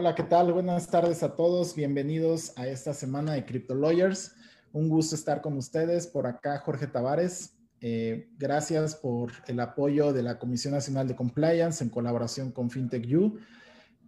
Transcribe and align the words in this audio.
Hola, 0.00 0.14
¿qué 0.14 0.22
tal? 0.22 0.52
Buenas 0.52 0.86
tardes 0.86 1.24
a 1.24 1.34
todos. 1.34 1.74
Bienvenidos 1.74 2.52
a 2.56 2.68
esta 2.68 2.94
semana 2.94 3.32
de 3.32 3.44
Crypto 3.44 3.74
Lawyers. 3.74 4.32
Un 4.72 4.88
gusto 4.88 5.16
estar 5.16 5.42
con 5.42 5.56
ustedes. 5.56 6.06
Por 6.06 6.28
acá, 6.28 6.60
Jorge 6.60 6.86
Tavares. 6.86 7.56
Eh, 7.80 8.28
gracias 8.38 8.94
por 8.94 9.32
el 9.48 9.58
apoyo 9.58 10.12
de 10.12 10.22
la 10.22 10.38
Comisión 10.38 10.74
Nacional 10.74 11.08
de 11.08 11.16
Compliance 11.16 11.82
en 11.82 11.90
colaboración 11.90 12.52
con 12.52 12.70
FinTech 12.70 13.04
U. 13.12 13.40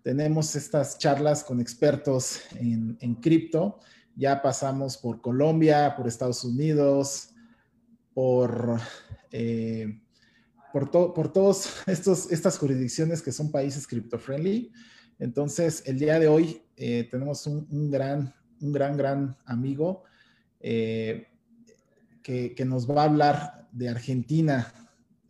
Tenemos 0.05 0.55
estas 0.55 0.97
charlas 0.97 1.43
con 1.43 1.61
expertos 1.61 2.39
en, 2.55 3.17
cripto. 3.17 3.81
Ya 4.15 4.41
pasamos 4.43 4.97
por 4.97 5.21
Colombia, 5.21 5.95
por 5.97 6.07
Estados 6.07 6.45
Unidos, 6.45 7.31
por, 8.15 8.79
eh, 9.33 10.01
por, 10.73 10.89
por 10.93 11.33
todas 11.33 11.83
estas 11.89 12.59
jurisdicciones 12.59 13.21
que 13.23 13.33
son 13.33 13.51
países 13.51 13.89
cripto-friendly. 13.89 14.71
Entonces, 15.21 15.83
el 15.87 15.99
día 15.99 16.19
de 16.19 16.29
hoy 16.29 16.63
eh, 16.77 17.07
tenemos 17.11 17.47
un, 17.47 17.91
gran, 17.91 18.35
un 18.61 18.73
gran, 18.73 18.97
gran 18.97 19.37
amigo 19.45 20.05
eh, 20.61 21.29
que, 22.23 22.65
nos 22.65 22.89
va 22.89 23.03
a 23.03 23.05
hablar 23.05 23.69
de 23.71 23.91
Argentina 23.91 24.73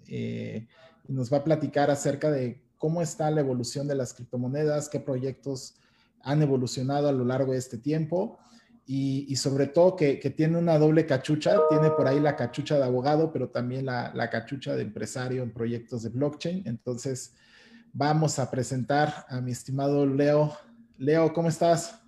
eh, 0.07 0.69
y 1.09 1.13
nos 1.13 1.33
va 1.33 1.39
a 1.39 1.45
platicar 1.45 1.91
acerca 1.91 2.31
de 2.31 2.63
cómo 2.79 3.03
está 3.03 3.31
la 3.33 3.41
evolución 3.41 3.89
de 3.89 3.97
las 3.97 4.15
criptomonedas, 4.15 4.89
qué 4.89 5.01
proyectos 5.01 5.75
han 6.23 6.41
evolucionado 6.41 7.09
a 7.09 7.13
lo 7.13 7.25
largo 7.25 7.53
de 7.53 7.59
este 7.59 7.77
tiempo 7.77 8.39
y, 8.87 9.35
sobre 9.37 9.67
todo 9.67 9.97
que, 9.97 10.17
tiene 10.37 10.59
una 10.59 10.79
doble 10.79 11.07
cachucha, 11.07 11.59
tiene 11.69 11.91
por 11.91 12.07
ahí 12.07 12.21
la 12.21 12.37
cachucha 12.37 12.77
de 12.77 12.85
abogado, 12.85 13.33
pero 13.33 13.49
también 13.49 13.87
la, 13.87 14.13
la 14.15 14.31
cachucha 14.31 14.75
de 14.77 14.83
empresario 14.83 15.43
en 15.43 15.53
proyectos 15.53 16.03
de 16.03 16.09
blockchain. 16.11 16.63
Entonces, 16.67 17.35
vamos 17.93 18.39
a 18.39 18.51
presentar 18.51 19.27
a 19.29 19.41
mi 19.41 19.53
estimado 19.53 20.07
Leo. 20.07 20.53
Leo, 20.99 21.33
¿cómo 21.33 21.49
estás? 21.49 22.01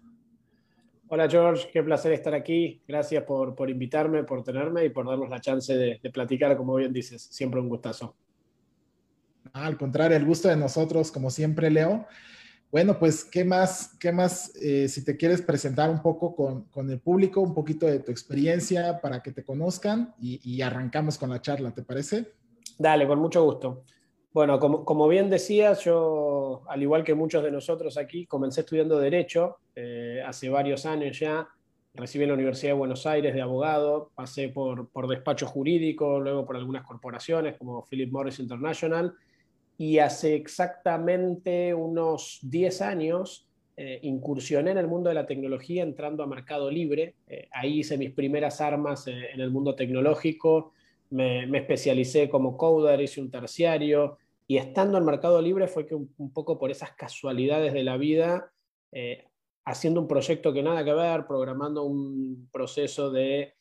Hola 1.08 1.28
George, 1.28 1.69
qué 1.72 1.83
placer 1.83 2.12
estar 2.12 2.34
aquí. 2.34 2.83
Gracias 2.86 3.22
por, 3.24 3.69
invitarme, 3.69 4.24
por 4.24 4.42
tenerme 4.42 4.84
y 4.86 4.91
por 4.91 5.06
darnos 5.06 5.28
la 5.28 5.41
chance 5.41 5.74
de, 5.74 6.11
platicar, 6.11 6.56
como 6.56 6.77
bien 6.77 6.92
dices. 6.92 7.22
Siempre 7.22 7.61
un 7.61 7.69
gustazo. 7.69 8.16
al 9.52 9.77
contrario, 9.77 10.16
el 10.16 10.24
gusto 10.24 10.48
de 10.48 10.56
nosotros, 10.56 11.12
como 11.12 11.30
siempre, 11.30 11.70
Leo. 11.70 12.06
Bueno, 12.70 12.98
pues, 12.98 13.24
¿qué 13.24 13.44
más? 13.44 13.94
¿Qué 14.00 14.11
más? 14.11 14.52
Eh, 14.56 14.89
si 14.89 15.05
te 15.05 15.19
quieres 15.19 15.42
presentar 15.42 15.91
un 15.91 16.00
poco 16.00 16.34
con, 16.34 16.91
el 16.91 17.00
público, 17.00 17.42
un 17.42 17.52
poquito 17.52 17.84
de 17.84 17.98
tu 17.98 18.11
experiencia 18.11 18.98
para 19.02 19.22
que 19.22 19.33
te 19.33 19.44
conozcan 19.44 20.14
y, 20.19 20.41
y 20.42 20.62
arrancamos 20.62 21.19
con 21.19 21.28
la 21.28 21.42
charla, 21.42 21.74
¿te 21.74 21.83
parece? 21.83 22.33
Dale, 22.78 23.06
con 23.06 23.19
mucho 23.19 23.44
gusto. 23.44 23.84
Bueno, 24.33 24.58
como, 24.58 25.08
bien 25.08 25.28
decías, 25.28 25.84
yo, 25.84 26.62
al 26.66 26.80
igual 26.80 27.05
que 27.05 27.14
muchos 27.14 27.44
de 27.44 27.50
nosotros 27.50 27.98
aquí, 27.98 28.25
comencé 28.25 28.62
estudiando 28.62 28.98
Derecho 28.98 29.58
eh, 29.77 30.22
hace 30.24 30.48
varios 30.48 30.86
años 30.86 31.19
ya. 31.19 31.47
Recibí 31.92 32.24
en 32.24 32.30
la 32.30 32.34
Universidad 32.34 32.70
de 32.70 32.78
Buenos 32.78 33.06
Aires 33.06 33.34
de 33.34 33.42
abogado, 33.42 34.11
pasé 34.14 34.48
por, 34.48 34.89
por 34.89 35.06
despacho 35.06 35.47
jurídico, 35.47 36.19
luego 36.19 36.47
por 36.47 36.56
algunas 36.56 36.86
corporaciones 36.86 37.58
como 37.58 37.84
Philip 37.84 38.11
Morris 38.11 38.39
International, 38.39 39.12
y 39.77 39.98
hace 39.98 40.34
exactamente 40.34 41.74
unos 41.74 42.39
10 42.40 42.80
años 42.80 43.46
eh, 43.77 44.01
incursioné 44.02 44.70
en 44.70 44.78
el 44.78 44.89
mundo 44.89 45.11
de 45.11 45.14
la 45.14 45.27
tecnología 45.27 45.83
entrando 45.83 46.23
a 46.23 46.27
Mercado 46.27 46.70
Libre. 46.70 47.17
Eh, 47.27 47.48
ahí 47.52 47.80
hice 47.80 47.98
mis 47.98 48.12
primeras 48.12 48.62
armas 48.62 49.07
en 49.08 49.39
el 49.39 49.51
mundo 49.51 49.74
tecnológico, 49.74 50.73
me, 51.11 51.46
me, 51.46 51.58
especialicé 51.58 52.30
como 52.30 52.57
coder, 52.57 53.02
hice 53.02 53.20
un 53.20 53.30
terciario, 53.30 54.17
y 54.52 54.58
estando 54.58 54.98
en 54.98 55.07
Mercado 55.07 55.40
Libre 55.40 55.67
fue 55.67 55.86
que 55.86 55.95
un, 55.95 56.30
poco 56.35 56.58
por 56.58 56.70
esas 56.70 56.92
casualidades 56.92 57.73
de 57.73 57.85
la 57.85 57.96
vida, 57.96 58.52
eh, 58.92 59.24
haciendo 59.64 59.98
un 59.98 60.07
proyecto 60.07 60.52
que 60.52 60.63
nada 60.63 60.85
que 60.85 60.92
ver, 60.92 61.27
programando 61.27 61.85
un 61.85 62.51
proceso 62.52 63.17
eh, 63.17 63.55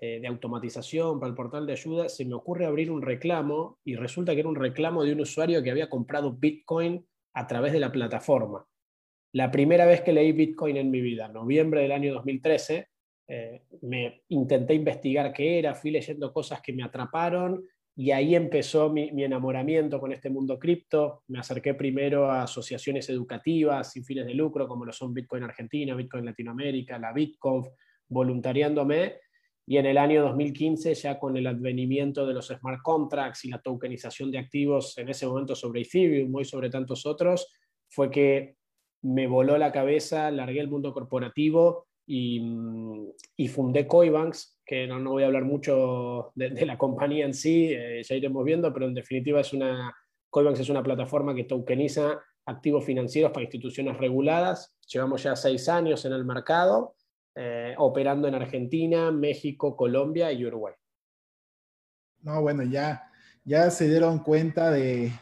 de, 0.00 0.26
automatización 0.26 1.20
para 1.20 1.28
el 1.28 1.36
portal 1.36 1.66
de 1.66 1.74
ayuda, 1.74 2.08
se 2.08 2.24
me 2.24 2.32
ocurre 2.32 2.64
abrir 2.64 2.90
un 2.90 3.02
reclamo 3.02 3.78
y 3.84 3.96
resulta 3.96 4.32
que 4.32 4.40
era 4.40 4.48
un 4.48 4.56
reclamo 4.56 5.04
de 5.04 5.12
un 5.12 5.20
usuario 5.20 5.62
que 5.62 5.70
había 5.70 5.90
comprado 5.90 6.32
Bitcoin 6.32 7.06
a 7.34 7.46
través 7.46 7.74
de 7.74 7.80
la 7.80 7.92
plataforma. 7.92 8.66
La 9.34 9.50
primera 9.50 9.84
vez 9.84 10.00
que 10.00 10.14
leí 10.14 10.32
Bitcoin 10.32 10.78
en 10.78 10.90
mi 10.90 11.02
vida, 11.02 11.28
noviembre 11.28 11.82
del 11.82 11.92
año 11.92 12.14
2013, 12.14 12.88
eh, 13.28 13.64
me 13.82 14.22
intenté 14.28 14.72
investigar 14.72 15.30
qué 15.34 15.58
era, 15.58 15.74
fui 15.74 15.90
leyendo 15.90 16.32
cosas 16.32 16.62
que 16.62 16.72
me 16.72 16.84
atraparon 16.84 17.62
y 18.00 18.12
ahí 18.12 18.36
empezó 18.36 18.90
mi, 18.90 19.08
enamoramiento 19.24 19.98
con 19.98 20.12
este 20.12 20.30
mundo 20.30 20.56
cripto. 20.56 21.24
Me 21.26 21.40
acerqué 21.40 21.74
primero 21.74 22.30
a 22.30 22.44
asociaciones 22.44 23.08
educativas 23.08 23.90
sin 23.90 24.04
fines 24.04 24.24
de 24.24 24.34
lucro, 24.34 24.68
como 24.68 24.84
lo 24.84 24.92
son 24.92 25.12
Bitcoin 25.12 25.42
Argentina, 25.42 25.96
Bitcoin 25.96 26.24
Latinoamérica, 26.24 26.96
la 26.96 27.12
Bitconf, 27.12 27.66
voluntariándome. 28.08 29.16
Y 29.66 29.78
en 29.78 29.86
el 29.86 29.98
año 29.98 30.22
2015, 30.22 30.94
ya 30.94 31.18
con 31.18 31.36
el 31.36 31.48
advenimiento 31.48 32.24
de 32.24 32.34
los 32.34 32.46
smart 32.46 32.82
contracts 32.84 33.44
y 33.46 33.48
la 33.48 33.60
tokenización 33.60 34.30
de 34.30 34.38
activos, 34.38 34.96
en 34.96 35.08
ese 35.08 35.26
momento 35.26 35.56
sobre 35.56 35.80
Ethereum 35.80 36.38
y 36.38 36.44
sobre 36.44 36.70
tantos 36.70 37.04
otros, 37.04 37.52
fue 37.88 38.12
que 38.12 38.54
me 39.02 39.26
voló 39.26 39.58
la 39.58 39.72
cabeza, 39.72 40.30
largué 40.30 40.60
el 40.60 40.68
mundo 40.68 40.92
corporativo 40.92 41.87
y, 42.10 42.42
y 43.36 43.48
fundé 43.48 43.86
Coibanks, 43.86 44.58
que 44.64 44.86
no, 44.86 44.98
no 44.98 45.10
voy 45.10 45.24
a 45.24 45.26
hablar 45.26 45.44
mucho 45.44 46.32
de, 46.34 46.64
la 46.64 46.78
compañía 46.78 47.26
en 47.26 47.34
sí, 47.34 47.70
eh, 47.70 48.02
ya 48.02 48.16
iremos 48.16 48.44
viendo, 48.44 48.72
pero 48.72 48.86
en 48.86 48.94
definitiva 48.94 49.40
es 49.40 49.52
una, 49.52 49.94
Coinbase 50.30 50.62
es 50.62 50.70
una 50.70 50.82
plataforma 50.82 51.34
que 51.34 51.44
tokeniza 51.44 52.18
activos 52.46 52.86
financieros 52.86 53.30
para 53.30 53.44
instituciones 53.44 53.98
reguladas. 53.98 54.74
Llevamos 54.90 55.22
ya 55.22 55.36
seis 55.36 55.68
años 55.68 56.06
en 56.06 56.14
el 56.14 56.24
mercado, 56.24 56.94
eh, 57.34 57.74
operando 57.76 58.26
en 58.26 58.36
Argentina, 58.36 59.10
México, 59.10 59.76
Colombia 59.76 60.32
y 60.32 60.46
Uruguay. 60.46 60.74
No, 62.22 62.40
bueno, 62.40 62.62
ya, 62.62 63.02
ya 63.44 63.70
se 63.70 63.86
dieron 63.86 64.20
cuenta 64.20 64.70
de, 64.70 65.12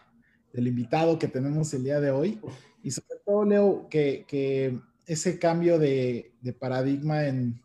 del 0.52 0.68
invitado 0.68 1.18
que 1.18 1.26
tenemos 1.26 1.74
el 1.74 1.82
día 1.82 1.98
de 1.98 2.12
hoy. 2.12 2.40
Y 2.80 2.92
sobre 2.92 3.18
todo, 3.24 3.44
Leo, 3.44 3.88
que, 3.90 4.24
que 4.28 4.78
ese 5.06 5.38
cambio 5.38 5.78
de, 5.78 6.34
de 6.40 6.52
paradigma 6.52 7.26
en, 7.26 7.60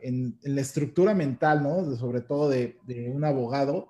en, 0.00 0.38
la 0.42 0.60
estructura 0.60 1.14
mental, 1.14 1.62
¿no? 1.62 1.96
sobre 1.96 2.20
todo 2.20 2.48
de, 2.48 2.78
un 3.12 3.24
abogado, 3.24 3.88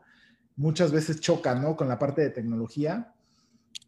muchas 0.57 0.93
veces 0.93 1.21
choca, 1.21 1.55
¿no? 1.55 1.77
Con 1.77 1.89
la 1.89 1.99
parte 1.99 2.23
de 2.23 2.31
tecnología 2.31 3.12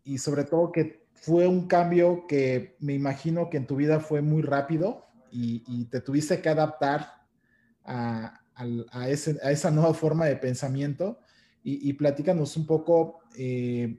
y 0.04 0.18
sobre 0.18 0.44
todo 0.44 0.72
que 0.72 1.06
fue 1.14 1.46
un 1.46 1.66
cambio 1.66 2.26
que 2.28 2.76
me 2.80 2.94
imagino 2.94 3.48
que 3.50 3.56
en 3.56 3.66
tu 3.66 3.76
vida 3.76 4.00
fue 4.00 4.20
muy 4.20 4.42
rápido 4.42 5.06
y, 5.30 5.84
te 5.86 6.00
tuviste 6.00 6.40
que 6.40 6.48
adaptar 6.48 7.22
a, 7.84 8.40
esa 9.08 9.70
nueva 9.70 9.94
forma 9.94 10.26
de 10.26 10.36
pensamiento 10.36 11.20
y, 11.62 11.92
platícanos 11.94 12.56
un 12.56 12.66
poco 12.66 13.20
eh, 13.36 13.98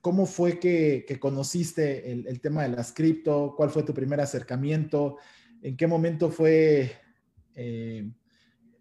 cómo 0.00 0.26
fue 0.26 0.58
que, 0.58 1.04
conociste 1.20 2.10
el, 2.10 2.26
el, 2.26 2.40
tema 2.40 2.62
de 2.62 2.70
las 2.70 2.92
cripto, 2.92 3.54
cuál 3.56 3.70
fue 3.70 3.82
tu 3.82 3.92
primer 3.92 4.20
acercamiento, 4.20 5.16
en 5.62 5.76
qué 5.76 5.86
momento 5.86 6.30
fue 6.30 6.92
eh, 7.54 8.08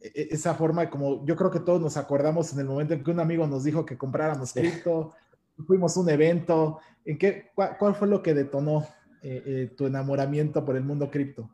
e-, 0.01 0.27
esa 0.31 0.53
forma 0.53 0.89
como 0.89 1.25
yo 1.25 1.35
creo 1.35 1.51
que 1.51 1.59
todos 1.59 1.81
nos 1.81 1.97
acordamos 1.97 2.53
en 2.53 2.59
el 2.59 2.65
momento 2.65 2.93
en 2.93 3.03
que 3.03 3.11
un 3.11 3.19
amigo 3.19 3.47
nos 3.47 3.63
dijo 3.63 3.85
que 3.85 3.97
compráramos 3.97 4.53
cripto, 4.53 5.13
fuimos 5.65 5.97
a 5.97 5.99
un 5.99 6.09
evento, 6.09 6.79
¿en 7.03 7.17
qué, 7.17 7.51
cuál, 7.55 7.95
fue 7.95 8.07
lo 8.07 8.21
que 8.21 8.33
detonó 8.33 8.85
eh, 9.23 9.43
eh, 9.45 9.73
tu 9.75 9.87
enamoramiento 9.87 10.63
por 10.63 10.75
el 10.75 10.83
mundo 10.83 11.09
cripto? 11.09 11.49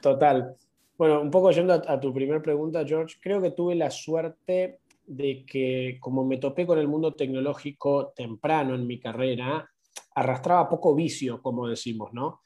Total. 0.00 0.56
Bueno, 0.98 1.20
un 1.22 1.30
poco 1.30 1.50
yendo 1.50 1.72
a, 1.72 2.00
tu 2.00 2.12
primera 2.12 2.42
pregunta, 2.42 2.84
George, 2.84 3.16
creo 3.20 3.40
que 3.40 3.50
tuve 3.50 3.74
la 3.74 3.90
suerte 3.90 4.80
de 5.06 5.44
que 5.44 5.98
como 6.00 6.24
me 6.24 6.38
topé 6.38 6.66
con 6.66 6.78
el 6.78 6.88
mundo 6.88 7.14
tecnológico 7.14 8.12
temprano 8.14 8.74
en 8.74 8.86
mi 8.86 8.98
carrera, 8.98 9.68
arrastraba 10.14 10.68
poco 10.68 10.94
vicio, 10.94 11.42
como 11.42 11.68
decimos, 11.68 12.12
¿no? 12.12 12.40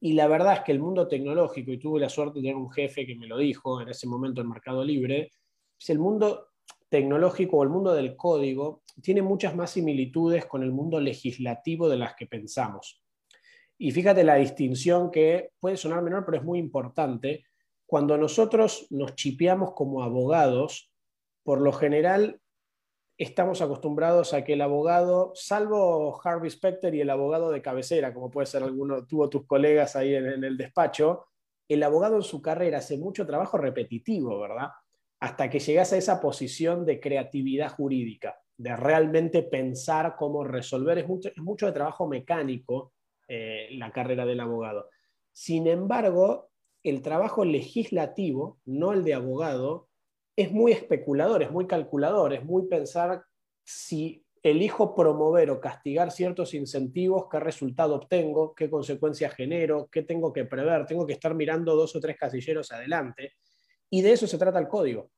Y 0.00 0.14
la 0.14 0.26
verdad 0.26 0.54
es 0.54 0.60
que 0.60 0.72
el 0.72 0.80
mundo 0.80 1.06
tecnológico, 1.06 1.70
y 1.70 1.78
tuve 1.78 2.00
la 2.00 2.08
suerte 2.08 2.40
de 2.40 2.42
tener 2.42 2.56
un 2.56 2.70
jefe 2.70 3.06
que 3.06 3.14
me 3.14 3.26
lo 3.26 3.38
dijo 3.38 3.80
en 3.80 3.88
ese 3.88 4.08
momento 4.08 4.40
en 4.40 4.48
Mercado 4.48 4.84
Libre, 4.84 5.30
es 5.78 5.90
el 5.90 5.98
mundo 5.98 6.48
tecnológico 6.88 7.56
o 7.56 7.62
el 7.62 7.70
mundo 7.70 7.94
del 7.94 8.16
código 8.16 8.82
tiene 9.00 9.22
muchas 9.22 9.56
más 9.56 9.70
similitudes 9.70 10.44
con 10.44 10.62
el 10.62 10.72
mundo 10.72 11.00
legislativo 11.00 11.88
de 11.88 11.96
las 11.96 12.14
que 12.14 12.26
pensamos. 12.26 13.02
Y 13.78 13.90
fíjate 13.90 14.24
la 14.24 14.36
distinción 14.36 15.10
que 15.10 15.50
puede 15.58 15.76
sonar 15.76 16.02
menor, 16.02 16.24
pero 16.24 16.36
es 16.36 16.44
muy 16.44 16.58
importante. 16.58 17.44
Cuando 17.86 18.18
nosotros 18.18 18.86
nos 18.90 19.14
chipeamos 19.14 19.72
como 19.72 20.02
abogados, 20.02 20.91
por 21.42 21.60
lo 21.60 21.72
general 21.72 22.40
estamos 23.18 23.60
acostumbrados 23.60 24.34
a 24.34 24.42
que 24.44 24.54
el 24.54 24.62
abogado, 24.62 25.32
salvo 25.34 26.20
Harvey 26.22 26.50
Specter 26.50 26.94
y 26.94 27.00
el 27.00 27.10
abogado 27.10 27.50
de 27.50 27.62
cabecera, 27.62 28.12
como 28.12 28.30
puede 28.30 28.46
ser 28.46 28.62
alguno, 28.62 29.06
tuvo 29.06 29.28
tus 29.28 29.46
colegas 29.46 29.96
ahí 29.96 30.14
en, 30.14 30.44
el 30.44 30.56
despacho, 30.56 31.26
el 31.68 31.82
abogado 31.82 32.16
en 32.16 32.22
su 32.22 32.42
carrera 32.42 32.78
hace 32.78 32.98
mucho 32.98 33.26
trabajo 33.26 33.58
repetitivo, 33.58 34.40
¿verdad? 34.40 34.70
Hasta 35.20 35.48
que 35.48 35.60
llegas 35.60 35.92
a 35.92 35.96
esa 35.96 36.20
posición 36.20 36.84
de 36.84 37.00
creatividad 37.00 37.70
jurídica, 37.70 38.40
de 38.56 38.74
realmente 38.74 39.42
pensar 39.42 40.16
cómo 40.16 40.42
resolver. 40.42 40.98
Es 40.98 41.06
mucho, 41.36 41.66
de 41.66 41.72
trabajo 41.72 42.08
mecánico 42.08 42.92
eh, 43.28 43.68
la 43.72 43.92
carrera 43.92 44.26
del 44.26 44.40
abogado. 44.40 44.88
Sin 45.30 45.68
embargo, 45.68 46.50
el 46.82 47.02
trabajo 47.02 47.44
legislativo, 47.44 48.58
no 48.64 48.92
el 48.92 49.04
de 49.04 49.14
abogado, 49.14 49.88
es 50.36 50.50
muy 50.50 50.72
especulador, 50.72 51.42
es 51.42 51.50
muy 51.50 51.66
calculador, 51.66 52.32
es 52.32 52.44
muy 52.44 52.66
pensar 52.66 53.22
si 53.64 54.24
elijo 54.42 54.94
promover 54.94 55.50
o 55.50 55.60
castigar 55.60 56.10
ciertos 56.10 56.52
incentivos, 56.54 57.26
qué 57.30 57.38
resultado 57.38 57.94
obtengo, 57.94 58.54
qué 58.54 58.68
consecuencias 58.68 59.34
genero, 59.34 59.88
qué 59.90 60.02
tengo 60.02 60.32
que 60.32 60.44
prever, 60.44 60.84
tengo 60.86 61.06
que 61.06 61.12
estar 61.12 61.34
mirando 61.34 61.76
dos 61.76 61.94
o 61.94 62.00
tres 62.00 62.16
casilleros 62.18 62.72
adelante. 62.72 63.34
Y 63.88 64.02
de 64.02 64.12
eso 64.12 64.26
se 64.26 64.38
trata 64.38 64.58
el 64.58 64.68
código. 64.68 65.10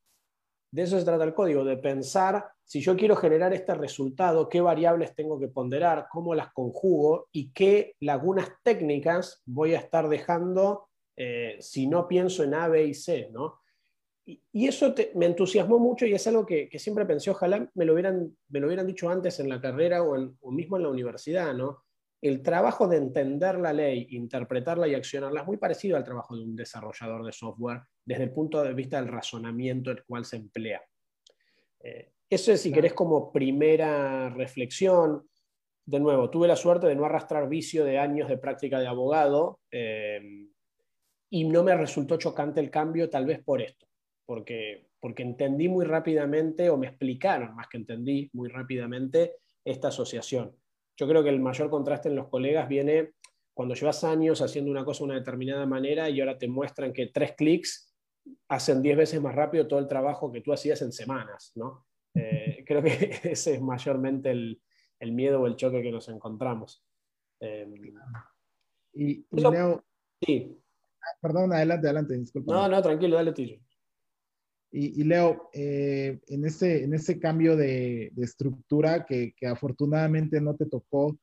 De 0.71 0.83
eso 0.83 0.99
se 0.99 1.05
trata 1.05 1.25
el 1.25 1.33
código, 1.33 1.65
de 1.65 1.77
pensar 1.77 2.45
si 2.65 2.81
yo 2.81 2.97
quiero 2.97 3.15
generar 3.15 3.55
este 3.55 3.75
resultado, 3.75 4.49
qué 4.49 4.61
variables 4.61 5.15
tengo 5.15 5.39
que 5.39 5.49
ponderar, 5.49 6.09
cómo 6.11 6.35
las 6.35 6.53
conjugo 6.53 7.29
y 7.31 7.53
qué 7.53 7.95
lagunas 8.01 8.51
técnicas 8.63 9.41
voy 9.47 9.75
a 9.75 9.79
estar 9.79 10.09
dejando 10.09 10.89
eh, 11.17 11.57
si 11.61 11.87
no 11.87 12.09
pienso 12.09 12.43
en 12.43 12.55
A, 12.55 12.67
B 12.67 12.87
y 12.87 12.95
C. 12.95 13.29
¿no? 13.33 13.61
Y, 14.27 14.67
eso 14.67 14.95
me 15.15 15.27
entusiasmó 15.27 15.79
mucho 15.79 16.07
y 16.07 16.15
es 16.15 16.27
algo 16.27 16.47
que, 16.47 16.71
siempre 16.79 17.05
pensé, 17.05 17.31
ojalá 17.31 17.71
me 17.75 17.85
lo, 17.85 17.93
hubieran, 17.93 18.35
me 18.49 18.61
lo 18.61 18.67
hubieran 18.69 18.87
dicho 18.87 19.11
antes 19.11 19.39
en 19.41 19.49
la 19.49 19.61
carrera 19.61 20.03
o, 20.03 20.17
o 20.41 20.51
mismo 20.51 20.77
en 20.77 20.83
la 20.85 20.89
universidad. 20.89 21.53
¿no? 21.55 21.85
el 22.25 22.43
trabajo 22.43 22.89
de 22.89 22.97
entender 22.97 23.59
la 23.59 23.75
ley, 23.75 24.07
interpretarla 24.13 24.89
y 24.89 24.95
accionarla 24.95 25.43
es 25.43 25.47
muy 25.47 25.59
parecido 25.59 25.99
al 25.99 26.05
trabajo 26.05 26.35
de 26.35 26.43
un 26.43 26.57
desarrollador 26.57 27.23
de 27.23 27.33
software 27.33 27.83
desde 28.03 28.25
el 28.25 28.33
punto 28.33 28.63
de 28.63 28.73
vista 28.73 28.97
del 28.97 29.13
razonamiento 29.13 29.91
el 29.91 30.03
cual 30.05 30.25
se 30.25 30.37
emplea. 30.37 30.81
Eh, 31.81 32.13
eso 32.31 32.51
es, 32.51 32.63
si 32.63 32.73
querés, 32.73 32.95
como 32.95 33.31
primera 33.31 34.31
reflexión. 34.31 35.29
De 35.85 36.01
nuevo, 36.01 36.31
tuve 36.31 36.49
la 36.49 36.57
suerte 36.57 36.87
de 36.87 36.97
no 36.97 37.05
arrastrar 37.05 37.47
vicio 37.47 37.85
de 37.85 37.99
años 37.99 38.31
de 38.31 38.39
práctica 38.39 38.81
de 38.81 38.87
abogado 38.87 39.61
eh, 39.71 40.49
y 41.29 41.45
no 41.45 41.63
me 41.63 41.77
resultó 41.77 42.17
chocante 42.17 42.59
el 42.59 42.71
cambio, 42.71 43.11
tal 43.11 43.27
vez 43.27 43.45
por 43.45 43.61
esto, 43.61 43.84
porque, 44.27 44.89
porque 45.01 45.23
entendí 45.23 45.69
muy 45.69 45.85
rápidamente, 45.85 46.71
o 46.71 46.77
me 46.77 46.89
explicaron 46.89 47.55
más 47.55 47.69
que 47.69 47.79
entendí 47.79 48.31
muy 48.33 48.49
rápidamente, 48.49 49.37
esta 49.65 49.89
asociación 49.89 50.55
yo 50.97 51.09
creo 51.09 51.23
que 51.23 51.31
el 51.31 51.41
mayor 51.41 51.71
contraste 51.71 52.09
en 52.09 52.17
los 52.17 52.29
colegas 52.29 52.69
viene 52.69 53.13
cuando 53.53 53.75
llevas 53.75 54.05
años 54.05 54.43
haciendo 54.43 54.71
una 54.71 54.85
cosa 54.85 55.01
de 55.01 55.05
una 55.05 55.15
determinada 55.15 55.67
manera 55.67 56.09
y 56.09 56.21
ahora 56.21 56.39
te 56.39 56.49
muestran 56.49 56.93
que 56.93 57.07
tres 57.07 57.35
clics 57.37 57.95
hacen 58.49 58.83
diez 58.83 58.97
veces 58.97 59.21
más 59.21 59.35
rápido 59.35 59.69
todo 59.69 59.79
el 59.79 59.89
trabajo 59.89 60.33
que 60.33 60.41
tú 60.41 60.53
hacías 60.53 60.81
en 60.83 60.93
semanas, 60.93 61.53
¿no? 61.55 61.87
Eh, 62.15 62.65
creo 62.67 62.83
que 62.83 62.89
ese 63.25 63.55
es 63.55 63.61
mayormente 63.61 64.31
el, 64.31 64.61
miedo 65.13 65.43
o 65.43 65.47
el 65.47 65.57
choque 65.57 65.83
que 65.83 65.93
nos 65.93 66.09
encontramos. 66.09 66.83
Em, 67.39 67.75
y, 68.95 69.27
Leo, 69.33 69.85
sí. 70.25 70.59
Perdón, 71.21 71.53
adelante, 71.53 71.87
adelante, 71.89 72.17
disculpa. 72.17 72.55
No, 72.55 72.69
no, 72.69 72.81
tranquilo, 72.81 73.17
dale 73.17 73.33
tío. 73.33 73.59
Y, 74.77 75.05
Leo, 75.05 75.51
eh, 75.53 76.19
en, 76.27 76.45
ese, 76.45 76.83
en 76.83 76.95
ese 76.95 77.21
cambio 77.21 77.57
de, 77.57 78.13
estructura 78.17 79.07
que, 79.07 79.33
afortunadamente 79.47 80.41
no 80.41 80.57
te 80.57 80.67
tocó 80.67 81.17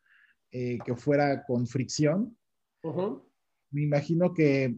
eh, 0.51 0.77
que 0.85 0.95
fuera 0.95 1.43
con 1.43 1.67
fricción, 1.67 2.37
me 3.71 3.81
imagino 3.83 4.33
que 4.33 4.77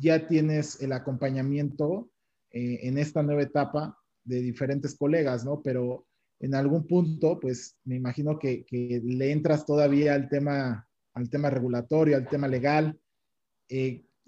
ya 0.00 0.26
tienes 0.26 0.80
el 0.80 0.92
acompañamiento 0.92 2.08
eh, 2.50 2.78
en 2.84 2.96
esta 2.96 3.22
nueva 3.22 3.42
etapa 3.42 3.98
de 4.24 4.40
diferentes 4.40 4.96
colegas, 4.96 5.44
¿no? 5.44 5.60
Pero 5.60 6.06
en 6.40 6.54
algún 6.54 6.86
punto, 6.86 7.38
pues 7.38 7.76
me 7.84 7.96
imagino 7.96 8.38
que, 8.38 8.64
que 8.64 9.02
le 9.04 9.32
entras 9.32 9.66
todavía 9.66 10.14
al 10.14 10.30
tema, 10.30 10.88
al 11.12 11.28
tema 11.28 11.50
regulatorio, 11.50 12.16
al 12.16 12.26
tema 12.26 12.48
legal 12.48 12.98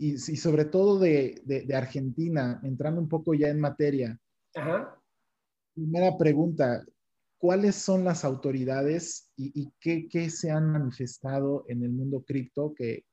y, 0.00 0.16
sobre 0.18 0.64
todo 0.64 0.98
de, 0.98 1.68
Argentina, 1.74 2.58
entrando 2.64 3.02
un 3.02 3.08
poco 3.08 3.34
ya 3.34 3.48
en 3.48 3.60
materia. 3.60 4.18
Primera 5.74 6.16
pregunta, 6.16 6.82
¿cuáles 7.36 7.76
son 7.76 8.04
las 8.04 8.24
autoridades 8.24 9.30
y, 9.36 9.70
qué, 9.78 10.30
se 10.30 10.50
han 10.50 10.70
manifestado 10.72 11.66
en 11.68 11.82
el 11.82 11.90
mundo 11.90 12.24
cripto? 12.26 12.72
Que, 12.74 13.04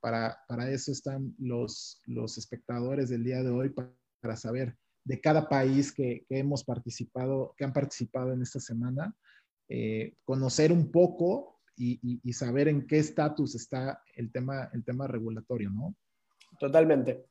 para, 0.00 0.36
eso 0.70 0.92
están 0.92 1.34
los, 1.38 2.02
los 2.04 2.36
espectadores 2.36 3.08
del 3.08 3.24
día 3.24 3.42
de 3.42 3.48
hoy, 3.48 3.70
para, 3.70 4.36
saber 4.36 4.76
de 5.02 5.20
cada 5.22 5.48
país 5.48 5.92
que, 5.92 6.26
hemos 6.28 6.62
participado, 6.62 7.54
que 7.56 7.64
han 7.64 7.72
participado 7.72 8.34
en 8.34 8.42
esta 8.42 8.60
semana, 8.60 9.16
eh, 9.70 10.14
conocer 10.24 10.72
un 10.72 10.90
poco 10.90 11.62
y, 11.74 12.20
y, 12.22 12.32
saber 12.34 12.68
en 12.68 12.86
qué 12.86 12.98
estatus 12.98 13.54
está 13.54 14.02
el 14.14 14.30
tema, 14.30 14.68
el 14.74 14.84
tema 14.84 15.06
regulatorio, 15.06 15.70
¿no? 15.70 15.96
Totalmente. 16.64 17.26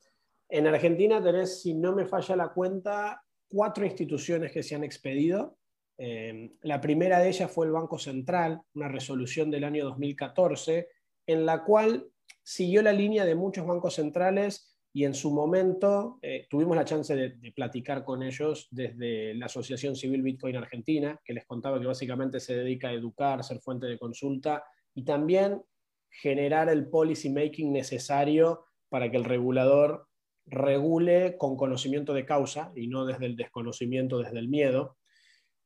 En 0.48 0.68
Argentina 0.68 1.20
tenés, 1.20 1.60
si 1.60 1.74
no 1.74 1.92
me 1.92 2.06
falla 2.06 2.36
la 2.36 2.50
cuenta, 2.50 3.20
cuatro 3.48 3.84
instituciones 3.84 4.52
que 4.52 4.62
se 4.62 4.76
han 4.76 4.84
expedido. 4.84 5.58
Eh, 5.98 6.52
la 6.62 6.80
primera 6.80 7.18
de 7.18 7.30
ellas 7.30 7.50
fue 7.50 7.66
el 7.66 7.72
Banco 7.72 7.98
Central, 7.98 8.62
una 8.74 8.86
resolución 8.86 9.50
del 9.50 9.64
año 9.64 9.86
2014, 9.86 10.88
en 11.26 11.44
la 11.44 11.64
cual 11.64 12.06
siguió 12.44 12.80
la 12.80 12.92
línea 12.92 13.24
de 13.24 13.34
muchos 13.34 13.66
bancos 13.66 13.94
centrales 13.94 14.78
y 14.92 15.04
en 15.04 15.14
su 15.14 15.32
momento 15.32 16.20
eh, 16.22 16.46
tuvimos 16.48 16.76
la 16.76 16.84
chance 16.84 17.16
de, 17.16 17.30
de, 17.30 17.50
platicar 17.50 18.04
con 18.04 18.22
ellos 18.22 18.68
desde 18.70 19.34
la 19.34 19.46
Asociación 19.46 19.96
Civil 19.96 20.22
Bitcoin 20.22 20.54
Argentina, 20.54 21.20
que 21.24 21.34
les 21.34 21.44
contaba 21.44 21.80
que 21.80 21.86
básicamente 21.86 22.38
se 22.38 22.54
dedica 22.54 22.86
a 22.86 22.92
educar, 22.92 23.42
ser 23.42 23.58
fuente 23.58 23.86
de 23.86 23.98
consulta 23.98 24.62
y 24.94 25.04
también 25.04 25.60
generar 26.08 26.68
el 26.68 26.86
policy 26.86 27.30
making 27.30 27.72
necesario 27.72 28.66
para 28.94 29.10
que 29.10 29.16
el 29.16 29.24
regulador 29.24 30.06
regule 30.46 31.36
con 31.36 31.56
conocimiento 31.56 32.14
de 32.14 32.24
causa 32.24 32.70
y 32.76 32.86
no 32.86 33.04
desde 33.04 33.26
el 33.26 33.34
desconocimiento, 33.34 34.20
desde 34.20 34.38
el 34.38 34.46
miedo. 34.46 34.98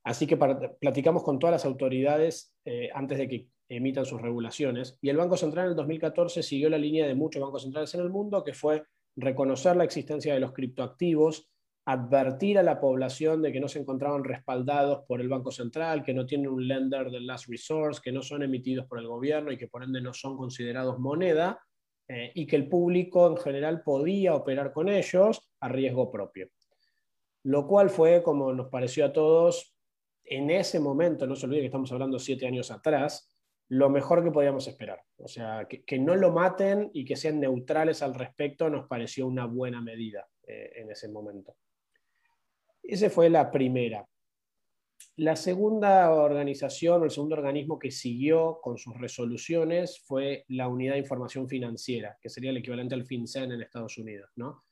Así 0.03 0.27
que 0.27 0.39
platicamos 0.39 1.23
con 1.25 1.39
todas 1.39 1.53
las 1.53 1.67
autoridades 1.67 2.55
eh, 2.65 2.89
antes 2.95 3.19
de 3.19 3.29
que 3.29 3.49
emitan 3.69 4.07
sus 4.07 4.23
regulaciones. 4.23 4.99
Y 5.03 5.11
el 5.11 5.19
Banco 5.19 5.37
Central 5.37 5.67
en 5.67 5.71
el 5.73 5.77
2014 5.77 6.43
siguió 6.43 6.71
la 6.71 6.79
línea 6.79 7.07
de 7.07 7.15
muchos 7.15 7.43
bancos 7.43 7.65
centrales 7.65 7.95
en 7.95 8.01
el 8.01 8.09
mundo, 8.09 8.43
que 8.43 8.55
fue 8.55 8.83
reconocer 9.15 9.77
la 9.77 9.85
existencia 9.85 10.33
de 10.33 10.41
los 10.41 10.55
criptoactivos, 10.55 11.51
advertir 11.85 12.57
a 12.57 12.63
la 12.63 12.81
población 12.81 13.43
de 13.43 13.53
que 13.53 13.61
no 13.61 13.69
se 13.69 13.81
encontraban 13.81 14.25
respaldados 14.25 15.05
por 15.07 15.21
el 15.21 15.29
Banco 15.29 15.51
Central, 15.51 16.03
que 16.03 16.15
no 16.15 16.25
tienen 16.25 16.49
un 16.49 16.67
lender 16.67 17.11
de 17.11 17.21
last 17.21 17.47
resource, 17.47 18.01
que 18.03 18.11
no 18.11 18.23
son 18.23 18.43
emitidos 18.43 18.87
por 18.87 18.99
el 18.99 19.07
gobierno 19.07 19.53
y 19.53 19.59
que 19.59 19.69
por 19.69 19.85
ende 19.85 20.01
no 20.01 20.15
son 20.15 20.39
considerados 20.39 20.99
moneda, 20.99 21.61
eh, 22.09 22.33
y 22.35 22.47
que 22.47 22.57
el 22.57 22.69
público 22.69 23.27
en 23.29 23.37
general 23.37 23.83
podía 23.83 24.35
operar 24.35 24.73
con 24.73 24.89
ellos 24.89 25.51
a 25.61 25.69
riesgo 25.69 26.11
propio. 26.11 26.49
Lo 27.45 27.67
cual 27.67 27.91
fue, 27.91 28.23
como 28.23 28.53
nos 28.53 28.69
pareció 28.69 29.05
a 29.07 29.13
todos, 29.13 29.75
en 30.25 30.51
ese 30.51 30.81
momento, 30.81 31.27
no 31.27 31.37
se 31.37 31.47
olvide 31.47 31.61
que 31.61 31.67
estamos 31.67 31.93
hablando 31.93 32.19
siete 32.19 32.47
años 32.47 32.71
atrás, 32.71 33.35
lo 33.69 33.91
mejor 33.91 34.25
que 34.25 34.31
podíamos 34.31 34.67
esperar. 34.67 35.03
O 35.19 35.29
sea, 35.29 35.67
que, 35.67 35.99
no 35.99 36.17
lo 36.17 36.33
maten 36.33 36.91
y 36.93 37.05
que 37.05 37.17
sean 37.17 37.41
neutrales 37.41 38.03
al 38.03 38.15
respecto 38.15 38.71
nos 38.71 38.87
pareció 38.87 39.27
una 39.27 39.47
buena 39.47 39.81
medida 39.81 40.27
eh, 40.47 40.73
en 40.77 40.91
ese 40.91 41.09
momento. 41.09 41.57
Esa 42.83 43.11
fue 43.11 43.29
la 43.29 43.51
primera. 43.51 44.07
La 45.17 45.35
segunda 45.35 46.13
organización 46.13 47.03
o 47.03 47.05
el 47.05 47.11
segundo 47.11 47.35
organismo 47.35 47.79
que 47.79 47.91
siguió 47.91 48.61
con 48.63 48.79
sus 48.79 48.97
resoluciones 48.97 50.01
fue 50.07 50.45
la 50.49 50.69
Unidad 50.69 50.95
de 50.95 51.01
Información 51.01 51.49
Financiera, 51.49 52.17
que 52.21 52.29
sería 52.29 52.51
el 52.51 52.59
equivalente 52.59 52.95
al 52.95 53.05
FinCEN 53.05 53.53
en 53.53 53.63
Estados 53.63 53.99
Unidos. 53.99 54.31
¿no? 54.37 54.65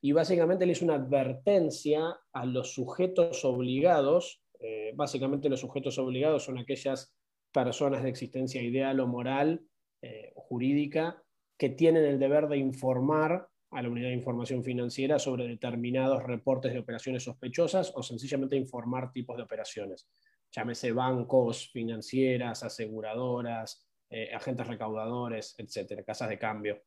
Y 0.00 0.12
básicamente 0.12 0.66
le 0.66 0.72
hizo 0.72 0.84
una 0.84 0.94
advertencia 0.94 2.16
a 2.32 2.46
los 2.46 2.72
sujetos 2.72 3.44
obligados. 3.44 4.40
Eh, 4.60 4.92
básicamente 4.94 5.48
los 5.48 5.60
sujetos 5.60 5.98
obligados 5.98 6.44
son 6.44 6.58
aquellas 6.58 7.12
personas 7.52 8.02
de 8.02 8.10
existencia 8.10 8.62
ideal 8.62 9.00
o 9.00 9.06
moral 9.06 9.62
eh, 10.00 10.32
jurídica 10.36 11.22
que 11.58 11.70
tienen 11.70 12.04
el 12.04 12.20
deber 12.20 12.46
de 12.48 12.58
informar 12.58 13.48
a 13.70 13.82
la 13.82 13.88
unidad 13.88 14.08
de 14.08 14.14
información 14.14 14.64
financiera 14.64 15.18
sobre 15.18 15.46
determinados 15.46 16.22
reportes 16.22 16.72
de 16.72 16.78
operaciones 16.78 17.24
sospechosas 17.24 17.92
o 17.94 18.02
sencillamente 18.02 18.56
informar 18.56 19.12
tipos 19.12 19.36
de 19.36 19.42
operaciones. 19.42 20.08
Llámese 20.50 20.92
bancos, 20.92 21.70
financieras, 21.70 22.62
aseguradoras, 22.62 23.86
eh, 24.10 24.30
agentes 24.34 24.66
recaudadores, 24.66 25.54
etcétera, 25.58 26.02
casas 26.02 26.30
de 26.30 26.38
cambio. 26.38 26.82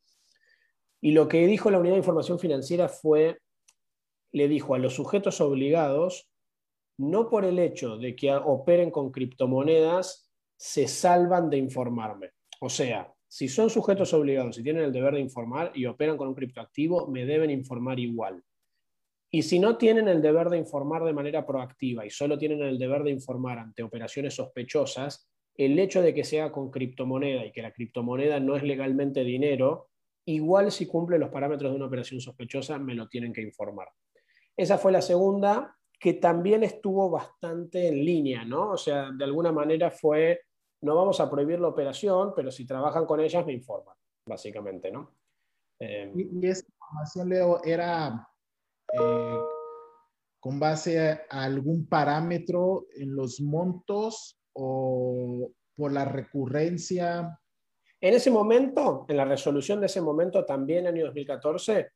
Y 1.01 1.11
lo 1.11 1.27
que 1.27 1.45
dijo 1.45 1.69
la 1.69 1.79
unidad 1.79 1.93
de 1.93 1.99
información 1.99 2.39
financiera 2.39 2.89
fue, 2.89 3.39
le 4.31 4.47
dijo 4.47 4.73
a 4.73 4.79
los 4.79 4.95
sujetos 4.95 5.41
obligados, 5.41 6.31
no 6.97 7.29
por 7.29 7.45
el 7.45 7.59
hecho 7.59 7.97
de 7.97 8.15
que 8.15 8.33
operen 8.33 8.91
con 8.91 9.11
criptomonedas, 9.11 10.31
se 10.57 10.87
salvan 10.87 11.49
de 11.49 11.57
informarme. 11.57 12.31
O 12.59 12.69
sea, 12.69 13.11
si 13.31 13.47
son 13.47 13.69
sujetos 13.69 14.13
obligados 14.13 14.59
y 14.59 14.63
tienen 14.63 14.83
el 14.83 14.91
deber 14.91 15.13
de 15.13 15.21
informar 15.21 15.71
y 15.73 15.85
operan 15.85 16.17
con 16.17 16.27
un 16.27 16.35
criptoactivo, 16.35 17.07
me 17.07 17.25
deben 17.25 17.49
informar 17.49 17.97
igual. 17.97 18.43
Y 19.29 19.43
si 19.43 19.57
no 19.57 19.77
tienen 19.77 20.09
el 20.09 20.21
deber 20.21 20.49
de 20.49 20.57
informar 20.57 21.05
de 21.05 21.13
manera 21.13 21.45
proactiva 21.45 22.05
y 22.05 22.09
solo 22.09 22.37
tienen 22.37 22.61
el 22.61 22.77
deber 22.77 23.03
de 23.03 23.11
informar 23.11 23.57
ante 23.57 23.83
operaciones 23.83 24.33
sospechosas, 24.33 25.31
el 25.55 25.79
hecho 25.79 26.01
de 26.01 26.13
que 26.13 26.25
sea 26.25 26.51
con 26.51 26.69
criptomoneda 26.69 27.45
y 27.45 27.53
que 27.53 27.61
la 27.61 27.71
criptomoneda 27.71 28.41
no 28.41 28.57
es 28.57 28.63
legalmente 28.63 29.23
dinero, 29.23 29.87
igual 30.25 30.69
si 30.69 30.85
cumple 30.85 31.17
los 31.17 31.29
parámetros 31.29 31.71
de 31.71 31.77
una 31.77 31.85
operación 31.85 32.19
sospechosa, 32.19 32.79
me 32.79 32.95
lo 32.95 33.07
tienen 33.07 33.31
que 33.31 33.41
informar. 33.41 33.87
Esa 34.57 34.77
fue 34.77 34.91
la 34.91 35.01
segunda, 35.01 35.73
que 35.97 36.15
también 36.15 36.63
estuvo 36.63 37.09
bastante 37.09 37.87
en 37.87 38.03
línea, 38.03 38.43
¿no? 38.43 38.71
O 38.71 38.77
sea, 38.77 39.09
de 39.09 39.23
alguna 39.23 39.53
manera 39.53 39.89
fue, 39.89 40.41
no 40.81 40.95
vamos 40.95 41.19
a 41.19 41.29
prohibir 41.29 41.59
la 41.59 41.67
operación, 41.67 42.33
pero 42.35 42.51
si 42.51 42.65
trabajan 42.65 43.05
con 43.05 43.19
ellas 43.19 43.45
me 43.45 43.53
informan, 43.53 43.95
básicamente, 44.25 44.91
¿no? 44.91 45.15
Eh, 45.79 46.11
y, 46.15 46.47
esa 46.47 46.65
información, 46.67 47.29
Leo, 47.29 47.63
era 47.63 48.27
eh, 48.93 49.37
con 50.39 50.59
base 50.59 50.99
a 51.29 51.43
algún 51.43 51.87
parámetro 51.87 52.87
en 52.95 53.15
los 53.15 53.39
montos 53.41 54.39
o 54.53 55.51
por 55.75 55.91
la 55.91 56.05
recurrencia. 56.05 57.39
En 57.99 58.13
ese 58.13 58.31
momento, 58.31 59.05
en 59.07 59.17
la 59.17 59.25
resolución 59.25 59.79
de 59.79 59.85
ese 59.85 60.01
momento, 60.01 60.45
también 60.45 60.87
año 60.87 61.05
2014, 61.05 61.91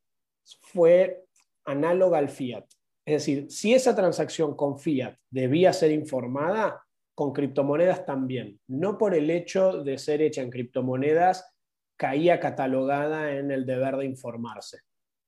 fue 0.62 1.26
análoga 1.66 2.20
al 2.20 2.30
fiat. 2.30 2.66
Es 3.06 3.22
decir, 3.22 3.52
si 3.52 3.74
esa 3.74 3.96
transacción 3.96 4.56
con 4.56 4.80
fiat 4.80 5.16
debía 5.30 5.74
ser 5.74 5.92
informada, 5.92 6.85
con 7.16 7.32
criptomonedas 7.32 8.06
también. 8.06 8.60
No 8.68 8.98
por 8.98 9.16
el 9.16 9.30
hecho 9.30 9.84
de 9.84 9.98
ser 9.98 10.22
hecha 10.22 10.42
en 10.42 10.52
criptomonedas, 10.52 11.50
caía 11.98 12.40
catalogada 12.42 13.32
en 13.32 13.52
el 13.52 13.66
deber 13.66 13.96
de 13.96 14.06
informarse. 14.06 14.82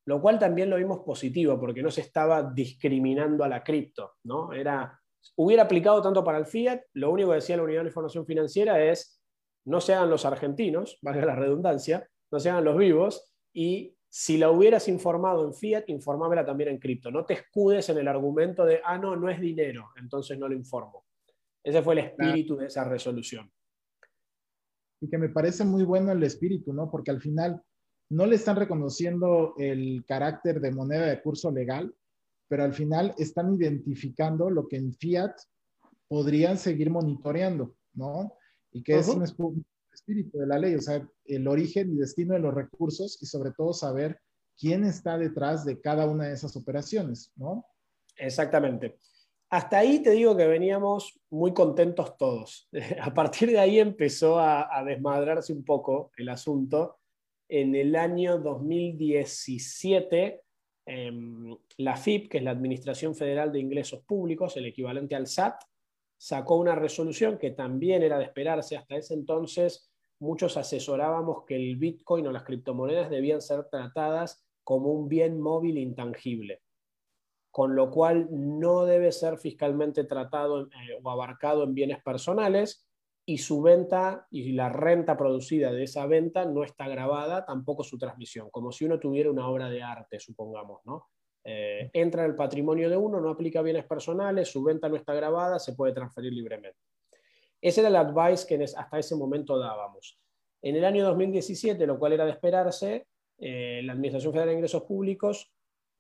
Lo 0.06 0.22
cual 0.22 0.38
también 0.38 0.70
lo 0.70 0.76
vimos 0.76 1.00
positivo, 1.00 1.60
porque 1.60 1.82
no 1.82 1.90
se 1.90 2.02
estaba 2.02 2.44
discriminando 2.44 3.44
a 3.44 3.50
la 3.50 3.64
cripto, 3.64 4.16
¿no? 4.24 4.54
Era, 4.54 5.00
hubiera 5.38 5.64
aplicado 5.64 6.02
tanto 6.02 6.24
para 6.24 6.38
el 6.38 6.46
fiat, 6.46 6.82
lo 6.94 7.10
único 7.12 7.30
que 7.30 7.36
decía 7.36 7.58
la 7.58 7.64
Unidad 7.64 7.82
de 7.82 7.88
Información 7.88 8.26
Financiera 8.26 8.84
es, 8.84 9.22
no 9.66 9.82
sean 9.82 10.10
los 10.10 10.26
argentinos, 10.26 11.00
valga 11.02 11.26
la 11.26 11.36
redundancia, 11.36 12.08
no 12.32 12.40
sean 12.40 12.64
los 12.64 12.78
vivos, 12.78 13.34
y 13.54 13.96
si 14.10 14.38
la 14.38 14.50
hubieras 14.52 14.88
informado 14.88 15.46
en 15.46 15.54
fiat, 15.54 15.84
informámela 15.88 16.46
también 16.46 16.70
en 16.70 16.80
cripto. 16.80 17.12
No 17.12 17.26
te 17.26 17.34
escudes 17.34 17.90
en 17.90 17.98
el 17.98 18.08
argumento 18.08 18.66
de, 18.66 18.82
ah, 18.84 18.98
no, 18.98 19.16
no 19.16 19.30
es 19.30 19.40
dinero, 19.40 19.90
entonces 19.98 20.38
no 20.38 20.48
lo 20.48 20.56
informo. 20.56 21.07
Ese 21.68 21.84
fue 21.84 21.96
el 21.96 22.00
espíritu 22.00 22.56
de 22.56 22.68
esa 22.68 22.86
resolución. 22.86 23.52
Y 25.02 25.10
que 25.10 25.18
me 25.18 25.28
parece 25.28 25.66
muy 25.66 25.84
bueno 25.84 26.14
el 26.14 26.24
espíritu, 26.24 26.72
¿no? 26.72 26.90
Porque 26.90 27.12
al 27.12 27.20
final 27.20 27.62
no 28.10 28.26
le 28.26 28.38
están 28.38 28.56
reconociendo 28.56 29.54
el 29.58 30.06
carácter 30.08 30.62
de 30.62 30.72
moneda 30.72 31.08
de 31.08 31.22
curso 31.22 31.52
legal, 31.52 31.94
pero 32.48 32.64
al 32.64 32.74
final 32.74 33.14
están 33.18 33.54
identificando 33.54 34.50
lo 34.50 34.70
que 34.70 34.78
en 34.78 34.94
fiat 34.94 35.36
podrían 36.08 36.58
seguir 36.58 36.90
monitoreando, 36.90 37.76
¿no? 37.94 38.38
Y 38.72 38.82
que 38.82 39.00
es 39.00 39.10
un 39.10 39.24
espíritu 39.24 40.38
de 40.38 40.48
la 40.48 40.60
ley, 40.60 40.74
o 40.76 40.82
sea, 40.82 41.06
el 41.26 41.48
origen 41.50 41.92
y 41.92 41.98
destino 41.98 42.36
de 42.36 42.40
los 42.40 42.54
recursos 42.54 43.22
y 43.22 43.26
sobre 43.26 43.52
todo 43.52 43.74
saber 43.74 44.22
quién 44.58 44.86
está 44.86 45.18
detrás 45.18 45.66
de 45.66 45.82
cada 45.82 46.08
una 46.08 46.28
de 46.28 46.34
esas 46.34 46.56
operaciones, 46.56 47.34
¿no? 47.36 47.66
Exactamente. 48.16 48.98
Hasta 49.50 49.80
ahí 49.80 50.04
te 50.04 50.12
digo 50.12 50.36
que 50.36 50.46
veníamos 50.46 51.18
muy 51.30 51.54
contentos 51.54 52.18
todos. 52.18 52.68
A 53.02 53.14
partir 53.14 53.52
de 53.52 53.60
ahí 53.60 53.80
empezó 53.80 54.40
a, 54.40 54.84
desmadrarse 54.86 55.54
un 55.54 55.64
poco 55.64 56.12
el 56.18 56.28
asunto. 56.30 56.98
En 57.50 57.74
el 57.76 57.96
año 57.96 58.40
2017, 58.40 60.42
em, 60.86 61.58
la 61.78 61.96
FIP, 61.96 62.30
que 62.30 62.40
es 62.40 62.44
la 62.44 62.52
Administración 62.52 63.16
Federal 63.16 63.54
de 63.54 63.60
Ingresos 63.60 64.04
Públicos, 64.04 64.58
el 64.58 64.66
equivalente 64.66 65.16
al 65.16 65.28
SAT, 65.28 65.64
sacó 66.18 66.58
una 66.58 66.76
resolución 66.76 67.38
que 67.38 67.52
también 67.52 68.04
era 68.04 68.18
de 68.18 68.26
esperarse. 68.26 68.76
Hasta 68.76 68.98
ese 68.98 69.14
entonces 69.14 69.90
muchos 70.20 70.58
asesorábamos 70.58 71.46
que 71.46 71.56
el 71.56 71.78
Bitcoin 71.78 72.28
o 72.28 72.32
las 72.32 72.44
criptomonedas 72.44 73.10
debían 73.10 73.42
ser 73.42 73.66
tratadas 73.70 74.44
como 74.64 74.92
un 74.92 75.08
bien 75.08 75.40
móvil 75.40 75.78
intangible, 75.78 76.62
con 77.58 77.76
lo 77.76 77.90
cual 77.90 78.28
no 78.30 78.86
debe 78.86 79.12
ser 79.12 79.40
fiscalmente 79.40 80.04
tratado 80.04 80.68
eh, 80.68 81.00
o 81.02 81.10
abarcado 81.10 81.64
en 81.64 81.74
bienes 81.74 82.04
personales 82.04 82.88
y 83.26 83.40
su 83.40 83.64
venta 83.64 84.28
y 84.30 84.52
la 84.52 84.70
renta 84.70 85.18
producida 85.18 85.72
de 85.72 85.82
esa 85.82 86.06
venta 86.06 86.46
no 86.46 86.64
está 86.64 86.88
grabada, 86.88 87.48
tampoco 87.48 87.84
su 87.84 87.98
transmisión, 87.98 88.52
como 88.52 88.72
si 88.72 88.86
uno 88.86 89.00
tuviera 89.00 89.32
una 89.32 89.50
obra 89.50 89.72
de 89.72 89.82
arte, 89.82 90.20
supongamos, 90.20 90.82
¿no? 90.86 91.08
Eh, 91.44 91.90
entra 91.94 92.26
en 92.26 92.30
el 92.30 92.36
patrimonio 92.36 92.92
de 92.92 92.98
uno, 92.98 93.20
no 93.20 93.32
aplica 93.32 93.64
bienes 93.64 93.86
personales, 93.86 94.52
su 94.52 94.64
venta 94.64 94.88
no 94.88 94.96
está 94.96 95.16
grabada, 95.16 95.58
se 95.58 95.74
puede 95.74 95.94
transferir 95.94 96.34
libremente. 96.34 96.78
Ese 97.60 97.80
era 97.80 97.90
el 97.90 97.96
advice 97.96 98.46
que 98.46 98.64
hasta 98.64 99.00
ese 99.00 99.16
momento 99.16 99.58
dábamos. 99.58 100.20
En 100.62 100.76
el 100.76 100.86
año 100.86 101.04
2017, 101.06 101.88
lo 101.88 101.98
cual 101.98 102.14
era 102.14 102.26
de 102.26 102.34
esperarse, 102.34 103.08
eh, 103.40 103.82
la 103.84 103.94
Administración 103.94 104.32
Federal 104.32 104.50
de 104.50 104.54
Ingresos 104.54 104.84
Públicos 104.84 105.52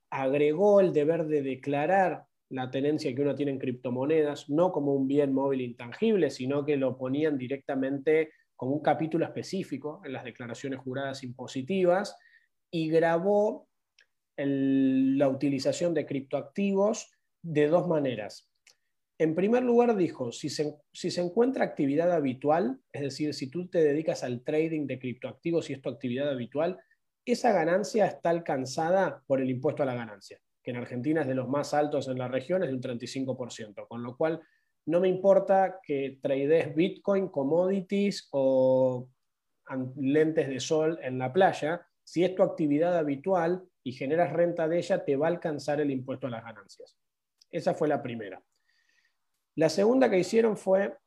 agregó 0.09 0.79
el 0.79 0.93
deber 0.93 1.25
de 1.25 1.41
declarar 1.41 2.25
la 2.49 2.71
tenencia 2.71 3.13
que 3.13 3.21
uno 3.21 3.35
tiene 3.35 3.51
en 3.51 3.59
criptomonedas, 3.59 4.49
no 4.49 4.71
como 4.71 4.93
un 4.93 5.07
bien 5.07 5.33
móvil 5.33 5.61
intangible, 5.61 6.29
sino 6.29 6.65
que 6.65 6.77
lo 6.77 6.97
ponían 6.97 7.37
directamente 7.37 8.31
como 8.55 8.73
un 8.73 8.81
capítulo 8.81 9.25
específico 9.25 10.01
en 10.05 10.13
las 10.13 10.23
declaraciones 10.23 10.79
juradas 10.79 11.23
impositivas 11.23 12.15
y 12.71 12.89
grabó 12.89 13.67
la 14.37 15.29
utilización 15.29 15.93
de 15.93 16.05
criptoactivos 16.05 17.11
de 17.41 17.67
dos 17.67 17.87
maneras. 17.87 18.49
En 19.19 19.33
primer 19.33 19.63
lugar, 19.63 19.95
dijo, 19.95 20.31
si 20.31 20.49
se, 20.49 20.75
si 20.93 21.09
se 21.09 21.21
encuentra 21.21 21.65
actividad 21.65 22.11
habitual, 22.11 22.79
es 22.91 23.01
decir, 23.01 23.33
si 23.33 23.49
tú 23.49 23.67
te 23.67 23.83
dedicas 23.83 24.23
al 24.23 24.43
trading 24.43 24.85
de 24.85 24.99
criptoactivos 24.99 25.69
y 25.69 25.73
es 25.73 25.81
tu 25.81 25.89
actividad 25.89 26.29
habitual, 26.29 26.79
esa 27.31 27.51
ganancia 27.51 28.05
está 28.05 28.29
alcanzada 28.29 29.21
por 29.27 29.41
el 29.41 29.49
impuesto 29.49 29.83
a 29.83 29.85
la 29.85 29.95
ganancia, 29.95 30.39
que 30.63 30.71
en 30.71 30.77
Argentina 30.77 31.21
es 31.21 31.27
de 31.27 31.35
los 31.35 31.47
más 31.47 31.73
altos 31.73 32.07
en 32.07 32.17
la 32.17 32.27
región, 32.27 32.63
es 32.63 32.69
de 32.69 32.75
un 32.75 32.81
35%, 32.81 33.87
con 33.87 34.03
lo 34.03 34.15
cual 34.15 34.41
no 34.85 34.99
me 34.99 35.09
importa 35.09 35.79
que 35.83 36.19
trades 36.21 36.73
Bitcoin, 36.73 37.27
commodities 37.27 38.29
o 38.31 39.09
lentes 39.97 40.47
de 40.47 40.59
sol 40.59 40.97
en 41.01 41.19
la 41.19 41.33
playa, 41.33 41.85
si 42.03 42.23
es 42.23 42.33
tu 42.33 42.43
actividad 42.43 42.97
habitual, 42.97 43.67
y 43.87 43.93
generas 43.93 44.33
renta 44.33 44.67
de 44.67 44.79
ella, 44.79 45.05
te 45.05 45.15
va 45.15 45.27
a 45.27 45.29
alcanzar 45.29 45.79
el 45.79 45.91
impuesto 45.91 46.27
a 46.27 46.29
las 46.29 46.43
ganancias. 46.43 46.97
Esa 47.49 47.73
fue 47.73 47.87
la 47.87 48.03
primera. 48.03 48.43
La 49.55 49.69
segunda 49.69 50.09
que 50.09 50.19
hicieron 50.19 50.57
fue 50.57 50.97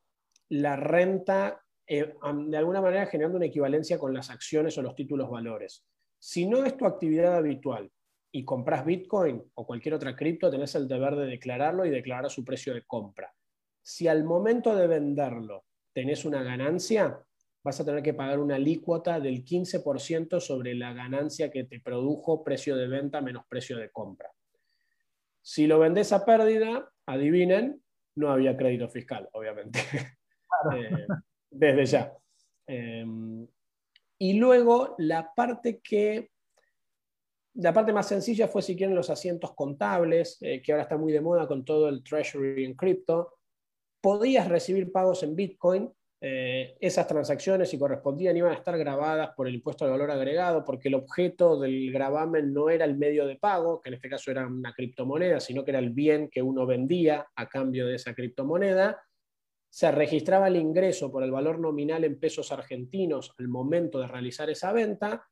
la 0.48 0.76
renta, 0.76 1.62
eh, 1.86 2.14
de 2.46 2.56
alguna 2.56 2.80
manera 2.80 3.04
generando 3.04 3.36
una 3.36 3.46
equivalencia 3.46 3.98
con 3.98 4.14
las 4.14 4.30
acciones 4.30 4.78
o 4.78 4.82
los 4.82 4.94
títulos 4.94 5.28
valores. 5.28 5.86
Si 6.20 6.46
no 6.46 6.64
es 6.66 6.76
tu 6.76 6.84
actividad 6.84 7.34
habitual 7.34 7.90
y 8.30 8.44
compras 8.44 8.84
Bitcoin 8.84 9.42
o 9.54 9.66
cualquier 9.66 9.94
otra 9.94 10.14
cripto, 10.14 10.50
tenés 10.50 10.74
el 10.74 10.86
deber 10.86 11.16
de 11.16 11.26
declararlo 11.26 11.86
y 11.86 11.90
declarar 11.90 12.30
su 12.30 12.44
precio 12.44 12.74
de 12.74 12.84
compra. 12.86 13.34
Si 13.82 14.06
al 14.06 14.24
momento 14.24 14.76
de 14.76 14.86
venderlo 14.86 15.64
tenés 15.94 16.26
una 16.26 16.42
ganancia, 16.42 17.18
vas 17.64 17.80
a 17.80 17.86
tener 17.86 18.02
que 18.02 18.12
pagar 18.12 18.38
una 18.38 18.56
alícuota 18.56 19.18
del 19.18 19.42
15% 19.42 20.40
sobre 20.40 20.74
la 20.74 20.92
ganancia 20.92 21.50
que 21.50 21.64
te 21.64 21.80
produjo 21.80 22.44
precio 22.44 22.76
de 22.76 22.86
venta 22.86 23.22
menos 23.22 23.46
precio 23.48 23.78
de 23.78 23.90
compra. 23.90 24.30
Si 25.40 25.66
lo 25.66 25.78
vendes 25.78 26.12
a 26.12 26.26
pérdida, 26.26 26.92
adivinen, 27.06 27.82
no 28.16 28.30
había 28.30 28.58
crédito 28.58 28.90
fiscal, 28.90 29.26
obviamente, 29.32 29.80
eh, 30.76 31.06
desde 31.50 31.86
ya. 31.86 32.12
Em, 32.66 33.48
y 34.22 34.34
luego 34.34 34.94
la 34.98 35.32
parte 35.34 35.80
que, 35.80 36.30
la 37.54 37.72
parte 37.72 37.92
más 37.92 38.06
sencilla 38.06 38.48
fue 38.48 38.60
si 38.60 38.76
quieren 38.76 38.94
los 38.94 39.08
asientos 39.08 39.54
contables, 39.54 40.36
eh, 40.42 40.60
que 40.60 40.72
ahora 40.72 40.82
está 40.82 40.98
muy 40.98 41.10
de 41.10 41.22
moda 41.22 41.48
con 41.48 41.64
todo 41.64 41.88
el 41.88 42.04
treasury 42.04 42.66
en 42.66 42.74
cripto. 42.74 43.38
Podías 44.02 44.46
recibir 44.46 44.92
pagos 44.92 45.22
en 45.22 45.34
Bitcoin, 45.34 45.90
eh, 46.20 46.76
esas 46.80 47.06
transacciones, 47.06 47.70
si 47.70 47.78
correspondían, 47.78 48.36
iban 48.36 48.52
a 48.52 48.56
estar 48.56 48.76
grabadas 48.76 49.30
por 49.34 49.48
el 49.48 49.54
impuesto 49.54 49.86
de 49.86 49.92
valor 49.92 50.10
agregado, 50.10 50.66
porque 50.66 50.88
el 50.88 50.96
objeto 50.96 51.58
del 51.58 51.90
gravamen 51.90 52.52
no 52.52 52.68
era 52.68 52.84
el 52.84 52.98
medio 52.98 53.26
de 53.26 53.36
pago, 53.36 53.80
que 53.80 53.88
en 53.88 53.94
este 53.94 54.10
caso 54.10 54.30
era 54.30 54.46
una 54.46 54.74
criptomoneda, 54.74 55.40
sino 55.40 55.64
que 55.64 55.70
era 55.70 55.78
el 55.78 55.90
bien 55.90 56.28
que 56.28 56.42
uno 56.42 56.66
vendía 56.66 57.26
a 57.34 57.48
cambio 57.48 57.86
de 57.86 57.94
esa 57.94 58.14
criptomoneda. 58.14 59.00
Se 59.70 59.90
registraba 59.90 60.48
el 60.48 60.56
ingreso 60.56 61.10
por 61.10 61.22
el 61.22 61.30
valor 61.30 61.58
nominal 61.58 62.04
en 62.04 62.18
pesos 62.18 62.52
argentinos 62.52 63.32
al 63.38 63.48
momento 63.48 64.00
de 64.00 64.08
realizar 64.08 64.50
esa 64.50 64.72
venta, 64.72 65.26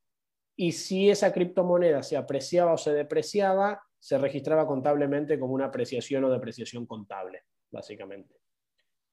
y 0.57 0.73
si 0.73 1.11
esa 1.11 1.33
criptomoneda 1.33 2.03
se 2.03 2.17
apreciaba 2.17 2.73
o 2.73 2.79
se 2.79 2.93
depreciaba, 2.93 3.83
se 3.99 4.17
registraba 4.19 4.67
contablemente 4.67 5.39
como 5.39 5.55
una 5.55 5.67
apreciación 5.67 6.25
o 6.25 6.31
depreciación 6.31 6.87
contable, 6.87 7.43
básicamente. 7.71 8.35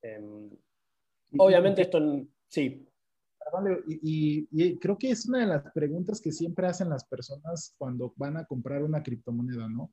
Em, 0.02 0.50
Obviamente 1.38 1.82
esto, 1.82 2.00
sí. 2.48 2.88
Y, 4.02 4.78
creo 4.78 4.98
que 4.98 5.12
es 5.12 5.28
una 5.28 5.40
de 5.40 5.48
las 5.48 5.72
preguntas 5.72 6.20
que 6.20 6.32
siempre 6.32 6.68
hacen 6.68 6.90
las 6.90 7.06
personas 7.06 7.76
cuando 7.78 8.14
van 8.16 8.38
a 8.38 8.46
comprar 8.46 8.84
una 8.84 9.04
criptomoneda, 9.04 9.68
¿no? 9.70 9.92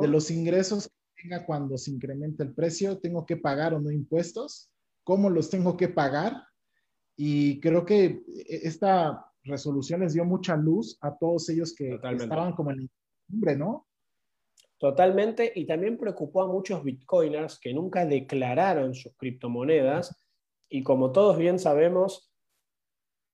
De 0.00 0.08
los 0.08 0.30
ingresos 0.30 0.90
tenga 1.24 1.44
cuando 1.46 1.76
se 1.78 1.90
incrementa 1.90 2.44
el 2.44 2.54
precio, 2.54 2.98
¿tengo 2.98 3.24
que 3.24 3.36
pagar 3.36 3.74
o 3.74 3.80
no 3.80 3.90
impuestos? 3.90 4.70
cómo 5.04 5.30
los 5.30 5.50
tengo 5.50 5.76
que 5.76 5.88
pagar. 5.88 6.42
Y 7.16 7.60
creo 7.60 7.84
que 7.84 8.22
esta 8.48 9.24
resolución 9.44 10.00
les 10.00 10.14
dio 10.14 10.24
mucha 10.24 10.56
luz 10.56 10.98
a 11.00 11.16
todos 11.16 11.48
ellos 11.50 11.74
que, 11.74 11.94
estaban 11.94 12.54
como 12.54 12.72
en 12.72 12.90
hombre, 13.32 13.56
¿no? 13.56 13.86
Totalmente, 14.78 15.52
y 15.54 15.66
también 15.66 15.96
preocupó 15.96 16.42
a 16.42 16.48
muchos 16.48 16.82
bitcoiners 16.82 17.60
que 17.60 17.72
nunca 17.72 18.04
declararon 18.04 18.94
sus 18.94 19.14
criptomonedas, 19.16 20.16
y 20.68 20.82
como 20.82 21.12
todos 21.12 21.38
bien 21.38 21.58
sabemos, 21.58 22.32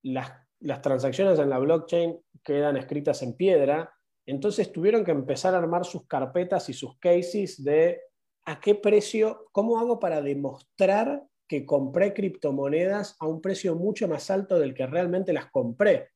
las, 0.02 0.32
las 0.59 0.82
transacciones 0.82 1.38
en 1.38 1.49
la 1.49 1.59
blockchain 1.59 2.20
quedan 2.44 2.76
escritas 2.76 3.23
en 3.23 3.35
piedra, 3.35 3.92
entonces 4.30 4.70
tuvieron 4.72 5.04
que 5.04 5.10
empezar 5.10 5.54
a 5.54 5.58
armar 5.58 5.84
sus 5.84 6.06
carpetas 6.06 6.68
y 6.68 6.72
sus 6.72 6.99
cases 6.99 7.62
de 7.62 8.00
a 8.46 8.60
qué 8.60 8.75
precio, 8.75 9.49
cómo 9.52 9.78
hago 9.78 9.99
para 9.99 10.22
demostrar 10.22 11.22
que 11.49 11.66
compré 11.66 12.14
criptomonedas 12.14 13.16
a 13.18 13.26
un 13.26 13.40
precio 13.40 13.75
mucho 13.75 14.06
más 14.06 14.30
alto 14.30 14.58
del 14.58 14.72
que 14.72 14.87
realmente 14.87 15.32
las 15.32 15.50
compré. 15.50 16.10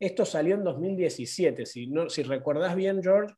Esto 0.00 0.24
salió 0.24 0.54
en 0.54 0.64
2017. 0.64 1.66
Si, 1.66 1.86
no, 1.88 2.08
si 2.08 2.22
recuerdas 2.22 2.74
bien, 2.74 3.02
George, 3.02 3.34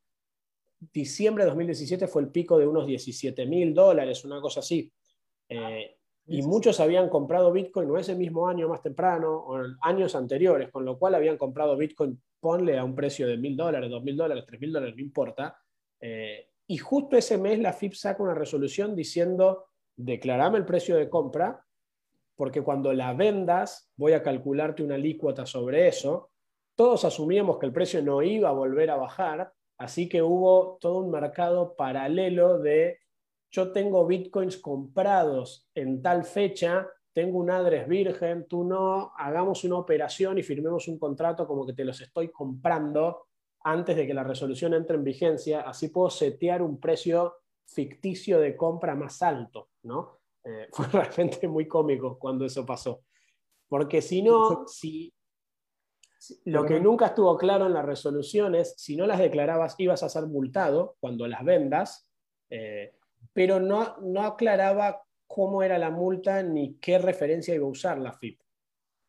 diciembre 0.79 1.45
de 1.45 1.51
2017 1.51 2.07
fue 2.07 2.23
el 2.23 2.29
pico 2.31 2.59
de 2.59 2.67
unos 2.67 2.87
17 2.87 3.47
mil 3.47 3.75
dólares, 3.75 4.25
una 4.25 4.41
cosa 4.41 4.61
así. 4.61 4.93
Eh, 5.49 5.99
y 6.33 6.43
muchos 6.43 6.79
habían 6.79 7.09
comprado 7.09 7.51
Bitcoin 7.51 7.89
no 7.89 7.99
ese 7.99 8.15
mismo 8.15 8.47
año 8.47 8.69
más 8.69 8.81
temprano 8.83 9.37
o 9.37 9.59
en 9.59 9.77
años 9.83 10.15
anteriores, 10.15 10.71
con 10.71 10.85
lo 10.85 10.97
cual 10.97 11.17
habían 11.17 11.37
comprado 11.37 11.77
Bitcoin, 11.77 12.23
ponle 12.39 12.79
a 12.79 12.85
un 12.85 12.95
precio 12.95 13.27
de 13.27 13.37
mil 13.37 13.57
dólares, 13.57 13.91
dos 13.91 14.05
mil 14.05 14.17
dólares, 14.17 14.45
tres 14.47 14.61
mil 14.61 14.73
dólares, 14.73 14.95
no 14.95 15.03
importa. 15.03 15.59
Eh, 16.01 16.51
y 16.69 16.79
justo 16.79 17.17
ese 17.17 17.37
mes 17.37 17.59
la 17.59 17.73
FIP 17.73 17.95
saca 17.95 18.23
una 18.23 18.35
resolución 18.35 18.95
diciendo, 18.95 19.67
declarame 19.97 20.59
el 20.59 20.65
precio 20.65 20.97
de 20.97 21.11
compra, 21.11 21.67
porque 22.37 22.63
cuando 22.63 22.93
la 22.93 23.13
vendas 23.13 23.91
voy 23.97 24.13
a 24.13 24.23
calcularte 24.23 24.85
una 24.85 24.95
alícuota 24.95 25.47
sobre 25.47 25.89
eso. 25.89 26.31
Todos 26.77 27.05
asumíamos 27.05 27.59
que 27.59 27.67
el 27.67 27.73
precio 27.73 28.03
no 28.03 28.23
iba 28.23 28.51
a 28.51 28.53
volver 28.53 28.91
a 28.91 28.97
bajar, 28.97 29.53
así 29.79 30.09
que 30.09 30.23
hubo 30.23 30.79
todo 30.81 31.01
un 31.01 31.11
mercado 31.11 31.75
paralelo 31.75 32.61
de 32.61 33.01
yo 33.51 33.73
tengo 33.73 34.07
bitcoins 34.07 34.57
comprados 34.59 35.69
en 35.75 36.01
tal 36.03 36.25
fecha, 36.25 36.87
tengo 37.13 37.39
un 37.39 37.51
address 37.51 37.89
virgen, 37.89 38.47
tú 38.47 38.65
no, 38.65 39.13
hagamos 39.17 39.65
una 39.65 39.77
operación 39.77 40.39
y 40.39 40.43
firmemos 40.43 40.87
un 40.89 40.99
contrato 40.99 41.47
como 41.47 41.67
que 41.67 41.73
te 41.73 41.85
los 41.85 42.01
estoy 42.01 42.31
comprando 42.31 43.27
antes 43.63 43.97
de 43.97 44.07
que 44.07 44.15
la 44.15 44.25
resolución 44.25 44.75
entre 44.75 44.97
en 44.97 45.05
vigencia, 45.05 45.63
así 45.63 45.89
puedo 45.89 46.09
setear 46.11 46.63
un 46.63 46.79
precio 46.79 47.35
ficticio 47.67 48.41
de 48.41 48.57
compra 48.57 48.95
más 48.95 49.21
alto, 49.23 49.71
¿no? 49.83 50.21
Eh, 50.45 50.69
fue 50.73 50.87
realmente 50.87 51.47
muy 51.49 51.67
cómico 51.67 52.19
cuando 52.19 52.45
eso 52.45 52.65
pasó. 52.65 53.03
Porque 53.69 54.01
si 54.03 54.23
no, 54.23 54.67
si, 54.67 55.15
lo 56.45 56.65
que 56.65 56.81
nunca 56.81 57.07
estuvo 57.07 57.37
claro 57.37 57.67
en 57.67 57.75
las 57.75 57.85
resoluciones, 57.85 58.75
si 58.77 58.97
no 58.97 59.07
las 59.07 59.19
declarabas 59.19 59.75
ibas 59.79 60.03
a 60.03 60.09
ser 60.09 60.27
multado 60.27 60.97
cuando 61.01 61.27
las 61.27 61.45
vendas, 61.45 62.11
eh, 62.49 62.97
pero 63.33 63.61
no, 63.61 63.97
no 64.01 64.23
aclaraba 64.23 65.03
cómo 65.27 65.63
era 65.63 65.79
la 65.79 65.91
multa 65.91 66.43
ni 66.43 66.75
qué 66.75 66.99
referencia 66.99 67.55
iba 67.55 67.67
a 67.67 67.71
usar 67.71 67.99
la 67.99 68.13
FIP. 68.13 68.41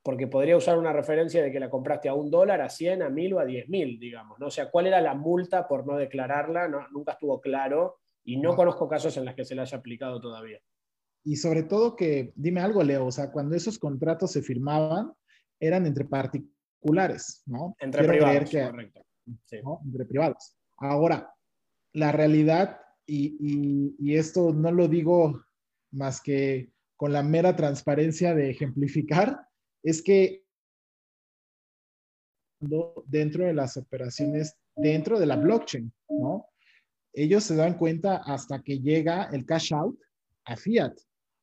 Porque 0.04 0.28
podría 0.28 0.58
usar 0.58 0.78
una 0.78 0.94
referencia 0.94 1.44
de 1.44 1.52
que 1.52 1.60
la 1.60 1.70
compraste 1.70 2.10
a 2.10 2.14
un 2.14 2.32
dólar, 2.32 2.62
a 2.62 2.70
100, 2.70 3.04
a 3.04 3.10
1000 3.10 3.34
o 3.34 3.40
a 3.40 3.46
10 3.46 3.70
mil, 3.70 4.00
digamos. 4.00 4.40
¿no? 4.40 4.48
O 4.48 4.52
sea, 4.52 4.70
¿cuál 4.72 4.88
era 4.88 5.00
la 5.00 5.14
multa 5.14 5.68
por 5.68 5.86
no 5.86 5.98
declararla? 5.98 6.68
No, 6.68 6.88
nunca 6.90 7.14
estuvo 7.14 7.40
claro 7.40 8.00
y 8.24 8.38
no, 8.38 8.56
conozco 8.56 8.88
casos 8.88 9.16
en 9.18 9.26
los 9.26 9.36
que 9.36 9.46
se 9.46 9.56
le 9.56 9.62
haya 9.62 9.78
aplicado 9.78 10.20
todavía. 10.20 10.60
Y 11.24 11.36
sobre 11.36 11.64
todo 11.64 11.96
que, 11.96 12.34
dime 12.36 12.62
algo, 12.62 12.84
Leo, 12.84 13.06
o 13.06 13.12
sea, 13.12 13.32
cuando 13.32 13.56
esos 13.56 13.78
contratos 13.78 14.32
se 14.32 14.42
firmaban, 14.42 15.12
eran 15.60 15.86
entre 15.86 16.06
particulares, 16.06 17.44
¿no? 17.46 17.76
Entre 17.80 18.08
privados, 18.08 18.50
correcto. 18.50 19.06
Entre 19.86 20.06
privados. 20.06 20.58
Ahora, 20.78 21.32
la 21.94 22.12
realidad, 22.12 22.81
y, 23.06 23.96
y, 24.00 24.16
esto 24.16 24.54
no 24.54 24.72
lo 24.72 24.88
digo 24.88 25.44
más 25.92 26.22
que 26.22 26.72
con 26.96 27.12
la 27.12 27.24
mera 27.24 27.56
transparencia 27.56 28.34
de 28.36 28.52
ejemplificar, 28.52 29.48
es 29.84 30.02
que 30.02 30.46
dentro 33.06 33.46
de 33.46 33.54
las 33.54 33.76
operaciones, 33.78 34.56
dentro 34.76 35.20
de 35.20 35.26
la 35.26 35.36
blockchain, 35.36 35.92
¿no? 36.10 36.46
ellos 37.14 37.44
se 37.44 37.56
dan 37.56 37.78
cuenta 37.78 38.18
hasta 38.18 38.62
que 38.62 38.80
llega 38.80 39.26
el 39.26 39.46
cash 39.46 39.74
out 39.74 40.00
a 40.46 40.56
fiat 40.56 40.94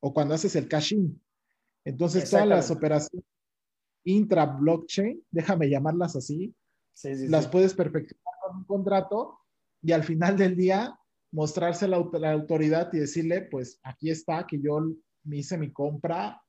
o 0.01 0.13
cuando 0.15 0.35
haces 0.35 0.57
el 0.57 0.69
cash 0.69 0.93
in. 0.93 1.21
Entonces, 1.85 2.31
todas 2.31 2.47
las 2.47 2.71
operaciones 2.71 3.25
intra-blockchain, 4.05 5.23
déjame 5.31 5.69
llamarlas 5.69 6.17
así, 6.17 6.55
las 7.03 7.47
puedes 7.49 7.75
perfeccionar 7.75 8.35
con 8.43 8.57
un 8.59 8.65
contrato 8.65 9.39
y 9.83 9.93
al 9.93 10.03
final 10.03 10.37
del 10.37 10.57
día 10.57 10.99
mostrarse 11.33 11.87
la, 11.89 11.97
autoridad 11.97 12.93
y 12.93 12.99
decirle, 12.99 13.43
pues 13.43 13.81
aquí 13.83 14.11
está, 14.11 14.47
que 14.47 14.61
yo 14.61 14.81
me 15.25 15.37
hice 15.39 15.59
mi 15.59 15.73
compra 15.73 16.41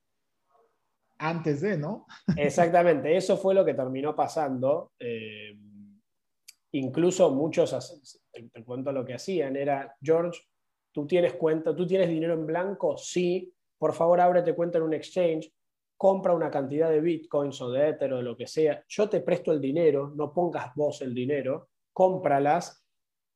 antes 1.18 1.60
de, 1.60 1.76
¿no? 1.76 2.06
Exactamente, 2.36 3.16
eso 3.16 3.36
fue 3.36 3.54
lo 3.54 3.64
que 3.64 3.74
terminó 3.74 4.16
pasando. 4.16 4.92
Eh, 4.98 5.56
incluso 6.72 7.30
muchos, 7.30 8.22
te, 8.32 8.64
cuento 8.64 8.92
lo 8.92 9.04
que 9.04 9.14
hacían, 9.14 9.56
era, 9.56 9.94
George, 10.00 10.40
tú 10.92 11.06
tienes 11.06 11.34
cuenta, 11.34 11.74
tú 11.74 11.86
tienes 11.86 12.08
dinero 12.08 12.34
en 12.34 12.46
blanco, 12.46 12.96
sí, 12.96 13.52
por 13.78 13.92
favor 13.92 14.20
ábrete 14.20 14.54
cuenta 14.54 14.78
en 14.78 14.84
un 14.84 14.94
exchange, 14.94 15.52
compra 15.96 16.34
una 16.34 16.50
cantidad 16.50 16.88
de 16.88 17.00
bitcoins 17.00 17.60
o 17.60 17.70
de 17.70 17.90
ether 17.90 18.12
o 18.14 18.16
de 18.18 18.22
lo 18.22 18.36
que 18.36 18.46
sea, 18.46 18.82
yo 18.88 19.08
te 19.08 19.20
presto 19.20 19.52
el 19.52 19.60
dinero, 19.60 20.12
no 20.16 20.32
pongas 20.32 20.74
vos 20.74 21.02
el 21.02 21.14
dinero, 21.14 21.68
cómpralas, 21.92 22.79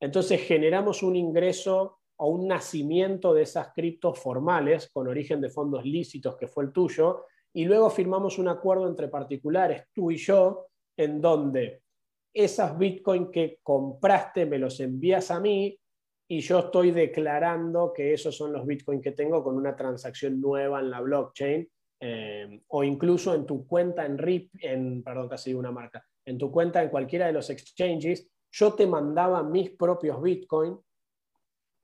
entonces 0.01 0.41
generamos 0.43 1.03
un 1.03 1.17
ingreso 1.17 1.99
o 2.17 2.29
un 2.29 2.49
nacimiento 2.49 3.35
de 3.35 3.43
esas 3.43 3.73
criptos 3.75 4.19
formales 4.19 4.91
con 4.93 5.09
origen 5.09 5.41
de 5.41 5.51
fondos 5.51 5.85
lícitos 5.85 6.37
que 6.37 6.47
fue 6.47 6.65
el 6.65 6.73
tuyo, 6.73 7.27
y 7.53 7.65
luego 7.65 7.89
firmamos 7.89 8.39
un 8.39 8.49
acuerdo 8.49 8.89
entre 8.89 9.09
particulares, 9.09 9.85
tú 9.93 10.11
y 10.11 10.17
yo, 10.17 10.67
en 10.97 11.21
donde 11.21 11.83
esas 12.33 12.77
Bitcoin 12.77 13.31
que 13.31 13.59
compraste 13.63 14.45
me 14.45 14.59
los 14.59 14.81
envías 14.81 15.31
a 15.31 15.39
mí 15.39 15.79
y 16.29 16.41
yo 16.41 16.59
estoy 16.59 16.91
declarando 16.91 17.93
que 17.93 18.13
esos 18.13 18.37
son 18.37 18.53
los 18.53 18.67
Bitcoin 18.67 19.01
que 19.01 19.13
tengo 19.13 19.45
con 19.45 19.57
una 19.57 19.77
transacción 19.77 20.41
nueva 20.41 20.81
en 20.81 20.91
la 20.91 21.01
blockchain 21.01 21.69
eh, 22.01 22.61
o 22.69 22.83
incluso 22.83 23.35
en 23.35 23.47
tu 23.47 23.67
cuenta 23.67 24.05
en 24.05 24.19
RIP, 24.19 24.51
en, 24.61 25.03
perdón, 25.03 25.29
casi 25.29 25.55
una 25.55 25.71
marca, 25.71 26.05
en 26.25 26.39
tu 26.39 26.51
cuenta 26.51 26.83
en 26.83 26.89
cualquiera 26.89 27.27
de 27.27 27.33
los 27.33 27.51
exchanges, 27.51 28.29
yo 28.57 28.75
te 28.75 28.87
mandaba 28.87 29.43
mis 29.43 29.71
propios 29.71 30.21
Bitcoin, 30.23 30.79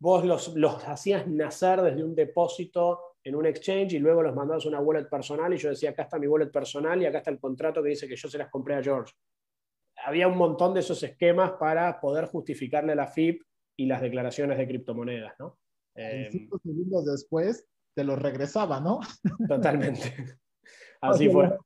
vos 0.00 0.24
los, 0.24 0.54
los 0.56 0.87
hacías 0.87 1.26
nacer 1.26 1.83
desde 1.83 2.04
un 2.04 2.14
depósito 2.14 3.16
en 3.22 3.35
un 3.35 3.46
exchange 3.46 3.94
y 3.94 3.98
luego 3.98 4.22
los 4.22 4.35
mandabas 4.35 4.64
a 4.64 4.68
una 4.68 4.80
wallet 4.80 5.09
personal 5.09 5.52
y 5.52 5.59
yo 5.59 5.68
decía, 5.68 5.90
acá 5.90 6.02
está 6.02 6.18
mi 6.18 6.26
wallet 6.26 6.50
personal 6.50 7.00
y 7.00 7.06
acá 7.06 7.18
está 7.18 7.30
el 7.30 7.40
contrato 7.40 7.83
que 7.83 7.90
dice 7.90 8.09
que 8.09 8.16
yo 8.16 8.28
se 8.28 8.38
las 8.38 8.50
compré 8.50 8.76
a 8.76 8.83
George 8.83 9.12
había 10.04 10.28
un 10.28 10.37
montón 10.37 10.74
de 10.74 10.80
esos 10.80 11.02
esquemas 11.02 11.52
para 11.52 12.00
poder 12.00 12.26
justificarle 12.26 12.94
la 12.94 13.06
FIP 13.06 13.42
y 13.76 13.87
las 13.87 14.00
declaraciones 14.00 14.59
de 14.59 14.66
criptomonedas, 14.66 15.35
¿no? 15.38 15.59
Eh, 15.94 16.28
cinco 16.30 16.59
segundos 16.59 17.04
después 17.04 17.66
te 17.94 18.04
lo 18.04 18.16
regresaba, 18.16 18.80
¿no? 18.80 19.00
Totalmente. 19.48 20.38
Así 21.00 21.28
fue. 21.28 21.56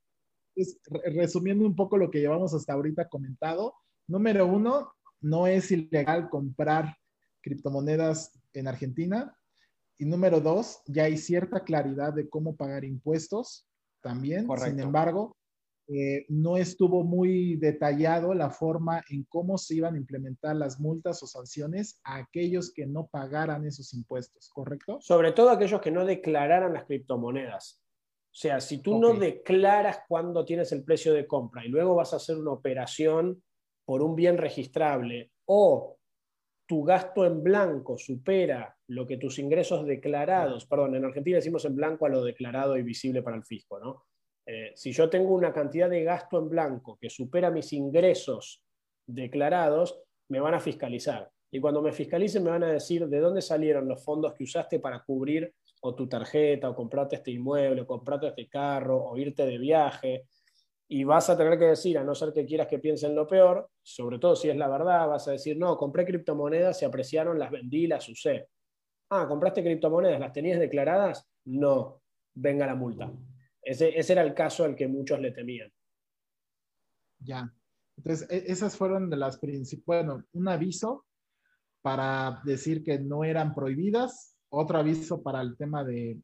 resumiendo 1.15 1.65
un 1.65 1.75
poco 1.75 1.97
lo 1.97 2.09
que 2.09 2.19
llevamos 2.19 2.53
hasta 2.53 2.73
ahorita 2.73 3.09
comentado, 3.09 3.75
número 4.07 4.47
uno, 4.47 4.93
no 5.25 5.47
es 5.47 5.71
ilegal 5.71 6.29
comprar 6.29 6.95
criptomonedas 7.41 8.39
en 8.53 8.67
Argentina. 8.67 9.35
Y 9.97 10.05
número 10.05 10.39
dos, 10.39 10.81
ya 10.85 11.05
hay 11.05 11.17
cierta 11.17 11.63
claridad 11.63 12.13
de 12.13 12.29
cómo 12.29 12.55
pagar 12.55 12.85
impuestos 12.85 13.67
también. 14.01 14.47
Sin 14.57 14.79
embargo, 14.79 15.35
eh, 15.87 16.25
no 16.29 16.57
estuvo 16.57 17.03
muy 17.03 17.55
detallado 17.55 18.35
la 18.35 18.51
forma 18.51 19.03
en 19.09 19.23
cómo 19.23 19.57
se 19.57 19.75
iban 19.75 19.95
a 19.95 19.97
implementar 19.97 20.55
las 20.55 20.79
multas 20.79 21.23
o 21.23 21.27
sanciones 21.27 21.99
a 22.03 22.17
aquellos 22.17 22.71
que 22.71 22.85
no 22.85 23.07
pagaran 23.07 23.65
esos 23.65 23.95
impuestos, 23.95 24.49
¿correcto? 24.53 24.99
Sobre 25.01 25.31
todo 25.31 25.49
aquellos 25.49 25.81
que 25.81 25.91
no 25.91 26.05
declararan 26.05 26.73
las 26.73 26.85
criptomonedas. 26.85 27.81
O 28.25 28.37
sea, 28.37 28.59
si 28.59 28.79
tú 28.79 28.99
no 28.99 29.13
declaras 29.13 30.01
cuándo 30.07 30.45
tienes 30.45 30.71
el 30.71 30.83
precio 30.83 31.13
de 31.13 31.25
compra 31.25 31.65
y 31.65 31.69
luego 31.69 31.95
vas 31.95 32.13
a 32.13 32.17
hacer 32.17 32.37
una 32.37 32.51
operación 32.51 33.41
por 33.85 34.01
un 34.01 34.15
bien 34.15 34.37
registrable 34.37 35.31
o 35.45 35.97
tu 36.65 36.83
gasto 36.83 37.25
en 37.25 37.43
blanco 37.43 37.97
supera 37.97 38.75
lo 38.87 39.05
que 39.05 39.17
tus 39.17 39.39
ingresos 39.39 39.85
declarados, 39.85 40.65
perdón, 40.65 40.95
en 40.95 41.05
Argentina 41.05 41.37
decimos 41.37 41.63
en 41.65 41.75
blanco 41.75 42.05
a 42.05 42.09
lo 42.09 42.23
declarado 42.23 42.77
y 42.77 42.83
visible 42.83 43.21
para 43.21 43.37
el 43.37 43.45
fisco, 43.45 43.79
¿no? 43.79 44.05
Eh, 44.47 44.71
si 44.75 44.91
yo 44.91 45.09
tengo 45.09 45.33
una 45.33 45.53
cantidad 45.53 45.89
de 45.89 46.03
gasto 46.03 46.37
en 46.37 46.49
blanco 46.49 46.97
que 46.99 47.09
supera 47.09 47.49
mis 47.49 47.73
ingresos 47.73 48.63
declarados, 49.07 49.99
me 50.29 50.39
van 50.39 50.53
a 50.53 50.59
fiscalizar. 50.59 51.29
y 51.51 51.59
cuando 51.61 51.81
me 51.81 51.93
fiscalicen 51.93 52.43
me 52.43 52.49
van 52.49 52.63
a 52.63 52.71
decir 52.71 53.07
de 53.07 53.19
dónde 53.19 53.41
salieron 53.41 53.87
los 53.87 54.03
fondos 54.03 54.33
que 54.33 54.43
usaste 54.43 54.79
para 54.79 55.01
cubrir 55.03 55.53
o 55.81 55.95
tu 55.95 56.07
tarjeta, 56.09 56.69
o 56.69 56.75
comprarte 56.75 57.15
este 57.15 57.31
inmueble, 57.31 57.81
o 57.81 57.87
comprarte 57.87 58.27
este 58.27 58.49
carro, 58.49 59.01
o 59.05 59.17
irte 59.17 59.45
de 59.45 59.57
viaje. 59.57 60.25
Y 60.87 61.03
vas 61.03 61.29
a 61.29 61.37
tener 61.37 61.57
que 61.57 61.65
decir, 61.65 61.97
a 61.97 62.03
no 62.03 62.13
ser 62.13 62.31
que 62.31 62.45
quieras 62.45 62.67
que 62.67 62.79
piensen 62.79 63.15
lo 63.15 63.27
peor, 63.27 63.69
sobre 63.81 64.19
todo 64.19 64.35
si 64.35 64.49
es 64.49 64.55
la 64.55 64.67
verdad, 64.67 65.07
vas 65.07 65.27
a 65.27 65.31
decir, 65.31 65.57
no, 65.57 65.77
compré 65.77 66.05
criptomonedas, 66.05 66.77
se 66.77 66.85
apreciaron, 66.85 67.39
las 67.39 67.49
vendí, 67.49 67.87
las 67.87 68.07
usé. 68.07 68.49
Ah, 69.09 69.27
¿compraste 69.27 69.63
criptomonedas? 69.63 70.19
¿Las 70.19 70.33
tenías 70.33 70.59
declaradas? 70.59 71.27
No, 71.45 72.01
venga 72.35 72.65
la 72.65 72.75
multa. 72.75 73.11
Ese, 73.61 73.97
ese 73.97 74.13
era 74.13 74.21
el 74.21 74.33
caso 74.33 74.63
al 74.63 74.75
que 74.75 74.87
muchos 74.87 75.19
le 75.19 75.31
temían. 75.31 75.71
Ya. 77.19 77.51
Entonces, 77.97 78.29
e, 78.29 78.51
esas 78.51 78.77
fueron 78.77 79.09
de 79.09 79.17
las 79.17 79.37
principales, 79.39 80.05
bueno, 80.07 80.23
un 80.33 80.47
aviso 80.47 81.05
para 81.81 82.41
decir 82.43 82.83
que 82.83 82.99
no 82.99 83.23
eran 83.23 83.53
prohibidas, 83.53 84.35
otro 84.49 84.77
aviso 84.77 85.21
para 85.21 85.41
el 85.41 85.55
tema 85.57 85.83
de, 85.83 86.19